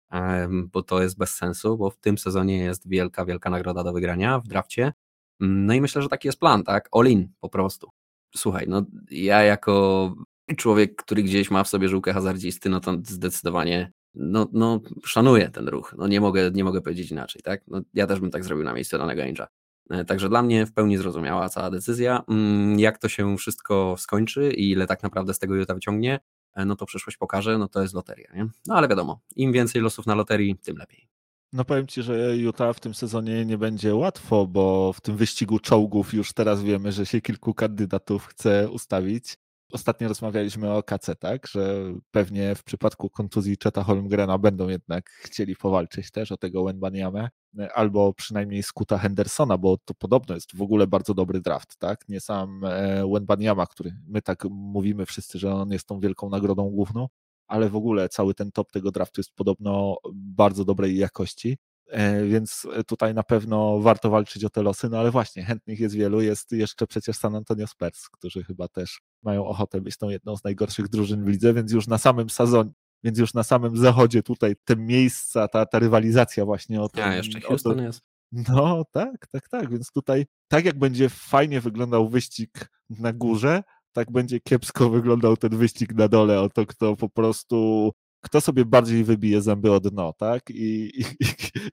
bo 0.72 0.82
to 0.82 1.02
jest 1.02 1.18
bez 1.18 1.34
sensu, 1.34 1.78
bo 1.78 1.90
w 1.90 1.96
tym 1.96 2.18
sezonie 2.18 2.58
jest 2.58 2.88
wielka, 2.88 3.24
wielka 3.24 3.50
nagroda 3.50 3.84
do 3.84 3.92
wygrania 3.92 4.40
w 4.40 4.48
drafcie. 4.48 4.92
No 5.40 5.74
i 5.74 5.80
myślę, 5.80 6.02
że 6.02 6.08
taki 6.08 6.28
jest 6.28 6.40
plan, 6.40 6.64
tak? 6.64 6.88
All 6.92 7.06
in 7.06 7.28
po 7.40 7.48
prostu. 7.48 7.90
Słuchaj, 8.36 8.66
no 8.68 8.82
ja 9.10 9.42
jako 9.42 10.14
człowiek, 10.56 10.96
który 10.96 11.22
gdzieś 11.22 11.50
ma 11.50 11.64
w 11.64 11.68
sobie 11.68 11.88
żółkę 11.88 12.12
hazardzisty, 12.12 12.68
no 12.68 12.80
to 12.80 12.96
zdecydowanie 13.02 13.92
no, 14.16 14.48
no 14.52 14.80
szanuję 15.04 15.50
ten 15.50 15.68
ruch. 15.68 15.94
No 15.98 16.08
nie 16.08 16.20
mogę, 16.20 16.50
nie 16.50 16.64
mogę 16.64 16.80
powiedzieć 16.80 17.10
inaczej, 17.10 17.42
tak? 17.42 17.62
No, 17.66 17.80
ja 17.94 18.06
też 18.06 18.20
bym 18.20 18.30
tak 18.30 18.44
zrobił 18.44 18.64
na 18.64 18.74
miejscu 18.74 18.98
danego 18.98 19.22
Incha. 19.22 19.48
E, 19.90 20.04
także 20.04 20.28
dla 20.28 20.42
mnie 20.42 20.66
w 20.66 20.72
pełni 20.72 20.96
zrozumiała 20.98 21.48
cała 21.48 21.70
decyzja. 21.70 22.24
Mm, 22.28 22.78
jak 22.78 22.98
to 22.98 23.08
się 23.08 23.36
wszystko 23.36 23.94
skończy 23.98 24.52
i 24.52 24.70
ile 24.70 24.86
tak 24.86 25.02
naprawdę 25.02 25.34
z 25.34 25.38
tego 25.38 25.54
Utah 25.54 25.74
wyciągnie, 25.76 26.20
e, 26.54 26.64
no 26.64 26.76
to 26.76 26.86
przyszłość 26.86 27.16
pokaże, 27.16 27.58
no 27.58 27.68
to 27.68 27.82
jest 27.82 27.94
loteria, 27.94 28.32
nie? 28.34 28.46
No 28.66 28.74
ale 28.74 28.88
wiadomo, 28.88 29.20
im 29.36 29.52
więcej 29.52 29.82
losów 29.82 30.06
na 30.06 30.14
loterii, 30.14 30.56
tym 30.56 30.76
lepiej. 30.76 31.08
No 31.52 31.64
powiem 31.64 31.86
Ci, 31.86 32.02
że 32.02 32.36
Utah 32.36 32.76
w 32.76 32.80
tym 32.80 32.94
sezonie 32.94 33.44
nie 33.44 33.58
będzie 33.58 33.94
łatwo, 33.94 34.46
bo 34.46 34.92
w 34.92 35.00
tym 35.00 35.16
wyścigu 35.16 35.58
czołgów 35.58 36.14
już 36.14 36.32
teraz 36.32 36.62
wiemy, 36.62 36.92
że 36.92 37.06
się 37.06 37.20
kilku 37.20 37.54
kandydatów 37.54 38.26
chce 38.26 38.70
ustawić. 38.70 39.38
Ostatnio 39.72 40.08
rozmawialiśmy 40.08 40.72
o 40.72 40.82
KC, 40.82 41.16
tak, 41.18 41.46
że 41.46 41.92
pewnie 42.10 42.54
w 42.54 42.64
przypadku 42.64 43.10
kontuzji 43.10 43.56
Cheta 43.62 43.82
Holmgrena 43.84 44.38
będą 44.38 44.68
jednak 44.68 45.10
chcieli 45.10 45.56
powalczyć 45.56 46.10
też 46.10 46.32
o 46.32 46.36
tego 46.36 46.64
Wenbaniamę, 46.64 47.28
albo 47.74 48.14
przynajmniej 48.14 48.62
Skuta 48.62 48.98
Hendersona, 48.98 49.58
bo 49.58 49.76
to 49.84 49.94
podobno 49.94 50.34
jest 50.34 50.56
w 50.56 50.62
ogóle 50.62 50.86
bardzo 50.86 51.14
dobry 51.14 51.40
draft, 51.40 51.78
tak, 51.78 52.08
nie 52.08 52.20
sam 52.20 52.64
e, 52.64 53.10
Wenbaniama, 53.12 53.66
który 53.66 53.96
my 54.08 54.22
tak 54.22 54.44
mówimy 54.50 55.06
wszyscy, 55.06 55.38
że 55.38 55.54
on 55.54 55.70
jest 55.72 55.86
tą 55.86 56.00
wielką 56.00 56.28
nagrodą 56.28 56.70
główną, 56.70 57.08
ale 57.46 57.70
w 57.70 57.76
ogóle 57.76 58.08
cały 58.08 58.34
ten 58.34 58.52
top 58.52 58.72
tego 58.72 58.90
draftu 58.90 59.20
jest 59.20 59.34
podobno 59.34 59.96
bardzo 60.14 60.64
dobrej 60.64 60.96
jakości 60.96 61.58
więc 62.28 62.66
tutaj 62.86 63.14
na 63.14 63.22
pewno 63.22 63.80
warto 63.80 64.10
walczyć 64.10 64.44
o 64.44 64.50
te 64.50 64.62
losy, 64.62 64.88
no 64.88 64.98
ale 64.98 65.10
właśnie, 65.10 65.44
chętnych 65.44 65.80
jest 65.80 65.94
wielu, 65.94 66.20
jest 66.20 66.52
jeszcze 66.52 66.86
przecież 66.86 67.16
San 67.16 67.34
Antonio 67.34 67.66
Spurs, 67.66 68.08
którzy 68.08 68.44
chyba 68.44 68.68
też 68.68 69.00
mają 69.22 69.46
ochotę 69.46 69.80
być 69.80 69.96
tą 69.96 70.08
jedną 70.08 70.36
z 70.36 70.44
najgorszych 70.44 70.88
drużyn 70.88 71.24
w 71.24 71.28
lidze, 71.28 71.54
więc 71.54 71.72
już 71.72 71.86
na 71.86 71.98
samym 71.98 72.30
sezonie, 72.30 72.70
więc 73.04 73.18
już 73.18 73.34
na 73.34 73.42
samym 73.42 73.76
zachodzie 73.76 74.22
tutaj 74.22 74.54
te 74.64 74.76
miejsca, 74.76 75.48
ta, 75.48 75.66
ta 75.66 75.78
rywalizacja 75.78 76.44
właśnie 76.44 76.82
o 76.82 76.88
to. 76.88 77.04
A, 77.04 77.14
jeszcze 77.14 77.40
Houston 77.40 77.82
jest. 77.82 78.00
No 78.32 78.84
tak, 78.92 79.26
tak, 79.26 79.48
tak, 79.48 79.70
więc 79.70 79.92
tutaj 79.92 80.26
tak 80.48 80.64
jak 80.64 80.78
będzie 80.78 81.08
fajnie 81.08 81.60
wyglądał 81.60 82.08
wyścig 82.08 82.70
na 82.90 83.12
górze, 83.12 83.62
tak 83.92 84.12
będzie 84.12 84.40
kiepsko 84.40 84.90
wyglądał 84.90 85.36
ten 85.36 85.56
wyścig 85.56 85.94
na 85.94 86.08
dole, 86.08 86.40
o 86.40 86.48
to 86.48 86.66
kto 86.66 86.96
po 86.96 87.08
prostu 87.08 87.92
kto 88.20 88.40
sobie 88.40 88.64
bardziej 88.64 89.04
wybije 89.04 89.42
zęby 89.42 89.72
od 89.72 89.88
dno, 89.88 90.12
tak? 90.12 90.50
I, 90.50 91.00
i, 91.00 91.04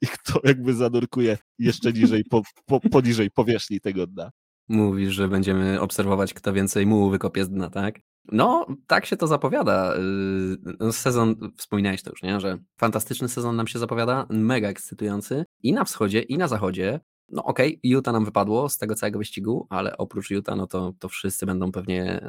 i, 0.02 0.08
kto 0.08 0.40
jakby 0.44 0.74
zanurkuje 0.74 1.38
jeszcze 1.60 1.94
niżej, 1.94 2.24
po, 2.30 2.42
po, 2.66 2.80
poniżej 2.80 3.32
powierzchni 3.32 3.80
tego 3.80 4.08
dna. 4.08 4.32
Mówisz, 4.70 5.14
że 5.14 5.28
będziemy 5.28 5.82
obserwować, 5.82 6.34
kto 6.34 6.54
więcej 6.54 6.86
mułu 6.86 7.10
wykopie 7.10 7.46
z 7.46 7.50
dna, 7.50 7.70
tak? 7.70 8.00
No, 8.32 8.68
tak 8.88 9.06
się 9.06 9.18
to 9.18 9.28
zapowiada. 9.28 9.96
Yy, 9.96 10.76
no, 10.80 10.94
sezon, 10.94 11.36
wspominałeś 11.58 12.04
to 12.04 12.10
już, 12.10 12.24
nie? 12.24 12.40
Że 12.40 12.58
fantastyczny 12.78 13.30
sezon 13.30 13.56
nam 13.56 13.68
się 13.68 13.80
zapowiada, 13.80 14.28
mega 14.30 14.70
ekscytujący 14.70 15.46
i 15.64 15.74
na 15.74 15.84
wschodzie, 15.84 16.22
i 16.22 16.38
na 16.38 16.48
zachodzie. 16.48 17.00
No 17.30 17.44
okej, 17.44 17.68
okay, 17.68 17.80
Utah 17.84 18.14
nam 18.14 18.26
wypadło 18.26 18.70
z 18.70 18.78
tego 18.78 18.96
całego 18.96 19.20
wyścigu, 19.20 19.68
ale 19.70 19.98
oprócz 19.98 20.30
Utah, 20.30 20.56
no 20.56 20.68
to, 20.68 20.94
to 21.00 21.10
wszyscy 21.10 21.46
będą 21.46 21.72
pewnie, 21.72 22.26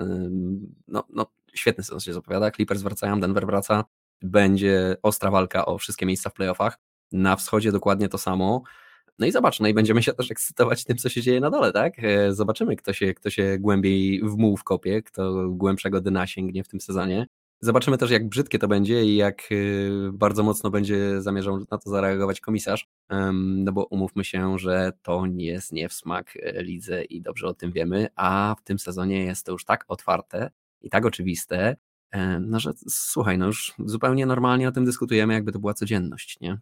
no, 0.88 1.04
no 1.10 1.26
świetny 1.54 1.84
sezon 1.84 2.00
się 2.00 2.12
zapowiada. 2.12 2.50
Clippers 2.50 2.82
wracają, 2.82 3.20
Denver 3.20 3.46
wraca, 3.46 3.84
będzie 4.24 4.96
ostra 5.02 5.30
walka 5.30 5.66
o 5.66 5.78
wszystkie 5.78 6.06
miejsca 6.06 6.30
w 6.30 6.34
playoffach. 6.34 6.78
Na 7.12 7.36
wschodzie 7.36 7.72
dokładnie 7.72 8.08
to 8.08 8.18
samo. 8.18 8.62
No 9.18 9.26
i 9.26 9.32
zobacz, 9.32 9.60
no 9.60 9.68
i 9.68 9.74
będziemy 9.74 10.02
się 10.02 10.12
też 10.12 10.30
ekscytować 10.30 10.84
tym, 10.84 10.96
co 10.96 11.08
się 11.08 11.22
dzieje 11.22 11.40
na 11.40 11.50
dole, 11.50 11.72
tak? 11.72 11.94
E, 11.98 12.32
zobaczymy, 12.32 12.76
kto 12.76 12.92
się, 12.92 13.14
kto 13.14 13.30
się 13.30 13.58
głębiej 13.58 14.20
w 14.20 14.36
muł 14.36 14.56
wkopie, 14.56 15.02
kto 15.02 15.48
głębszego 15.48 16.00
dna 16.00 16.26
sięgnie 16.26 16.64
w 16.64 16.68
tym 16.68 16.80
sezonie. 16.80 17.26
Zobaczymy 17.60 17.98
też, 17.98 18.10
jak 18.10 18.28
brzydkie 18.28 18.58
to 18.58 18.68
będzie 18.68 19.04
i 19.04 19.16
jak 19.16 19.52
y, 19.52 19.90
bardzo 20.12 20.42
mocno 20.42 20.70
będzie 20.70 21.22
zamierzał 21.22 21.58
na 21.70 21.78
to 21.78 21.90
zareagować 21.90 22.40
komisarz. 22.40 22.88
No 23.32 23.72
bo 23.72 23.84
umówmy 23.84 24.24
się, 24.24 24.58
że 24.58 24.92
to 25.02 25.26
nie 25.26 25.46
jest 25.46 25.72
nie 25.72 25.88
w 25.88 25.92
smak 25.92 26.36
e, 26.36 26.62
lidze 26.62 27.04
i 27.04 27.22
dobrze 27.22 27.46
o 27.46 27.54
tym 27.54 27.72
wiemy, 27.72 28.08
a 28.16 28.56
w 28.58 28.64
tym 28.64 28.78
sezonie 28.78 29.24
jest 29.24 29.46
to 29.46 29.52
już 29.52 29.64
tak 29.64 29.84
otwarte 29.88 30.50
i 30.82 30.90
tak 30.90 31.06
oczywiste, 31.06 31.76
no 32.40 32.60
że 32.60 32.72
słuchaj, 32.88 33.38
no 33.38 33.46
już 33.46 33.74
zupełnie 33.78 34.26
normalnie 34.26 34.68
o 34.68 34.72
tym 34.72 34.84
dyskutujemy, 34.84 35.34
jakby 35.34 35.52
to 35.52 35.58
była 35.58 35.74
codzienność, 35.74 36.40
nie? 36.40 36.58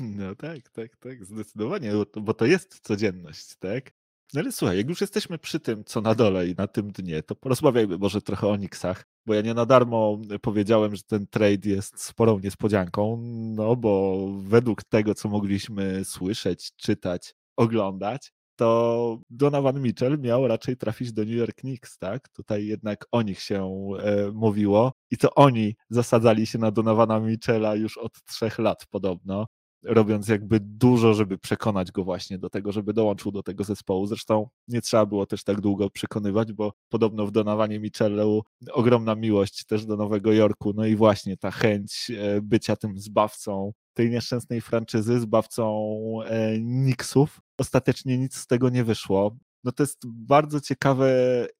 No 0.00 0.34
tak, 0.34 0.70
tak, 0.70 0.96
tak, 0.96 1.24
zdecydowanie, 1.24 1.92
bo 2.16 2.34
to 2.34 2.46
jest 2.46 2.80
codzienność, 2.80 3.56
tak? 3.56 3.92
No 4.34 4.40
ale 4.40 4.52
słuchaj, 4.52 4.76
jak 4.76 4.88
już 4.88 5.00
jesteśmy 5.00 5.38
przy 5.38 5.60
tym, 5.60 5.84
co 5.84 6.00
na 6.00 6.14
dole 6.14 6.48
i 6.48 6.54
na 6.54 6.66
tym 6.66 6.92
dnie, 6.92 7.22
to 7.22 7.34
porozmawiajmy 7.34 7.98
może 7.98 8.22
trochę 8.22 8.46
o 8.48 8.56
Nixach, 8.56 9.04
bo 9.26 9.34
ja 9.34 9.40
nie 9.40 9.54
na 9.54 9.66
darmo 9.66 10.20
powiedziałem, 10.42 10.96
że 10.96 11.02
ten 11.02 11.26
trade 11.26 11.68
jest 11.68 12.02
sporą 12.02 12.38
niespodzianką, 12.38 13.16
no 13.56 13.76
bo 13.76 14.26
według 14.42 14.84
tego, 14.84 15.14
co 15.14 15.28
mogliśmy 15.28 16.04
słyszeć, 16.04 16.72
czytać, 16.76 17.34
oglądać, 17.56 18.32
to 18.56 19.18
Donovan 19.30 19.80
Mitchell 19.80 20.18
miał 20.18 20.48
raczej 20.48 20.76
trafić 20.76 21.12
do 21.12 21.22
New 21.22 21.34
York 21.34 21.56
Knicks, 21.56 21.98
tak? 21.98 22.28
Tutaj 22.28 22.66
jednak 22.66 23.06
o 23.12 23.22
nich 23.22 23.40
się 23.40 23.88
e, 23.98 24.32
mówiło 24.32 24.92
i 25.10 25.16
to 25.16 25.34
oni 25.34 25.76
zasadzali 25.90 26.46
się 26.46 26.58
na 26.58 26.70
Donovana 26.70 27.20
Mitchella 27.20 27.74
już 27.74 27.98
od 27.98 28.24
trzech 28.24 28.58
lat 28.58 28.86
podobno 28.90 29.46
robiąc 29.84 30.28
jakby 30.28 30.60
dużo, 30.60 31.14
żeby 31.14 31.38
przekonać 31.38 31.92
go 31.92 32.04
właśnie 32.04 32.38
do 32.38 32.50
tego, 32.50 32.72
żeby 32.72 32.92
dołączył 32.92 33.32
do 33.32 33.42
tego 33.42 33.64
zespołu. 33.64 34.06
Zresztą 34.06 34.48
nie 34.68 34.80
trzeba 34.80 35.06
było 35.06 35.26
też 35.26 35.44
tak 35.44 35.60
długo 35.60 35.90
przekonywać, 35.90 36.52
bo 36.52 36.72
podobno 36.88 37.26
w 37.26 37.30
donawanie 37.30 37.80
Michellu 37.80 38.42
ogromna 38.72 39.14
miłość 39.14 39.64
też 39.64 39.86
do 39.86 39.96
Nowego 39.96 40.32
Jorku, 40.32 40.72
no 40.74 40.86
i 40.86 40.96
właśnie 40.96 41.36
ta 41.36 41.50
chęć 41.50 42.10
e, 42.10 42.40
bycia 42.42 42.76
tym 42.76 42.98
zbawcą 42.98 43.72
tej 43.94 44.10
nieszczęsnej 44.10 44.60
franczyzy, 44.60 45.20
zbawcą 45.20 45.88
e, 46.24 46.56
Knicksów. 46.56 47.40
Ostatecznie 47.58 48.18
nic 48.18 48.36
z 48.36 48.46
tego 48.46 48.68
nie 48.68 48.84
wyszło 48.84 49.36
no 49.64 49.72
to 49.72 49.82
jest 49.82 50.02
bardzo 50.06 50.60
ciekawe, 50.60 51.08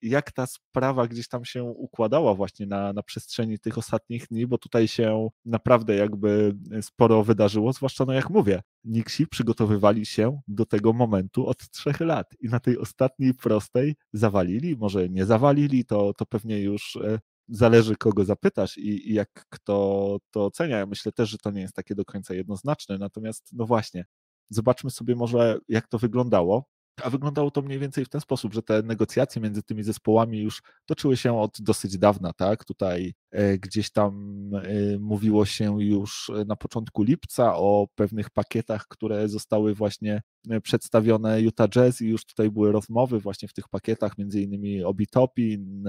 jak 0.02 0.32
ta 0.32 0.46
sprawa 0.46 1.06
gdzieś 1.06 1.28
tam 1.28 1.44
się 1.44 1.64
układała 1.64 2.34
właśnie 2.34 2.66
na, 2.66 2.92
na 2.92 3.02
przestrzeni 3.02 3.58
tych 3.58 3.78
ostatnich 3.78 4.26
dni, 4.26 4.46
bo 4.46 4.58
tutaj 4.58 4.88
się 4.88 5.28
naprawdę 5.44 5.96
jakby 5.96 6.56
sporo 6.80 7.24
wydarzyło, 7.24 7.72
zwłaszcza 7.72 8.04
no 8.04 8.12
jak 8.12 8.30
mówię, 8.30 8.62
Nixi 8.84 9.26
przygotowywali 9.26 10.06
się 10.06 10.40
do 10.48 10.66
tego 10.66 10.92
momentu 10.92 11.46
od 11.46 11.70
trzech 11.70 12.00
lat 12.00 12.26
i 12.40 12.48
na 12.48 12.60
tej 12.60 12.78
ostatniej 12.78 13.34
prostej 13.34 13.96
zawalili, 14.12 14.76
może 14.76 15.08
nie 15.08 15.26
zawalili, 15.26 15.84
to, 15.84 16.14
to 16.14 16.26
pewnie 16.26 16.60
już 16.60 16.96
e, 16.96 17.18
zależy 17.48 17.96
kogo 17.96 18.24
zapytasz 18.24 18.78
i, 18.78 19.10
i 19.10 19.14
jak 19.14 19.46
kto 19.50 20.18
to 20.30 20.44
ocenia. 20.44 20.78
Ja 20.78 20.86
myślę 20.86 21.12
też, 21.12 21.30
że 21.30 21.38
to 21.38 21.50
nie 21.50 21.60
jest 21.60 21.74
takie 21.74 21.94
do 21.94 22.04
końca 22.04 22.34
jednoznaczne, 22.34 22.98
natomiast 22.98 23.50
no 23.52 23.66
właśnie, 23.66 24.04
zobaczmy 24.50 24.90
sobie 24.90 25.14
może 25.16 25.58
jak 25.68 25.88
to 25.88 25.98
wyglądało 25.98 26.74
a 27.02 27.10
wyglądało 27.10 27.50
to 27.50 27.62
mniej 27.62 27.78
więcej 27.78 28.04
w 28.04 28.08
ten 28.08 28.20
sposób, 28.20 28.54
że 28.54 28.62
te 28.62 28.82
negocjacje 28.82 29.42
między 29.42 29.62
tymi 29.62 29.82
zespołami 29.82 30.38
już 30.38 30.62
toczyły 30.86 31.16
się 31.16 31.40
od 31.40 31.60
dosyć 31.60 31.98
dawna, 31.98 32.32
tak? 32.32 32.64
Tutaj 32.64 33.14
e, 33.30 33.58
gdzieś 33.58 33.90
tam 33.90 34.14
e, 34.54 34.98
mówiło 34.98 35.44
się 35.44 35.82
już 35.82 36.30
na 36.46 36.56
początku 36.56 37.02
lipca 37.02 37.56
o 37.56 37.88
pewnych 37.94 38.30
pakietach, 38.30 38.86
które 38.88 39.28
zostały 39.28 39.74
właśnie 39.74 40.22
e, 40.50 40.60
przedstawione 40.60 41.42
Utah 41.42 41.68
Jazz 41.68 42.00
i 42.00 42.08
już 42.08 42.24
tutaj 42.24 42.50
były 42.50 42.72
rozmowy 42.72 43.20
właśnie 43.20 43.48
w 43.48 43.52
tych 43.52 43.68
pakietach, 43.68 44.18
między 44.18 44.40
innymi 44.42 44.84
Obi 44.84 45.06
Topin, 45.06 45.84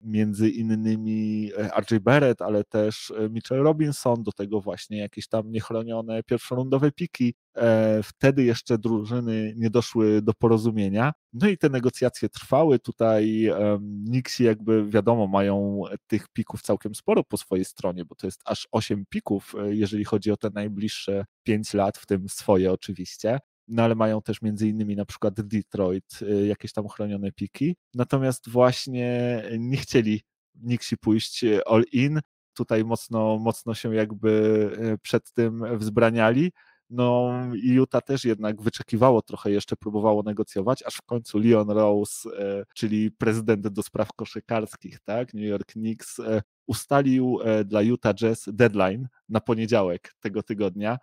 między 0.00 0.48
innymi 0.48 1.50
RJ 1.78 2.00
Barrett, 2.00 2.42
ale 2.42 2.64
też 2.64 3.12
Mitchell 3.30 3.62
Robinson, 3.62 4.22
do 4.22 4.32
tego 4.32 4.60
właśnie 4.60 4.98
jakieś 4.98 5.28
tam 5.28 5.50
niechronione 5.52 6.22
pierwszorundowe 6.22 6.92
piki. 6.92 7.34
E, 7.56 8.00
wtedy 8.02 8.44
jeszcze 8.44 8.78
drużyny 8.78 9.54
nie 9.56 9.70
doszły 9.70 10.22
do 10.22 10.34
porozumienia. 10.34 11.12
No 11.32 11.48
i 11.48 11.58
te 11.58 11.68
negocjacje 11.68 12.28
trwały. 12.28 12.78
Tutaj 12.78 13.50
Nixi 14.04 14.44
jakby 14.44 14.88
wiadomo 14.88 15.26
mają 15.26 15.82
tych 16.06 16.28
pików 16.28 16.62
całkiem 16.62 16.94
sporo 16.94 17.24
po 17.24 17.36
swojej 17.36 17.64
stronie, 17.64 18.04
bo 18.04 18.14
to 18.14 18.26
jest 18.26 18.40
aż 18.44 18.68
8 18.72 19.04
pików, 19.08 19.54
e, 19.58 19.74
jeżeli 19.74 20.04
chodzi 20.04 20.30
o 20.30 20.36
te 20.36 20.50
najbliższe 20.54 21.24
5 21.42 21.74
lat, 21.74 21.98
w 21.98 22.06
tym 22.06 22.28
swoje 22.28 22.72
oczywiście 22.72 23.38
no 23.68 23.82
ale 23.82 23.94
mają 23.94 24.22
też 24.22 24.42
między 24.42 24.68
innymi 24.68 24.96
na 24.96 25.04
przykład 25.04 25.40
Detroit, 25.40 26.18
y, 26.22 26.46
jakieś 26.46 26.72
tam 26.72 26.88
chronione 26.88 27.32
piki. 27.32 27.76
Natomiast 27.94 28.48
właśnie 28.48 29.42
nie 29.58 29.76
chcieli 29.76 30.22
Nixi 30.54 30.96
pójść 30.96 31.44
y, 31.44 31.64
all 31.64 31.84
in. 31.92 32.20
Tutaj 32.54 32.84
mocno, 32.84 33.38
mocno 33.38 33.74
się 33.74 33.94
jakby 33.94 34.28
y, 34.94 34.98
przed 34.98 35.32
tym 35.32 35.78
wzbraniali. 35.78 36.52
No 36.90 37.32
i 37.62 37.68
Utah 37.68 38.02
też 38.02 38.24
jednak 38.24 38.62
wyczekiwało 38.62 39.22
trochę, 39.22 39.50
jeszcze 39.50 39.76
próbowało 39.76 40.22
negocjować, 40.22 40.82
aż 40.82 40.94
w 40.94 41.02
końcu 41.02 41.38
Leon 41.38 41.70
Rose, 41.70 42.30
czyli 42.74 43.10
prezydent 43.10 43.68
do 43.68 43.82
spraw 43.82 44.12
koszykarskich, 44.12 45.00
tak, 45.00 45.34
New 45.34 45.44
York 45.44 45.72
Knicks, 45.72 46.20
ustalił 46.66 47.38
dla 47.64 47.82
Utah 47.82 48.14
Jazz 48.14 48.48
deadline 48.52 49.08
na 49.28 49.40
poniedziałek 49.40 50.14
tego 50.20 50.42
tygodnia, 50.42 50.98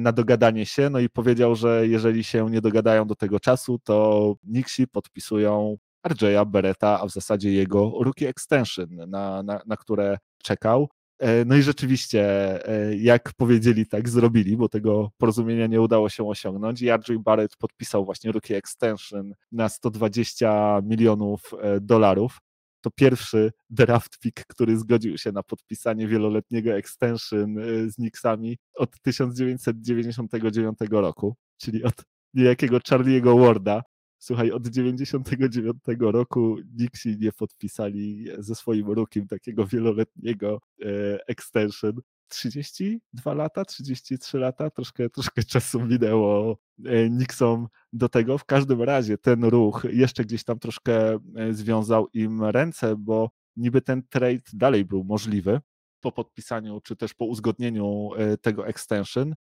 na 0.00 0.12
dogadanie 0.12 0.66
się, 0.66 0.90
no 0.90 0.98
i 0.98 1.08
powiedział, 1.08 1.54
że 1.54 1.88
jeżeli 1.88 2.24
się 2.24 2.50
nie 2.50 2.60
dogadają 2.60 3.06
do 3.06 3.14
tego 3.14 3.40
czasu, 3.40 3.78
to 3.84 4.34
Nixi 4.44 4.88
podpisują 4.88 5.76
RJ'a 6.08 6.46
Beretta, 6.46 7.00
a 7.00 7.06
w 7.06 7.10
zasadzie 7.10 7.52
jego 7.52 7.92
rookie 8.00 8.28
extension, 8.28 8.88
na, 9.08 9.42
na, 9.42 9.60
na 9.66 9.76
które 9.76 10.18
czekał. 10.42 10.88
E, 11.18 11.44
no 11.44 11.56
i 11.56 11.62
rzeczywiście, 11.62 12.24
e, 12.68 12.96
jak 12.96 13.32
powiedzieli, 13.36 13.86
tak 13.86 14.08
zrobili, 14.08 14.56
bo 14.56 14.68
tego 14.68 15.10
porozumienia 15.18 15.66
nie 15.66 15.80
udało 15.80 16.08
się 16.08 16.28
osiągnąć. 16.28 16.82
RJ 16.82 17.18
Barrett 17.18 17.56
podpisał 17.56 18.04
właśnie 18.04 18.32
rookie 18.32 18.56
extension 18.56 19.34
na 19.52 19.68
120 19.68 20.80
milionów 20.84 21.50
dolarów 21.80 22.38
to 22.82 22.90
pierwszy 22.90 23.52
draft 23.70 24.18
pick, 24.18 24.46
który 24.46 24.78
zgodził 24.78 25.18
się 25.18 25.32
na 25.32 25.42
podpisanie 25.42 26.08
wieloletniego 26.08 26.72
extension 26.72 27.58
y, 27.58 27.90
z 27.90 27.94
Knicksami 27.94 28.58
od 28.74 29.00
1999 29.00 30.78
roku, 30.90 31.36
czyli 31.56 31.84
od 31.84 31.94
niejakiego 32.34 32.78
Charlie'ego 32.78 33.40
Warda. 33.40 33.82
Słuchaj, 34.18 34.50
od 34.50 34.68
99 34.68 35.76
roku 36.00 36.56
Knicksi 36.76 37.16
nie 37.20 37.32
podpisali 37.32 38.26
ze 38.38 38.54
swoim 38.54 38.90
rukiem 38.90 39.26
takiego 39.26 39.66
wieloletniego 39.66 40.60
e, 40.82 40.86
extension. 41.26 41.92
32 42.32 43.34
lata, 43.34 43.64
33 43.64 44.38
lata, 44.38 44.70
troszkę, 44.70 45.10
troszkę 45.10 45.42
czasu 45.52 45.80
minęło 45.80 46.58
e, 46.84 47.10
Nixon 47.10 47.66
do 47.92 48.08
tego. 48.08 48.38
W 48.38 48.44
każdym 48.44 48.82
razie 48.82 49.18
ten 49.18 49.44
ruch 49.44 49.86
jeszcze 49.90 50.24
gdzieś 50.24 50.44
tam 50.44 50.58
troszkę 50.58 51.14
e, 51.14 51.18
związał 51.50 52.08
im 52.14 52.44
ręce, 52.44 52.96
bo 52.96 53.30
niby 53.56 53.82
ten 53.82 54.02
trade 54.08 54.42
dalej 54.52 54.84
był 54.84 55.04
możliwy 55.04 55.60
po 56.00 56.12
podpisaniu 56.12 56.80
czy 56.80 56.96
też 56.96 57.14
po 57.14 57.24
uzgodnieniu 57.24 58.10
e, 58.16 58.36
tego 58.36 58.66
extension, 58.66 59.34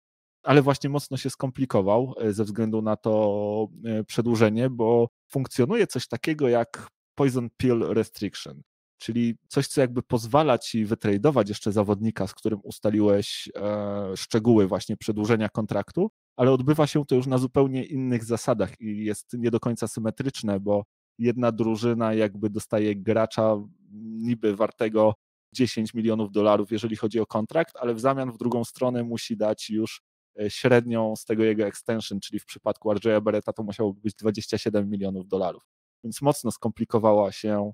ale 0.43 0.61
właśnie 0.61 0.89
mocno 0.89 1.17
się 1.17 1.29
skomplikował 1.29 2.15
ze 2.29 2.43
względu 2.43 2.81
na 2.81 2.95
to 2.95 3.67
przedłużenie, 4.07 4.69
bo 4.69 5.09
funkcjonuje 5.31 5.87
coś 5.87 6.07
takiego 6.07 6.49
jak 6.49 6.87
poison 7.15 7.49
pill 7.57 7.79
restriction 7.79 8.61
czyli 8.99 9.35
coś, 9.47 9.67
co 9.67 9.81
jakby 9.81 10.03
pozwala 10.03 10.57
ci 10.57 10.85
wytradować 10.85 11.49
jeszcze 11.49 11.71
zawodnika, 11.71 12.27
z 12.27 12.33
którym 12.33 12.59
ustaliłeś 12.63 13.49
e, 13.55 14.17
szczegóły 14.17 14.67
właśnie 14.67 14.97
przedłużenia 14.97 15.49
kontraktu, 15.49 16.11
ale 16.37 16.51
odbywa 16.51 16.87
się 16.87 17.05
to 17.05 17.15
już 17.15 17.27
na 17.27 17.37
zupełnie 17.37 17.83
innych 17.83 18.23
zasadach 18.23 18.81
i 18.81 19.05
jest 19.05 19.33
nie 19.33 19.51
do 19.51 19.59
końca 19.59 19.87
symetryczne, 19.87 20.59
bo 20.59 20.83
jedna 21.17 21.51
drużyna 21.51 22.13
jakby 22.13 22.49
dostaje 22.49 22.95
gracza 22.95 23.57
niby 23.91 24.55
wartego 24.55 25.13
10 25.53 25.93
milionów 25.93 26.31
dolarów, 26.31 26.71
jeżeli 26.71 26.95
chodzi 26.95 27.19
o 27.19 27.25
kontrakt, 27.25 27.75
ale 27.79 27.93
w 27.93 27.99
zamian 27.99 28.31
w 28.31 28.37
drugą 28.37 28.63
stronę 28.63 29.03
musi 29.03 29.37
dać 29.37 29.69
już 29.69 30.01
e, 30.41 30.49
średnią 30.49 31.15
z 31.15 31.25
tego 31.25 31.43
jego 31.43 31.65
extension, 31.65 32.19
czyli 32.19 32.39
w 32.39 32.45
przypadku 32.45 32.89
RJ'a 32.89 33.21
Beretta 33.21 33.53
to 33.53 33.63
musiałoby 33.63 34.01
być 34.01 34.15
27 34.15 34.89
milionów 34.89 35.27
dolarów. 35.27 35.63
Więc 36.03 36.21
mocno 36.21 36.51
skomplikowała 36.51 37.31
się 37.31 37.71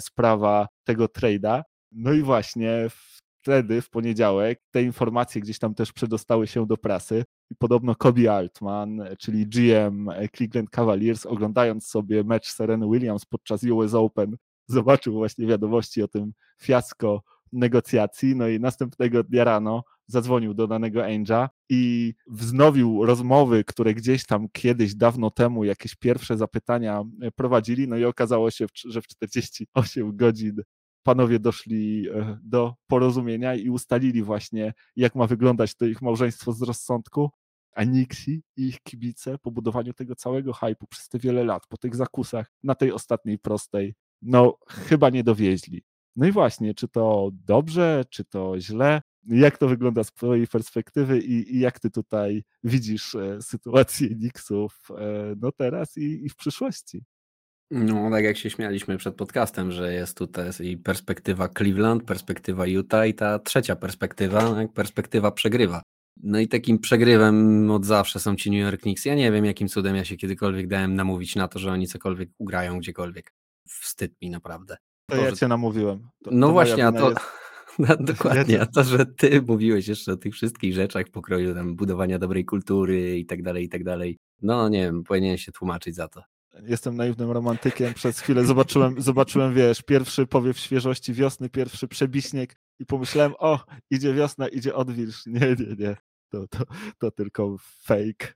sprawa 0.00 0.68
tego 0.84 1.06
trade'a. 1.06 1.62
No 1.92 2.12
i 2.12 2.22
właśnie 2.22 2.88
wtedy, 3.42 3.82
w 3.82 3.90
poniedziałek, 3.90 4.60
te 4.70 4.82
informacje 4.82 5.40
gdzieś 5.40 5.58
tam 5.58 5.74
też 5.74 5.92
przedostały 5.92 6.46
się 6.46 6.66
do 6.66 6.76
prasy 6.76 7.24
i 7.50 7.56
podobno 7.56 7.94
Kobe 7.94 8.32
Altman, 8.32 9.04
czyli 9.18 9.46
GM 9.46 10.10
Cleveland 10.36 10.70
Cavaliers, 10.70 11.26
oglądając 11.26 11.86
sobie 11.86 12.24
mecz 12.24 12.52
Sereny 12.52 12.86
Williams 12.86 13.24
podczas 13.24 13.62
US 13.62 13.94
Open, 13.94 14.36
zobaczył 14.66 15.12
właśnie 15.12 15.46
wiadomości 15.46 16.02
o 16.02 16.08
tym 16.08 16.32
fiasko 16.62 17.22
negocjacji, 17.52 18.36
no 18.36 18.48
i 18.48 18.60
następnego 18.60 19.24
dnia 19.24 19.44
rano 19.44 19.82
zadzwonił 20.08 20.54
do 20.54 20.66
danego 20.66 21.04
Angela 21.04 21.50
i 21.68 22.14
wznowił 22.26 23.06
rozmowy, 23.06 23.64
które 23.64 23.94
gdzieś 23.94 24.26
tam 24.26 24.48
kiedyś, 24.52 24.94
dawno 24.94 25.30
temu, 25.30 25.64
jakieś 25.64 25.94
pierwsze 25.94 26.36
zapytania 26.36 27.04
e, 27.22 27.30
prowadzili, 27.30 27.88
no 27.88 27.96
i 27.96 28.04
okazało 28.04 28.50
się, 28.50 28.66
że 28.88 29.02
w 29.02 29.06
48 29.06 30.16
godzin 30.16 30.62
panowie 31.02 31.38
doszli 31.38 32.08
e, 32.08 32.38
do 32.42 32.74
porozumienia 32.86 33.54
i 33.54 33.70
ustalili 33.70 34.22
właśnie, 34.22 34.74
jak 34.96 35.14
ma 35.14 35.26
wyglądać 35.26 35.74
to 35.74 35.86
ich 35.86 36.02
małżeństwo 36.02 36.52
z 36.52 36.62
rozsądku, 36.62 37.30
a 37.72 37.84
Nixi 37.84 38.42
i 38.56 38.62
ich 38.62 38.80
kibice 38.82 39.38
po 39.38 39.50
budowaniu 39.50 39.92
tego 39.92 40.14
całego 40.14 40.52
hypu 40.52 40.86
przez 40.86 41.08
te 41.08 41.18
wiele 41.18 41.44
lat, 41.44 41.66
po 41.68 41.76
tych 41.76 41.96
zakusach 41.96 42.52
na 42.62 42.74
tej 42.74 42.92
ostatniej 42.92 43.38
prostej, 43.38 43.94
no 44.22 44.58
chyba 44.68 45.10
nie 45.10 45.24
dowieźli. 45.24 45.82
No 46.16 46.26
i 46.26 46.32
właśnie, 46.32 46.74
czy 46.74 46.88
to 46.88 47.30
dobrze, 47.32 48.04
czy 48.10 48.24
to 48.24 48.60
źle? 48.60 49.02
Jak 49.28 49.58
to 49.58 49.68
wygląda 49.68 50.04
z 50.04 50.12
Twojej 50.12 50.46
perspektywy 50.46 51.18
i, 51.18 51.56
i 51.56 51.60
jak 51.60 51.80
Ty 51.80 51.90
tutaj 51.90 52.44
widzisz 52.64 53.14
e, 53.14 53.42
sytuację 53.42 54.08
Nixów 54.08 54.88
e, 54.90 55.34
no 55.40 55.52
teraz 55.52 55.96
i, 55.96 56.26
i 56.26 56.28
w 56.28 56.36
przyszłości? 56.36 57.04
No, 57.70 58.10
tak 58.10 58.24
jak 58.24 58.36
się 58.36 58.50
śmialiśmy 58.50 58.98
przed 58.98 59.14
podcastem, 59.14 59.72
że 59.72 59.92
jest 59.92 60.18
tutaj 60.18 60.50
i 60.60 60.76
perspektywa 60.76 61.48
Cleveland, 61.48 62.04
perspektywa 62.04 62.66
Utah 62.66 63.08
i 63.08 63.14
ta 63.14 63.38
trzecia 63.38 63.76
perspektywa, 63.76 64.42
no, 64.42 64.68
perspektywa 64.68 65.30
przegrywa. 65.30 65.82
No 66.22 66.38
i 66.38 66.48
takim 66.48 66.78
przegrywem 66.78 67.70
od 67.70 67.84
zawsze 67.84 68.20
są 68.20 68.36
ci 68.36 68.50
New 68.50 68.60
York 68.60 68.80
Knicks. 68.80 69.04
Ja 69.04 69.14
nie 69.14 69.32
wiem, 69.32 69.44
jakim 69.44 69.68
cudem 69.68 69.96
ja 69.96 70.04
się 70.04 70.16
kiedykolwiek 70.16 70.66
dałem 70.66 70.94
namówić 70.94 71.36
na 71.36 71.48
to, 71.48 71.58
że 71.58 71.72
oni 71.72 71.86
cokolwiek 71.86 72.30
ugrają 72.38 72.78
gdziekolwiek. 72.78 73.34
Wstyd 73.68 74.12
mi 74.22 74.30
naprawdę. 74.30 74.76
To, 75.06 75.16
to 75.16 75.22
ja 75.22 75.30
że... 75.30 75.36
cię 75.36 75.48
namówiłem. 75.48 76.08
To, 76.24 76.30
no 76.32 76.46
to 76.46 76.52
właśnie, 76.52 76.86
a 76.86 76.92
to... 76.92 77.10
Jest... 77.10 77.20
No, 77.88 77.96
dokładnie, 78.00 78.60
a 78.60 78.66
to, 78.66 78.84
że 78.84 79.06
ty 79.06 79.42
mówiłeś 79.42 79.88
jeszcze 79.88 80.12
o 80.12 80.16
tych 80.16 80.34
wszystkich 80.34 80.74
rzeczach 80.74 81.08
pokroju 81.08 81.54
tam 81.54 81.76
budowania 81.76 82.18
dobrej 82.18 82.44
kultury 82.44 83.18
i 83.18 83.26
tak 83.26 83.42
dalej, 83.42 83.64
i 83.64 83.68
tak 83.68 83.84
dalej. 83.84 84.18
No 84.42 84.68
nie 84.68 84.80
wiem, 84.80 85.04
powinien 85.04 85.38
się 85.38 85.52
tłumaczyć 85.52 85.94
za 85.94 86.08
to 86.08 86.22
jestem 86.62 86.96
naiwnym 86.96 87.30
romantykiem. 87.30 87.94
Przez 87.94 88.20
chwilę 88.20 88.44
zobaczyłem, 88.44 89.02
zobaczyłem, 89.02 89.54
wiesz, 89.54 89.82
pierwszy 89.82 90.26
powiew 90.26 90.58
świeżości 90.58 91.12
wiosny, 91.12 91.48
pierwszy 91.48 91.88
przebiśnieg 91.88 92.56
i 92.78 92.86
pomyślałem, 92.86 93.34
o, 93.38 93.64
idzie 93.90 94.14
wiosna, 94.14 94.48
idzie 94.48 94.74
odwilż. 94.74 95.26
Nie, 95.26 95.56
nie, 95.58 95.76
nie. 95.78 95.96
To, 96.30 96.48
to, 96.48 96.64
to 96.98 97.10
tylko 97.10 97.56
fake. 97.82 98.34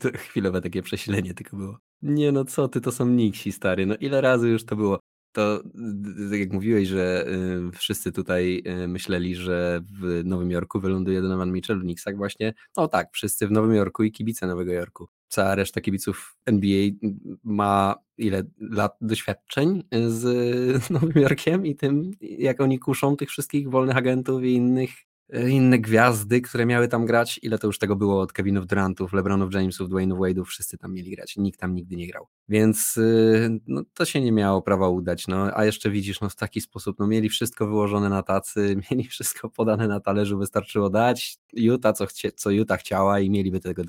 To 0.00 0.08
chwilowe 0.14 0.60
takie 0.60 0.82
przesilenie 0.82 1.34
tylko 1.34 1.56
było. 1.56 1.78
Nie 2.02 2.32
no 2.32 2.44
co 2.44 2.68
ty, 2.68 2.80
to 2.80 2.92
są 2.92 3.06
niksi 3.06 3.52
stary. 3.52 3.86
No 3.86 3.96
ile 3.96 4.20
razy 4.20 4.48
już 4.48 4.64
to 4.64 4.76
było? 4.76 5.00
To 5.32 5.62
tak 6.30 6.40
jak 6.40 6.52
mówiłeś, 6.52 6.88
że 6.88 7.26
y, 7.28 7.70
wszyscy 7.72 8.12
tutaj 8.12 8.62
y, 8.84 8.88
myśleli, 8.88 9.34
że 9.34 9.80
w 9.92 10.22
Nowym 10.24 10.50
Jorku 10.50 10.80
wyląduje 10.80 11.22
Donovan 11.22 11.52
Mitchell 11.52 11.78
w 11.78 11.82
Knicksach 11.82 12.16
właśnie. 12.16 12.54
No 12.76 12.88
tak, 12.88 13.08
wszyscy 13.12 13.46
w 13.46 13.50
Nowym 13.50 13.74
Jorku 13.74 14.02
i 14.02 14.12
kibice 14.12 14.46
Nowego 14.46 14.72
Jorku. 14.72 15.08
Cała 15.28 15.54
reszta 15.54 15.80
kibiców 15.80 16.36
NBA 16.46 16.90
ma 17.44 17.94
ile 18.18 18.42
lat 18.60 18.96
doświadczeń 19.00 19.82
z 20.06 20.24
Nowym 20.90 21.12
Jorkiem 21.22 21.66
i 21.66 21.76
tym, 21.76 22.10
jak 22.20 22.60
oni 22.60 22.78
kuszą 22.78 23.16
tych 23.16 23.28
wszystkich 23.28 23.70
wolnych 23.70 23.96
agentów 23.96 24.44
i 24.44 24.54
innych 24.54 24.90
inne 25.50 25.78
gwiazdy, 25.78 26.40
które 26.40 26.66
miały 26.66 26.88
tam 26.88 27.06
grać. 27.06 27.40
Ile 27.42 27.58
to 27.58 27.66
już 27.66 27.78
tego 27.78 27.96
było 27.96 28.20
od 28.20 28.32
Kevinów 28.32 28.66
Durantów, 28.66 29.12
LeBronów 29.12 29.54
Jamesów, 29.54 29.88
Dwayne'ów 29.88 30.18
Wade'ów, 30.18 30.44
wszyscy 30.44 30.78
tam 30.78 30.92
mieli 30.92 31.10
grać. 31.10 31.36
Nikt 31.36 31.60
tam 31.60 31.74
nigdy 31.74 31.96
nie 31.96 32.06
grał. 32.06 32.26
Więc 32.48 32.96
y, 32.96 33.60
no, 33.66 33.82
to 33.94 34.04
się 34.04 34.20
nie 34.20 34.32
miało 34.32 34.62
prawa 34.62 34.88
udać. 34.88 35.28
No, 35.28 35.56
a 35.56 35.64
jeszcze 35.64 35.90
widzisz, 35.90 36.20
no 36.20 36.28
w 36.28 36.36
taki 36.36 36.60
sposób, 36.60 36.98
no 36.98 37.06
mieli 37.06 37.28
wszystko 37.28 37.66
wyłożone 37.66 38.08
na 38.08 38.22
tacy, 38.22 38.76
mieli 38.90 39.04
wszystko 39.08 39.50
podane 39.50 39.88
na 39.88 40.00
talerzu, 40.00 40.38
wystarczyło 40.38 40.90
dać 40.90 41.38
Utah, 41.52 41.96
co, 41.96 42.06
chcie, 42.06 42.32
co 42.32 42.50
Utah 42.50 42.80
chciała 42.80 43.20
i 43.20 43.30
mieliby 43.30 43.60
tego 43.60 43.82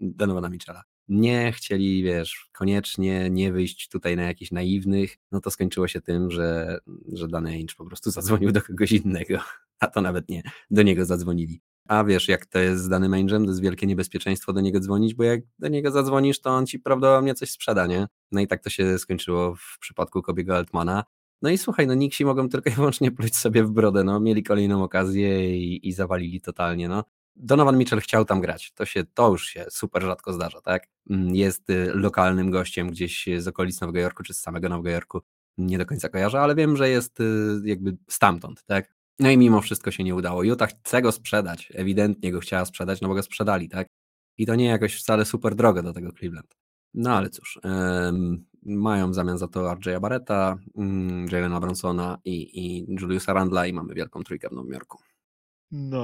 Donowana 0.00 0.48
Mitchella 0.48 0.82
nie 1.08 1.52
chcieli, 1.52 2.02
wiesz, 2.02 2.48
koniecznie 2.52 3.30
nie 3.30 3.52
wyjść 3.52 3.88
tutaj 3.88 4.16
na 4.16 4.22
jakichś 4.22 4.50
naiwnych, 4.50 5.16
no 5.32 5.40
to 5.40 5.50
skończyło 5.50 5.88
się 5.88 6.00
tym, 6.00 6.30
że, 6.30 6.78
że 7.12 7.28
dany 7.28 7.50
Ainge 7.50 7.74
po 7.76 7.84
prostu 7.84 8.10
zadzwonił 8.20 8.52
do 8.52 8.62
kogoś 8.62 8.92
innego, 8.92 9.38
a 9.80 9.86
to 9.86 10.00
nawet 10.00 10.28
nie, 10.28 10.42
do 10.70 10.82
niego 10.82 11.04
zadzwonili. 11.04 11.60
A 11.88 12.04
wiesz, 12.04 12.28
jak 12.28 12.46
to 12.46 12.58
jest 12.58 12.82
z 12.82 12.88
danym 12.88 13.12
Ainge'em, 13.12 13.44
to 13.44 13.50
jest 13.50 13.62
wielkie 13.62 13.86
niebezpieczeństwo 13.86 14.52
do 14.52 14.60
niego 14.60 14.80
dzwonić, 14.80 15.14
bo 15.14 15.24
jak 15.24 15.40
do 15.58 15.68
niego 15.68 15.90
zadzwonisz, 15.90 16.40
to 16.40 16.50
on 16.50 16.66
ci 16.66 16.78
prawdopodobnie 16.78 17.34
coś 17.34 17.50
sprzeda, 17.50 17.86
nie? 17.86 18.06
No 18.32 18.40
i 18.40 18.46
tak 18.46 18.62
to 18.62 18.70
się 18.70 18.98
skończyło 18.98 19.54
w 19.54 19.78
przypadku 19.80 20.22
Kobiego 20.22 20.56
Altmana. 20.56 21.04
No 21.42 21.50
i 21.50 21.58
słuchaj, 21.58 21.86
no 21.86 21.94
Nixi 21.94 22.24
mogą 22.24 22.48
tylko 22.48 22.70
i 22.70 22.72
wyłącznie 22.72 23.10
pluć 23.12 23.36
sobie 23.36 23.64
w 23.64 23.70
brodę, 23.70 24.04
no 24.04 24.20
mieli 24.20 24.42
kolejną 24.42 24.82
okazję 24.82 25.58
i, 25.58 25.88
i 25.88 25.92
zawalili 25.92 26.40
totalnie, 26.40 26.88
no. 26.88 27.04
Donovan 27.36 27.78
Mitchell 27.78 28.00
chciał 28.00 28.24
tam 28.24 28.40
grać. 28.40 28.72
To, 28.72 28.84
się, 28.84 29.04
to 29.04 29.28
już 29.28 29.46
się 29.46 29.66
super 29.70 30.02
rzadko 30.02 30.32
zdarza, 30.32 30.60
tak? 30.60 30.88
Mm, 31.10 31.34
jest 31.34 31.70
y, 31.70 31.92
lokalnym 31.94 32.50
gościem 32.50 32.90
gdzieś 32.90 33.28
z 33.38 33.48
okolic 33.48 33.80
Nowego 33.80 33.98
Jorku, 33.98 34.22
czy 34.22 34.34
z 34.34 34.40
samego 34.40 34.68
Nowego 34.68 34.90
Jorku. 34.90 35.20
Nie 35.58 35.78
do 35.78 35.86
końca 35.86 36.08
kojarzę, 36.08 36.40
ale 36.40 36.54
wiem, 36.54 36.76
że 36.76 36.88
jest 36.88 37.20
y, 37.20 37.60
jakby 37.64 37.96
stamtąd, 38.08 38.64
tak? 38.64 38.97
No 39.18 39.30
i 39.30 39.38
mimo 39.38 39.60
wszystko 39.60 39.90
się 39.90 40.04
nie 40.04 40.14
udało. 40.14 40.42
Utah 40.42 40.70
chce 40.70 41.02
go 41.02 41.12
sprzedać. 41.12 41.72
Ewidentnie 41.74 42.32
go 42.32 42.40
chciała 42.40 42.64
sprzedać, 42.64 43.00
no 43.00 43.08
bo 43.08 43.14
go 43.14 43.22
sprzedali, 43.22 43.68
tak? 43.68 43.88
I 44.38 44.46
to 44.46 44.54
nie 44.54 44.64
jakoś 44.64 44.96
wcale 44.96 45.24
super 45.24 45.54
drogo 45.54 45.82
do 45.82 45.92
tego 45.92 46.12
Cleveland. 46.12 46.56
No 46.94 47.12
ale 47.12 47.30
cóż, 47.30 47.60
um, 47.64 48.44
mają 48.62 49.10
w 49.10 49.14
zamian 49.14 49.38
za 49.38 49.48
to 49.48 49.74
RJ'a 49.74 50.00
Barretta, 50.00 50.56
um, 50.74 51.26
Jalena 51.32 51.60
Bronsona 51.60 52.18
i, 52.24 52.60
i 52.60 52.86
Juliusa 53.00 53.32
Randla 53.32 53.66
i 53.66 53.72
mamy 53.72 53.94
wielką 53.94 54.22
trójkę 54.22 54.48
w 54.48 54.52
Nowym 54.52 54.72
Jorku. 54.72 54.98
No, 55.70 56.00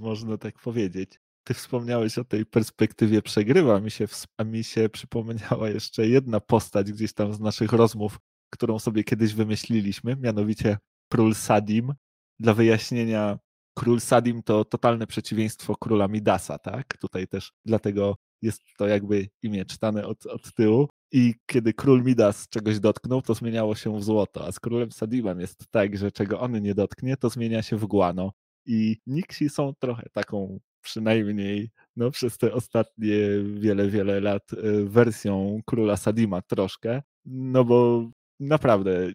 można 0.00 0.38
tak 0.38 0.58
powiedzieć. 0.58 1.20
Ty 1.44 1.54
wspomniałeś 1.54 2.18
o 2.18 2.24
tej 2.24 2.46
perspektywie 2.46 3.22
przegrywa. 3.22 3.80
Mi 3.80 3.90
się, 3.90 4.06
a 4.36 4.44
mi 4.44 4.64
się 4.64 4.88
przypomniała 4.88 5.70
jeszcze 5.70 6.08
jedna 6.08 6.40
postać 6.40 6.92
gdzieś 6.92 7.12
tam 7.12 7.34
z 7.34 7.40
naszych 7.40 7.72
rozmów, 7.72 8.18
którą 8.50 8.78
sobie 8.78 9.04
kiedyś 9.04 9.34
wymyśliliśmy, 9.34 10.16
mianowicie 10.16 10.78
król 11.12 11.34
Sadim. 11.34 11.92
Dla 12.40 12.54
wyjaśnienia, 12.54 13.38
król 13.74 14.00
Sadim 14.00 14.42
to 14.42 14.64
totalne 14.64 15.06
przeciwieństwo 15.06 15.76
króla 15.76 16.08
Midasa, 16.08 16.58
tak? 16.58 16.98
Tutaj 16.98 17.28
też 17.28 17.52
dlatego 17.64 18.16
jest 18.42 18.62
to 18.78 18.86
jakby 18.86 19.28
imię 19.42 19.64
czytane 19.64 20.06
od, 20.06 20.26
od 20.26 20.54
tyłu. 20.54 20.88
I 21.12 21.34
kiedy 21.46 21.72
król 21.72 22.02
Midas 22.02 22.48
czegoś 22.48 22.80
dotknął, 22.80 23.22
to 23.22 23.34
zmieniało 23.34 23.74
się 23.74 23.98
w 23.98 24.04
złoto, 24.04 24.46
a 24.46 24.52
z 24.52 24.60
królem 24.60 24.92
Sadimem 24.92 25.40
jest 25.40 25.64
tak, 25.70 25.96
że 25.96 26.12
czego 26.12 26.40
on 26.40 26.62
nie 26.62 26.74
dotknie, 26.74 27.16
to 27.16 27.30
zmienia 27.30 27.62
się 27.62 27.76
w 27.76 27.86
guano. 27.86 28.32
I 28.66 28.96
Nixi 29.06 29.48
są 29.48 29.72
trochę 29.78 30.08
taką 30.12 30.60
przynajmniej 30.80 31.70
no, 31.96 32.10
przez 32.10 32.38
te 32.38 32.52
ostatnie 32.52 33.16
wiele, 33.54 33.88
wiele 33.88 34.20
lat 34.20 34.52
y, 34.52 34.84
wersją 34.84 35.60
króla 35.66 35.96
Sadima 35.96 36.42
troszkę, 36.42 37.02
no 37.24 37.64
bo 37.64 38.10
naprawdę 38.40 39.12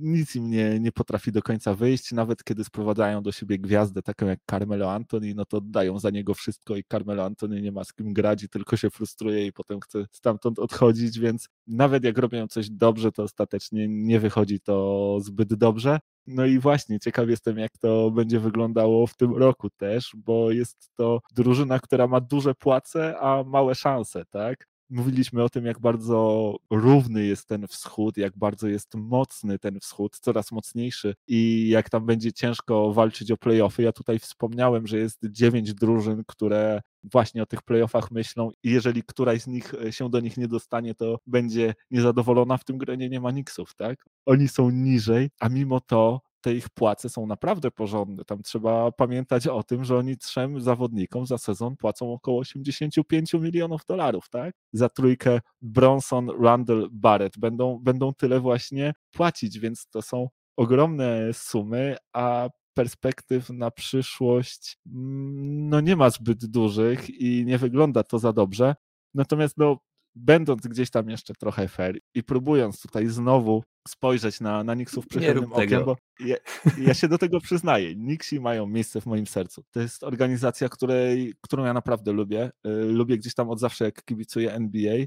nic 0.00 0.36
im 0.36 0.50
nie, 0.50 0.80
nie 0.80 0.92
potrafi 0.92 1.32
do 1.32 1.42
końca 1.42 1.74
wyjść, 1.74 2.12
nawet 2.12 2.44
kiedy 2.44 2.64
sprowadzają 2.64 3.22
do 3.22 3.32
siebie 3.32 3.58
gwiazdę 3.58 4.02
taką 4.02 4.26
jak 4.26 4.38
Carmelo 4.50 4.92
Anthony, 4.92 5.34
no 5.34 5.44
to 5.44 5.60
dają 5.60 5.98
za 5.98 6.10
niego 6.10 6.34
wszystko 6.34 6.76
i 6.76 6.84
Carmelo 6.84 7.24
Anthony 7.24 7.62
nie 7.62 7.72
ma 7.72 7.84
z 7.84 7.92
kim 7.92 8.12
grać 8.12 8.42
i 8.42 8.48
tylko 8.48 8.76
się 8.76 8.90
frustruje 8.90 9.46
i 9.46 9.52
potem 9.52 9.80
chce 9.80 10.06
stamtąd 10.12 10.58
odchodzić, 10.58 11.18
więc 11.18 11.48
nawet 11.66 12.04
jak 12.04 12.18
robią 12.18 12.48
coś 12.48 12.70
dobrze, 12.70 13.12
to 13.12 13.22
ostatecznie 13.22 13.88
nie 13.88 14.20
wychodzi 14.20 14.60
to 14.60 15.18
zbyt 15.20 15.54
dobrze. 15.54 15.98
No 16.26 16.46
i 16.46 16.58
właśnie, 16.58 17.00
ciekaw 17.00 17.28
jestem, 17.28 17.58
jak 17.58 17.78
to 17.78 18.10
będzie 18.10 18.40
wyglądało 18.40 19.06
w 19.06 19.16
tym 19.16 19.36
roku 19.36 19.70
też, 19.70 20.12
bo 20.16 20.50
jest 20.50 20.90
to 20.94 21.20
drużyna, 21.34 21.78
która 21.78 22.06
ma 22.06 22.20
duże 22.20 22.54
płace, 22.54 23.18
a 23.18 23.44
małe 23.44 23.74
szanse, 23.74 24.24
tak? 24.30 24.66
Mówiliśmy 24.90 25.42
o 25.42 25.48
tym, 25.48 25.66
jak 25.66 25.80
bardzo 25.80 26.56
równy 26.70 27.26
jest 27.26 27.46
ten 27.46 27.66
wschód, 27.66 28.16
jak 28.16 28.36
bardzo 28.36 28.68
jest 28.68 28.94
mocny 28.94 29.58
ten 29.58 29.80
wschód, 29.80 30.18
coraz 30.20 30.52
mocniejszy 30.52 31.14
i 31.26 31.68
jak 31.68 31.90
tam 31.90 32.06
będzie 32.06 32.32
ciężko 32.32 32.92
walczyć 32.92 33.30
o 33.30 33.36
playoffy. 33.36 33.82
Ja 33.82 33.92
tutaj 33.92 34.18
wspomniałem, 34.18 34.86
że 34.86 34.98
jest 34.98 35.18
dziewięć 35.30 35.74
drużyn, 35.74 36.22
które 36.26 36.80
właśnie 37.04 37.42
o 37.42 37.46
tych 37.46 37.62
playoffach 37.62 38.10
myślą 38.10 38.50
i 38.62 38.70
jeżeli 38.70 39.02
któraś 39.02 39.42
z 39.42 39.46
nich 39.46 39.74
e, 39.74 39.92
się 39.92 40.10
do 40.10 40.20
nich 40.20 40.36
nie 40.36 40.48
dostanie, 40.48 40.94
to 40.94 41.18
będzie 41.26 41.74
niezadowolona. 41.90 42.56
W 42.56 42.64
tym 42.64 42.78
gronie 42.78 43.08
nie 43.08 43.20
ma 43.20 43.30
Nixów, 43.30 43.74
tak? 43.74 44.04
Oni 44.26 44.48
są 44.48 44.70
niżej, 44.70 45.30
a 45.40 45.48
mimo 45.48 45.80
to 45.80 46.20
te 46.40 46.54
ich 46.54 46.68
płace 46.68 47.08
są 47.08 47.26
naprawdę 47.26 47.70
porządne. 47.70 48.24
Tam 48.24 48.42
trzeba 48.42 48.92
pamiętać 48.92 49.46
o 49.46 49.62
tym, 49.62 49.84
że 49.84 49.96
oni 49.96 50.16
trzem 50.16 50.60
zawodnikom 50.60 51.26
za 51.26 51.38
sezon 51.38 51.76
płacą 51.76 52.12
około 52.12 52.40
85 52.40 53.34
milionów 53.34 53.80
dolarów, 53.88 54.28
tak? 54.30 54.54
Za 54.72 54.88
trójkę 54.88 55.40
Bronson, 55.62 56.30
Randall, 56.42 56.88
Barrett 56.92 57.38
będą, 57.38 57.78
będą 57.82 58.14
tyle 58.14 58.40
właśnie 58.40 58.92
płacić, 59.10 59.58
więc 59.58 59.86
to 59.90 60.02
są 60.02 60.28
ogromne 60.56 61.32
sumy, 61.32 61.96
a 62.12 62.48
perspektyw 62.74 63.50
na 63.50 63.70
przyszłość 63.70 64.78
mm, 64.86 65.68
no 65.68 65.80
nie 65.80 65.96
ma 65.96 66.10
zbyt 66.10 66.46
dużych 66.46 67.10
i 67.10 67.44
nie 67.46 67.58
wygląda 67.58 68.02
to 68.02 68.18
za 68.18 68.32
dobrze. 68.32 68.74
Natomiast 69.14 69.58
no, 69.58 69.78
będąc 70.14 70.66
gdzieś 70.66 70.90
tam 70.90 71.10
jeszcze 71.10 71.34
trochę 71.34 71.68
fair 71.68 71.98
i 72.14 72.22
próbując 72.22 72.82
tutaj 72.82 73.06
znowu 73.06 73.64
spojrzeć 73.88 74.40
na, 74.40 74.64
na 74.64 74.74
Nixów 74.74 75.06
przychylnym 75.06 75.52
okiem, 75.52 75.84
bo 75.84 75.96
ja, 76.20 76.36
ja, 76.78 76.94
się 76.94 77.08
do 77.08 77.18
tego 77.18 77.40
przyznaję. 77.40 77.96
Nixi 77.96 78.40
mają 78.40 78.66
miejsce 78.66 79.00
w 79.00 79.06
moim 79.06 79.26
sercu. 79.26 79.64
To 79.70 79.80
jest 79.80 80.04
organizacja, 80.04 80.68
której, 80.68 81.34
którą 81.40 81.64
ja 81.64 81.72
naprawdę 81.72 82.12
lubię. 82.12 82.50
Y, 82.66 82.70
lubię 82.84 83.18
gdzieś 83.18 83.34
tam 83.34 83.50
od 83.50 83.60
zawsze, 83.60 83.84
jak 83.84 84.04
kibicuję 84.04 84.52
NBA 84.52 85.04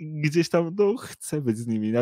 gdzieś 0.00 0.48
tam 0.48 0.74
no, 0.78 0.96
chcę 0.96 1.40
być 1.40 1.58
z 1.58 1.66
nimi. 1.66 1.92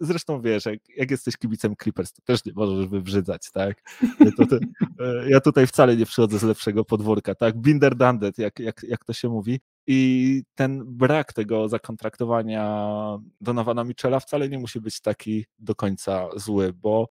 Zresztą 0.00 0.40
wiesz, 0.40 0.66
jak, 0.66 0.78
jak, 0.96 1.10
jesteś 1.10 1.36
kibicem 1.36 1.74
Clippers, 1.82 2.12
to 2.12 2.22
też 2.24 2.44
nie 2.44 2.52
możesz 2.56 2.86
wybrzydzać, 2.86 3.50
tak? 3.52 3.82
Ja 4.20 4.30
tutaj, 4.36 4.58
e, 5.00 5.30
ja 5.30 5.40
tutaj 5.40 5.66
wcale 5.66 5.96
nie 5.96 6.06
przychodzę 6.06 6.38
z 6.38 6.42
lepszego 6.42 6.84
podwórka, 6.84 7.34
tak? 7.34 7.56
Binder 7.56 7.96
Dandet, 7.96 8.38
jak, 8.38 8.58
jak, 8.58 8.82
jak 8.82 9.04
to 9.04 9.12
się 9.12 9.28
mówi. 9.28 9.60
I 9.90 10.42
ten 10.54 10.84
brak 10.86 11.32
tego 11.32 11.68
zakontraktowania 11.68 12.88
Donowana 13.40 13.84
Michela 13.84 14.20
wcale 14.20 14.48
nie 14.48 14.58
musi 14.58 14.80
być 14.80 15.00
taki 15.00 15.44
do 15.58 15.74
końca 15.74 16.28
zły, 16.36 16.72
bo 16.72 17.08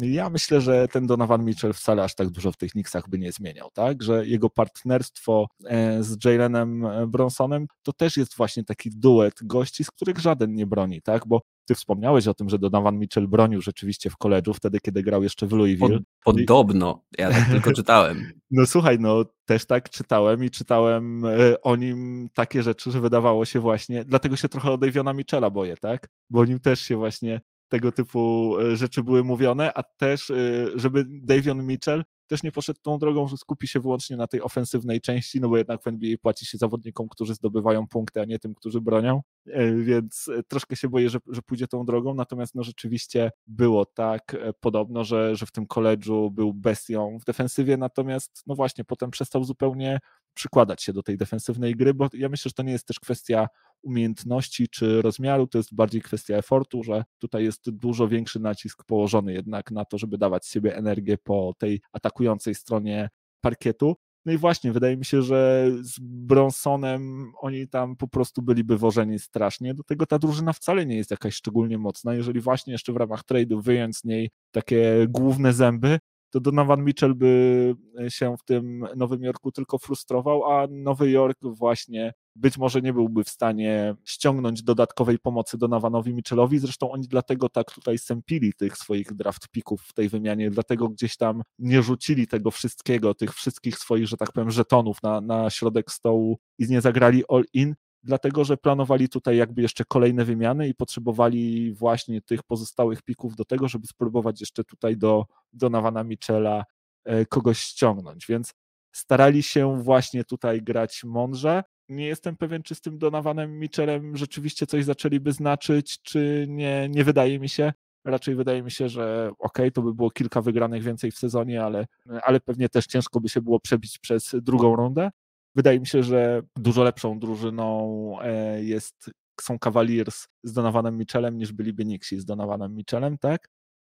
ja 0.00 0.30
myślę, 0.30 0.60
że 0.60 0.88
ten 0.88 1.06
Donovan 1.06 1.44
Mitchell 1.44 1.72
wcale 1.72 2.04
aż 2.04 2.14
tak 2.14 2.30
dużo 2.30 2.52
w 2.52 2.56
tych 2.56 2.72
Knicksach 2.72 3.08
by 3.08 3.18
nie 3.18 3.32
zmieniał, 3.32 3.70
tak? 3.70 4.02
Że 4.02 4.26
jego 4.26 4.50
partnerstwo 4.50 5.46
e, 5.66 6.02
z 6.02 6.24
Jalenem 6.24 6.84
e, 6.84 7.06
Bronsonem 7.06 7.66
to 7.82 7.92
też 7.92 8.16
jest 8.16 8.36
właśnie 8.36 8.64
taki 8.64 8.90
duet 8.90 9.34
gości, 9.42 9.84
z 9.84 9.90
których 9.90 10.18
żaden 10.18 10.54
nie 10.54 10.66
broni, 10.66 11.02
tak? 11.02 11.26
Bo 11.26 11.40
ty 11.66 11.74
wspomniałeś 11.74 12.28
o 12.28 12.34
tym, 12.34 12.48
że 12.48 12.58
Donovan 12.58 12.98
Mitchell 12.98 13.28
bronił 13.28 13.60
rzeczywiście 13.60 14.10
w 14.10 14.16
koledżu, 14.16 14.54
wtedy 14.54 14.80
kiedy 14.80 15.02
grał 15.02 15.22
jeszcze 15.22 15.46
w 15.46 15.52
Louisville. 15.52 15.98
Podobno, 16.24 17.02
ja 17.18 17.30
tak 17.30 17.48
tylko 17.48 17.72
czytałem. 17.80 18.32
No 18.50 18.66
słuchaj, 18.66 18.98
no 19.00 19.24
też 19.44 19.66
tak 19.66 19.90
czytałem 19.90 20.44
i 20.44 20.50
czytałem 20.50 21.24
e, 21.24 21.62
o 21.62 21.76
nim 21.76 22.28
takie 22.34 22.62
rzeczy, 22.62 22.90
że 22.90 23.00
wydawało 23.00 23.44
się 23.44 23.60
właśnie, 23.60 24.04
dlatego 24.04 24.36
się 24.36 24.48
trochę 24.48 24.70
o 24.70 24.78
Daviona 24.78 25.12
Mitchella 25.12 25.50
boję, 25.50 25.76
tak? 25.76 26.08
Bo 26.30 26.40
o 26.40 26.44
nim 26.44 26.60
też 26.60 26.80
się 26.80 26.96
właśnie 26.96 27.40
tego 27.68 27.92
typu 27.92 28.54
e, 28.58 28.76
rzeczy 28.76 29.02
były 29.02 29.24
mówione, 29.24 29.72
a 29.74 29.82
też, 29.82 30.30
e, 30.30 30.66
żeby 30.74 31.04
Davion 31.08 31.66
Mitchell 31.66 32.04
też 32.26 32.42
nie 32.42 32.52
poszedł 32.52 32.80
tą 32.82 32.98
drogą, 32.98 33.28
że 33.28 33.36
skupi 33.36 33.68
się 33.68 33.80
wyłącznie 33.80 34.16
na 34.16 34.26
tej 34.26 34.42
ofensywnej 34.42 35.00
części, 35.00 35.40
no 35.40 35.48
bo 35.48 35.56
jednak 35.56 35.82
w 35.82 35.86
NBA 35.86 36.16
płaci 36.22 36.46
się 36.46 36.58
zawodnikom, 36.58 37.08
którzy 37.08 37.34
zdobywają 37.34 37.86
punkty, 37.88 38.20
a 38.20 38.24
nie 38.24 38.38
tym, 38.38 38.54
którzy 38.54 38.80
bronią, 38.80 39.22
e, 39.46 39.74
więc 39.74 40.30
troszkę 40.48 40.76
się 40.76 40.88
boję, 40.88 41.10
że, 41.10 41.18
że 41.28 41.42
pójdzie 41.42 41.66
tą 41.66 41.84
drogą, 41.84 42.14
natomiast 42.14 42.54
no 42.54 42.62
rzeczywiście 42.62 43.30
było 43.46 43.86
tak 43.86 44.36
podobno, 44.60 45.04
że, 45.04 45.36
że 45.36 45.46
w 45.46 45.52
tym 45.52 45.66
koledżu 45.66 46.30
był 46.30 46.54
bestią 46.54 47.18
w 47.20 47.24
defensywie, 47.24 47.76
natomiast 47.76 48.42
no 48.46 48.54
właśnie 48.54 48.84
potem 48.84 49.10
przestał 49.10 49.44
zupełnie 49.44 49.98
przykładać 50.36 50.82
się 50.82 50.92
do 50.92 51.02
tej 51.02 51.16
defensywnej 51.16 51.76
gry, 51.76 51.94
bo 51.94 52.08
ja 52.12 52.28
myślę, 52.28 52.48
że 52.48 52.54
to 52.54 52.62
nie 52.62 52.72
jest 52.72 52.86
też 52.86 53.00
kwestia 53.00 53.48
umiejętności 53.82 54.68
czy 54.68 55.02
rozmiaru, 55.02 55.46
to 55.46 55.58
jest 55.58 55.74
bardziej 55.74 56.02
kwestia 56.02 56.36
efortu, 56.36 56.82
że 56.82 57.04
tutaj 57.18 57.44
jest 57.44 57.70
dużo 57.70 58.08
większy 58.08 58.40
nacisk 58.40 58.84
położony 58.84 59.32
jednak 59.32 59.70
na 59.70 59.84
to, 59.84 59.98
żeby 59.98 60.18
dawać 60.18 60.46
siebie 60.46 60.76
energię 60.76 61.18
po 61.18 61.54
tej 61.58 61.80
atakującej 61.92 62.54
stronie 62.54 63.08
parkietu. 63.40 63.96
No 64.26 64.32
i 64.32 64.38
właśnie, 64.38 64.72
wydaje 64.72 64.96
mi 64.96 65.04
się, 65.04 65.22
że 65.22 65.70
z 65.80 65.98
Bronsonem 66.00 67.32
oni 67.40 67.68
tam 67.68 67.96
po 67.96 68.08
prostu 68.08 68.42
byliby 68.42 68.78
wożeni 68.78 69.18
strasznie. 69.18 69.74
Do 69.74 69.82
tego 69.82 70.06
ta 70.06 70.18
drużyna 70.18 70.52
wcale 70.52 70.86
nie 70.86 70.96
jest 70.96 71.10
jakaś 71.10 71.34
szczególnie 71.34 71.78
mocna. 71.78 72.14
Jeżeli 72.14 72.40
właśnie 72.40 72.72
jeszcze 72.72 72.92
w 72.92 72.96
ramach 72.96 73.22
trade'u 73.24 73.62
wyjąć 73.62 73.96
z 73.96 74.04
niej 74.04 74.30
takie 74.50 75.06
główne 75.08 75.52
zęby, 75.52 75.98
to 76.36 76.40
Donovan 76.40 76.84
Mitchell 76.84 77.14
by 77.14 77.74
się 78.08 78.36
w 78.36 78.44
tym 78.44 78.86
Nowym 78.96 79.22
Jorku 79.22 79.52
tylko 79.52 79.78
frustrował, 79.78 80.52
a 80.52 80.66
Nowy 80.70 81.10
Jork 81.10 81.38
właśnie 81.42 82.12
być 82.34 82.58
może 82.58 82.82
nie 82.82 82.92
byłby 82.92 83.24
w 83.24 83.28
stanie 83.28 83.94
ściągnąć 84.04 84.62
dodatkowej 84.62 85.18
pomocy 85.18 85.58
Donovanowi 85.58 86.14
Mitchellowi. 86.14 86.58
Zresztą 86.58 86.90
oni 86.90 87.08
dlatego 87.08 87.48
tak 87.48 87.72
tutaj 87.72 87.98
sępili 87.98 88.52
tych 88.52 88.76
swoich 88.76 89.12
draft 89.12 89.48
pików 89.48 89.82
w 89.82 89.92
tej 89.92 90.08
wymianie, 90.08 90.50
dlatego 90.50 90.88
gdzieś 90.88 91.16
tam 91.16 91.42
nie 91.58 91.82
rzucili 91.82 92.26
tego 92.26 92.50
wszystkiego, 92.50 93.14
tych 93.14 93.34
wszystkich 93.34 93.78
swoich, 93.78 94.06
że 94.06 94.16
tak 94.16 94.32
powiem, 94.32 94.50
żetonów 94.50 95.02
na, 95.02 95.20
na 95.20 95.50
środek 95.50 95.92
stołu 95.92 96.38
i 96.58 96.68
nie 96.68 96.80
zagrali 96.80 97.22
all 97.28 97.44
in, 97.52 97.74
dlatego 98.06 98.44
że 98.44 98.56
planowali 98.56 99.08
tutaj 99.08 99.36
jakby 99.36 99.62
jeszcze 99.62 99.84
kolejne 99.84 100.24
wymiany 100.24 100.68
i 100.68 100.74
potrzebowali 100.74 101.72
właśnie 101.72 102.22
tych 102.22 102.42
pozostałych 102.42 103.02
pików 103.02 103.36
do 103.36 103.44
tego, 103.44 103.68
żeby 103.68 103.86
spróbować 103.86 104.40
jeszcze 104.40 104.64
tutaj 104.64 104.96
do 104.96 105.24
Donowana 105.52 106.04
Michela 106.04 106.64
e, 107.04 107.26
kogoś 107.26 107.58
ściągnąć, 107.58 108.26
więc 108.26 108.54
starali 108.92 109.42
się 109.42 109.82
właśnie 109.82 110.24
tutaj 110.24 110.62
grać 110.62 111.04
mądrze. 111.04 111.64
Nie 111.88 112.06
jestem 112.06 112.36
pewien, 112.36 112.62
czy 112.62 112.74
z 112.74 112.80
tym 112.80 112.98
Donovanem 112.98 113.58
Michelem 113.58 114.16
rzeczywiście 114.16 114.66
coś 114.66 114.84
zaczęliby 114.84 115.32
znaczyć, 115.32 116.02
czy 116.02 116.46
nie, 116.48 116.88
nie 116.88 117.04
wydaje 117.04 117.38
mi 117.38 117.48
się. 117.48 117.72
Raczej 118.04 118.34
wydaje 118.34 118.62
mi 118.62 118.70
się, 118.70 118.88
że 118.88 119.30
ok, 119.38 119.58
to 119.74 119.82
by 119.82 119.94
było 119.94 120.10
kilka 120.10 120.40
wygranych 120.42 120.82
więcej 120.82 121.10
w 121.10 121.18
sezonie, 121.18 121.64
ale, 121.64 121.86
ale 122.22 122.40
pewnie 122.40 122.68
też 122.68 122.86
ciężko 122.86 123.20
by 123.20 123.28
się 123.28 123.42
było 123.42 123.60
przebić 123.60 123.98
przez 123.98 124.34
drugą 124.42 124.76
rundę. 124.76 125.10
Wydaje 125.56 125.80
mi 125.80 125.86
się, 125.86 126.02
że 126.02 126.42
dużo 126.56 126.82
lepszą 126.84 127.18
drużyną 127.18 128.16
e, 128.20 128.64
jest, 128.64 129.10
są 129.40 129.58
Cavaliers 129.58 130.28
z 130.44 130.52
Donovanem 130.52 130.98
Mitchellem 130.98 131.38
niż 131.38 131.52
byliby 131.52 131.84
Knicksi 131.84 132.20
z 132.20 132.24
Donovanem 132.24 132.74
Mitchellem, 132.74 133.18
tak? 133.18 133.48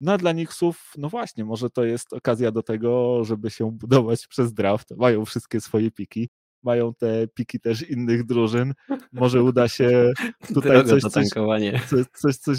No 0.01 0.13
a 0.13 0.19
dla 0.19 0.33
Knicksów, 0.33 0.93
no 0.99 1.09
właśnie, 1.09 1.45
może 1.45 1.71
to 1.71 1.85
jest 1.85 2.13
okazja 2.13 2.51
do 2.53 2.63
tego, 2.63 3.25
żeby 3.25 3.51
się 3.51 3.73
budować 3.73 4.27
przez 4.33 4.53
draft. 4.53 4.91
Mają 4.97 5.25
wszystkie 5.25 5.61
swoje 5.61 5.91
piki, 5.91 6.29
mają 6.63 6.95
te 6.95 7.29
piki 7.29 7.61
też 7.61 7.91
innych 7.91 8.25
drużyn. 8.25 8.75
Może 9.13 9.43
uda 9.43 9.69
się 9.69 10.13
tutaj 10.55 10.85
coś, 10.85 11.03
coś, 11.03 11.29
coś, 11.29 12.07
coś, 12.13 12.37
coś, 12.37 12.59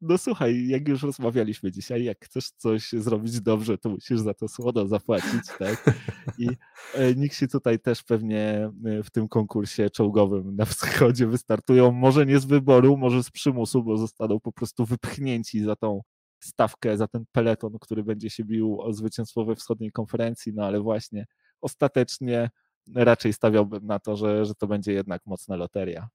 no 0.00 0.18
słuchaj, 0.18 0.66
jak 0.66 0.88
już 0.88 1.02
rozmawialiśmy 1.02 1.72
dzisiaj, 1.72 2.04
jak 2.04 2.24
chcesz 2.24 2.50
coś 2.50 2.92
zrobić 2.92 3.40
dobrze, 3.40 3.78
to 3.78 3.88
musisz 3.88 4.20
za 4.20 4.34
to 4.34 4.48
słono 4.48 4.86
zapłacić, 4.86 5.42
tak? 5.58 5.94
I 6.38 6.48
e, 6.94 7.14
nikt 7.14 7.36
się 7.36 7.48
tutaj 7.48 7.80
też 7.80 8.02
pewnie 8.02 8.70
e, 8.84 9.02
w 9.02 9.10
tym 9.10 9.28
konkursie 9.28 9.90
czołgowym 9.90 10.56
na 10.56 10.64
wschodzie 10.64 11.26
wystartują, 11.26 11.92
może 11.92 12.26
nie 12.26 12.40
z 12.40 12.44
wyboru, 12.44 12.96
może 12.96 13.22
z 13.22 13.30
przymusu, 13.30 13.82
bo 13.82 13.96
zostaną 13.96 14.40
po 14.40 14.52
prostu 14.52 14.84
wypchnięci 14.84 15.64
za 15.64 15.76
tą 15.76 16.00
stawkę, 16.40 16.96
za 16.96 17.08
ten 17.08 17.24
peleton, 17.32 17.78
który 17.80 18.04
będzie 18.04 18.30
się 18.30 18.44
bił 18.44 18.80
o 18.80 18.92
zwycięstwo 18.92 19.44
we 19.44 19.56
wschodniej 19.56 19.92
konferencji, 19.92 20.52
no 20.54 20.64
ale 20.64 20.80
właśnie 20.80 21.26
ostatecznie 21.60 22.50
raczej 22.94 23.32
stawiałbym 23.32 23.86
na 23.86 23.98
to, 23.98 24.16
że, 24.16 24.44
że 24.44 24.54
to 24.54 24.66
będzie 24.66 24.92
jednak 24.92 25.22
mocna 25.26 25.56
loteria. 25.56 26.08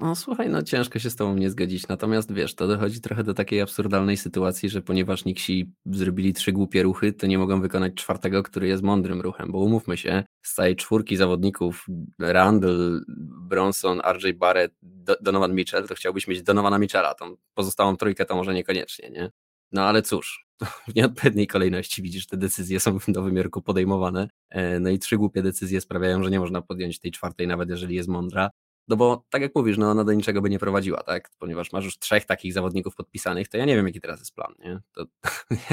No 0.00 0.16
słuchaj, 0.16 0.48
no 0.48 0.62
ciężko 0.62 0.98
się 0.98 1.10
z 1.10 1.16
tobą 1.16 1.34
nie 1.34 1.50
zgodzić, 1.50 1.88
natomiast 1.88 2.32
wiesz, 2.32 2.54
to 2.54 2.66
dochodzi 2.66 3.00
trochę 3.00 3.24
do 3.24 3.34
takiej 3.34 3.60
absurdalnej 3.60 4.16
sytuacji, 4.16 4.68
że 4.68 4.82
ponieważ 4.82 5.24
Niksi 5.24 5.72
zrobili 5.86 6.32
trzy 6.32 6.52
głupie 6.52 6.82
ruchy, 6.82 7.12
to 7.12 7.26
nie 7.26 7.38
mogą 7.38 7.60
wykonać 7.60 7.94
czwartego, 7.94 8.42
który 8.42 8.68
jest 8.68 8.82
mądrym 8.82 9.20
ruchem, 9.20 9.52
bo 9.52 9.58
umówmy 9.58 9.96
się, 9.96 10.24
z 10.42 10.54
całej 10.54 10.76
czwórki 10.76 11.16
zawodników 11.16 11.86
Randall, 12.18 13.04
Bronson, 13.48 14.00
RJ 14.12 14.32
Barrett, 14.32 14.74
Donovan 15.20 15.54
Mitchell, 15.54 15.88
to 15.88 15.94
chciałbyś 15.94 16.28
mieć 16.28 16.42
Donovana 16.42 16.78
Mitchella, 16.78 17.14
tą 17.14 17.36
pozostałą 17.54 17.96
trójkę 17.96 18.24
to 18.24 18.34
może 18.36 18.54
niekoniecznie, 18.54 19.10
nie? 19.10 19.30
No 19.74 19.82
ale 19.82 20.02
cóż, 20.02 20.46
w 20.88 20.94
nieodpowiedniej 20.94 21.46
kolejności 21.46 22.02
widzisz, 22.02 22.26
te 22.26 22.36
decyzje 22.36 22.80
są 22.80 23.00
w 23.00 23.08
Nowym 23.08 23.36
Jorku 23.36 23.62
podejmowane. 23.62 24.28
E, 24.50 24.80
no 24.80 24.90
i 24.90 24.98
trzy 24.98 25.16
głupie 25.16 25.42
decyzje 25.42 25.80
sprawiają, 25.80 26.24
że 26.24 26.30
nie 26.30 26.40
można 26.40 26.62
podjąć 26.62 27.00
tej 27.00 27.10
czwartej, 27.10 27.46
nawet 27.46 27.70
jeżeli 27.70 27.96
jest 27.96 28.08
mądra. 28.08 28.50
No 28.88 28.96
bo 28.96 29.24
tak 29.30 29.42
jak 29.42 29.52
mówisz, 29.54 29.78
no 29.78 29.90
ona 29.90 30.04
do 30.04 30.12
niczego 30.12 30.42
by 30.42 30.50
nie 30.50 30.58
prowadziła, 30.58 31.02
tak? 31.02 31.30
Ponieważ 31.38 31.72
masz 31.72 31.84
już 31.84 31.98
trzech 31.98 32.24
takich 32.24 32.52
zawodników 32.52 32.94
podpisanych, 32.94 33.48
to 33.48 33.56
ja 33.56 33.64
nie 33.64 33.76
wiem, 33.76 33.86
jaki 33.86 34.00
teraz 34.00 34.20
jest 34.20 34.34
plan, 34.34 34.54
nie? 34.58 34.80
To, 34.92 35.04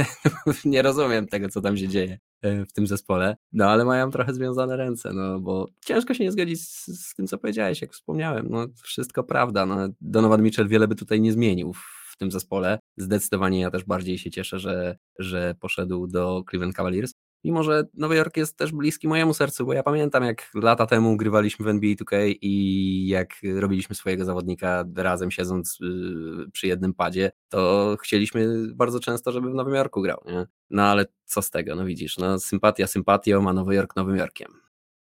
nie 0.65 0.81
rozumiem 0.81 1.27
tego, 1.27 1.49
co 1.49 1.61
tam 1.61 1.77
się 1.77 1.87
dzieje 1.87 2.19
e, 2.41 2.65
w 2.65 2.73
tym 2.73 2.87
zespole. 2.87 3.37
No 3.51 3.69
ale 3.69 3.85
mają 3.85 4.11
trochę 4.11 4.33
związane 4.33 4.77
ręce, 4.77 5.13
no 5.13 5.39
bo 5.39 5.67
ciężko 5.85 6.13
się 6.13 6.23
nie 6.23 6.31
zgodzić 6.31 6.67
z, 6.67 6.85
z 6.87 7.15
tym, 7.15 7.27
co 7.27 7.37
powiedziałeś, 7.37 7.81
jak 7.81 7.93
wspomniałem. 7.93 8.47
No 8.49 8.67
wszystko 8.83 9.23
prawda. 9.23 9.65
No, 9.65 9.75
Donovan 10.01 10.43
Mitchell 10.43 10.67
wiele 10.67 10.87
by 10.87 10.95
tutaj 10.95 11.21
nie 11.21 11.33
zmienił 11.33 11.73
tym 12.21 12.31
zespole. 12.31 12.79
Zdecydowanie 12.97 13.59
ja 13.59 13.71
też 13.71 13.83
bardziej 13.83 14.17
się 14.17 14.31
cieszę, 14.31 14.59
że, 14.59 14.97
że 15.19 15.55
poszedł 15.59 16.07
do 16.07 16.43
Cleveland 16.49 16.75
Cavaliers. 16.75 17.13
Mimo, 17.43 17.63
że 17.63 17.83
Nowy 17.93 18.15
Jork 18.15 18.37
jest 18.37 18.57
też 18.57 18.71
bliski 18.71 19.07
mojemu 19.07 19.33
sercu, 19.33 19.65
bo 19.65 19.73
ja 19.73 19.83
pamiętam, 19.83 20.23
jak 20.23 20.51
lata 20.55 20.85
temu 20.85 21.17
grywaliśmy 21.17 21.65
w 21.65 21.67
NBA 21.67 21.93
2K 21.95 22.35
i 22.41 23.07
jak 23.07 23.29
robiliśmy 23.55 23.95
swojego 23.95 24.25
zawodnika 24.25 24.85
razem 24.95 25.31
siedząc 25.31 25.81
y, 25.81 26.51
przy 26.51 26.67
jednym 26.67 26.93
padzie, 26.93 27.31
to 27.49 27.95
chcieliśmy 28.01 28.67
bardzo 28.75 28.99
często, 28.99 29.31
żeby 29.31 29.51
w 29.51 29.55
Nowym 29.55 29.73
Jorku 29.73 30.01
grał. 30.01 30.23
Nie? 30.25 30.45
No 30.69 30.83
ale 30.83 31.05
co 31.25 31.41
z 31.41 31.49
tego? 31.49 31.75
No 31.75 31.85
widzisz, 31.85 32.17
no 32.17 32.39
sympatia 32.39 32.87
sympatią, 32.87 33.49
a 33.49 33.53
Nowy 33.53 33.75
Jork 33.75 33.95
Nowym 33.95 34.15
Jorkiem. 34.15 34.47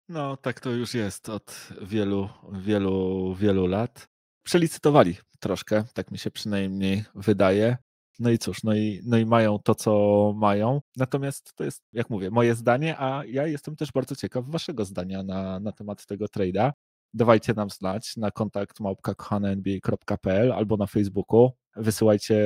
No 0.08 0.36
tak 0.36 0.60
to 0.60 0.70
już 0.70 0.94
jest 0.94 1.28
od 1.28 1.68
wielu, 1.82 2.28
wielu, 2.52 3.34
wielu 3.34 3.66
lat. 3.66 4.08
Przelicytowali 4.48 5.16
troszkę, 5.40 5.84
tak 5.94 6.10
mi 6.10 6.18
się 6.18 6.30
przynajmniej 6.30 7.04
wydaje. 7.14 7.76
No 8.18 8.30
i 8.30 8.38
cóż, 8.38 8.62
no 8.62 8.74
i, 8.74 9.00
no 9.04 9.18
i 9.18 9.26
mają 9.26 9.58
to, 9.58 9.74
co 9.74 9.92
mają. 10.36 10.80
Natomiast 10.96 11.54
to 11.54 11.64
jest, 11.64 11.82
jak 11.92 12.10
mówię, 12.10 12.30
moje 12.30 12.54
zdanie, 12.54 12.98
a 12.98 13.22
ja 13.26 13.46
jestem 13.46 13.76
też 13.76 13.92
bardzo 13.92 14.16
ciekaw 14.16 14.44
waszego 14.46 14.84
zdania 14.84 15.22
na, 15.22 15.60
na 15.60 15.72
temat 15.72 16.06
tego 16.06 16.26
trade'a. 16.26 16.72
Dawajcie 17.14 17.54
nam 17.54 17.70
znać 17.70 18.16
na 18.16 18.30
kontakt 18.30 18.80
małpka.kochane.nba.pl 18.80 20.52
albo 20.52 20.76
na 20.76 20.86
Facebooku. 20.86 21.50
Wysyłajcie 21.76 22.44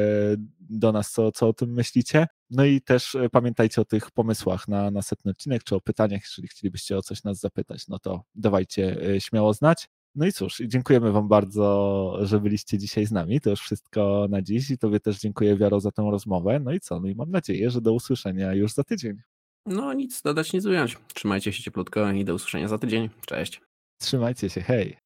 do 0.60 0.92
nas, 0.92 1.12
co, 1.12 1.32
co 1.32 1.48
o 1.48 1.52
tym 1.52 1.72
myślicie. 1.72 2.26
No 2.50 2.64
i 2.64 2.80
też 2.80 3.14
e, 3.14 3.28
pamiętajcie 3.28 3.80
o 3.80 3.84
tych 3.84 4.10
pomysłach 4.10 4.68
na 4.68 4.90
następny 4.90 5.30
odcinek, 5.30 5.64
czy 5.64 5.74
o 5.76 5.80
pytaniach, 5.80 6.22
jeżeli 6.22 6.48
chcielibyście 6.48 6.96
o 6.96 7.02
coś 7.02 7.24
nas 7.24 7.38
zapytać, 7.38 7.88
no 7.88 7.98
to 7.98 8.22
dawajcie 8.34 8.96
e, 9.14 9.20
śmiało 9.20 9.54
znać. 9.54 9.88
No 10.14 10.26
i 10.26 10.32
cóż, 10.32 10.62
dziękujemy 10.66 11.12
Wam 11.12 11.28
bardzo, 11.28 12.18
że 12.22 12.40
byliście 12.40 12.78
dzisiaj 12.78 13.06
z 13.06 13.12
nami. 13.12 13.40
To 13.40 13.50
już 13.50 13.60
wszystko 13.60 14.26
na 14.30 14.42
dziś 14.42 14.70
i 14.70 14.78
Tobie 14.78 15.00
też 15.00 15.18
dziękuję, 15.18 15.56
Wiaro, 15.56 15.80
za 15.80 15.90
tę 15.90 16.08
rozmowę. 16.10 16.60
No 16.60 16.72
i 16.72 16.80
co? 16.80 17.00
No 17.00 17.08
i 17.08 17.14
mam 17.14 17.30
nadzieję, 17.30 17.70
że 17.70 17.80
do 17.80 17.92
usłyszenia 17.92 18.54
już 18.54 18.72
za 18.72 18.84
tydzień. 18.84 19.16
No 19.66 19.92
nic 19.92 20.22
dodać, 20.22 20.52
nic 20.52 20.66
ująć. 20.66 20.98
Trzymajcie 21.14 21.52
się 21.52 21.62
cieplutko 21.62 22.12
i 22.12 22.24
do 22.24 22.34
usłyszenia 22.34 22.68
za 22.68 22.78
tydzień. 22.78 23.08
Cześć. 23.26 23.60
Trzymajcie 24.00 24.50
się, 24.50 24.60
hej. 24.60 25.01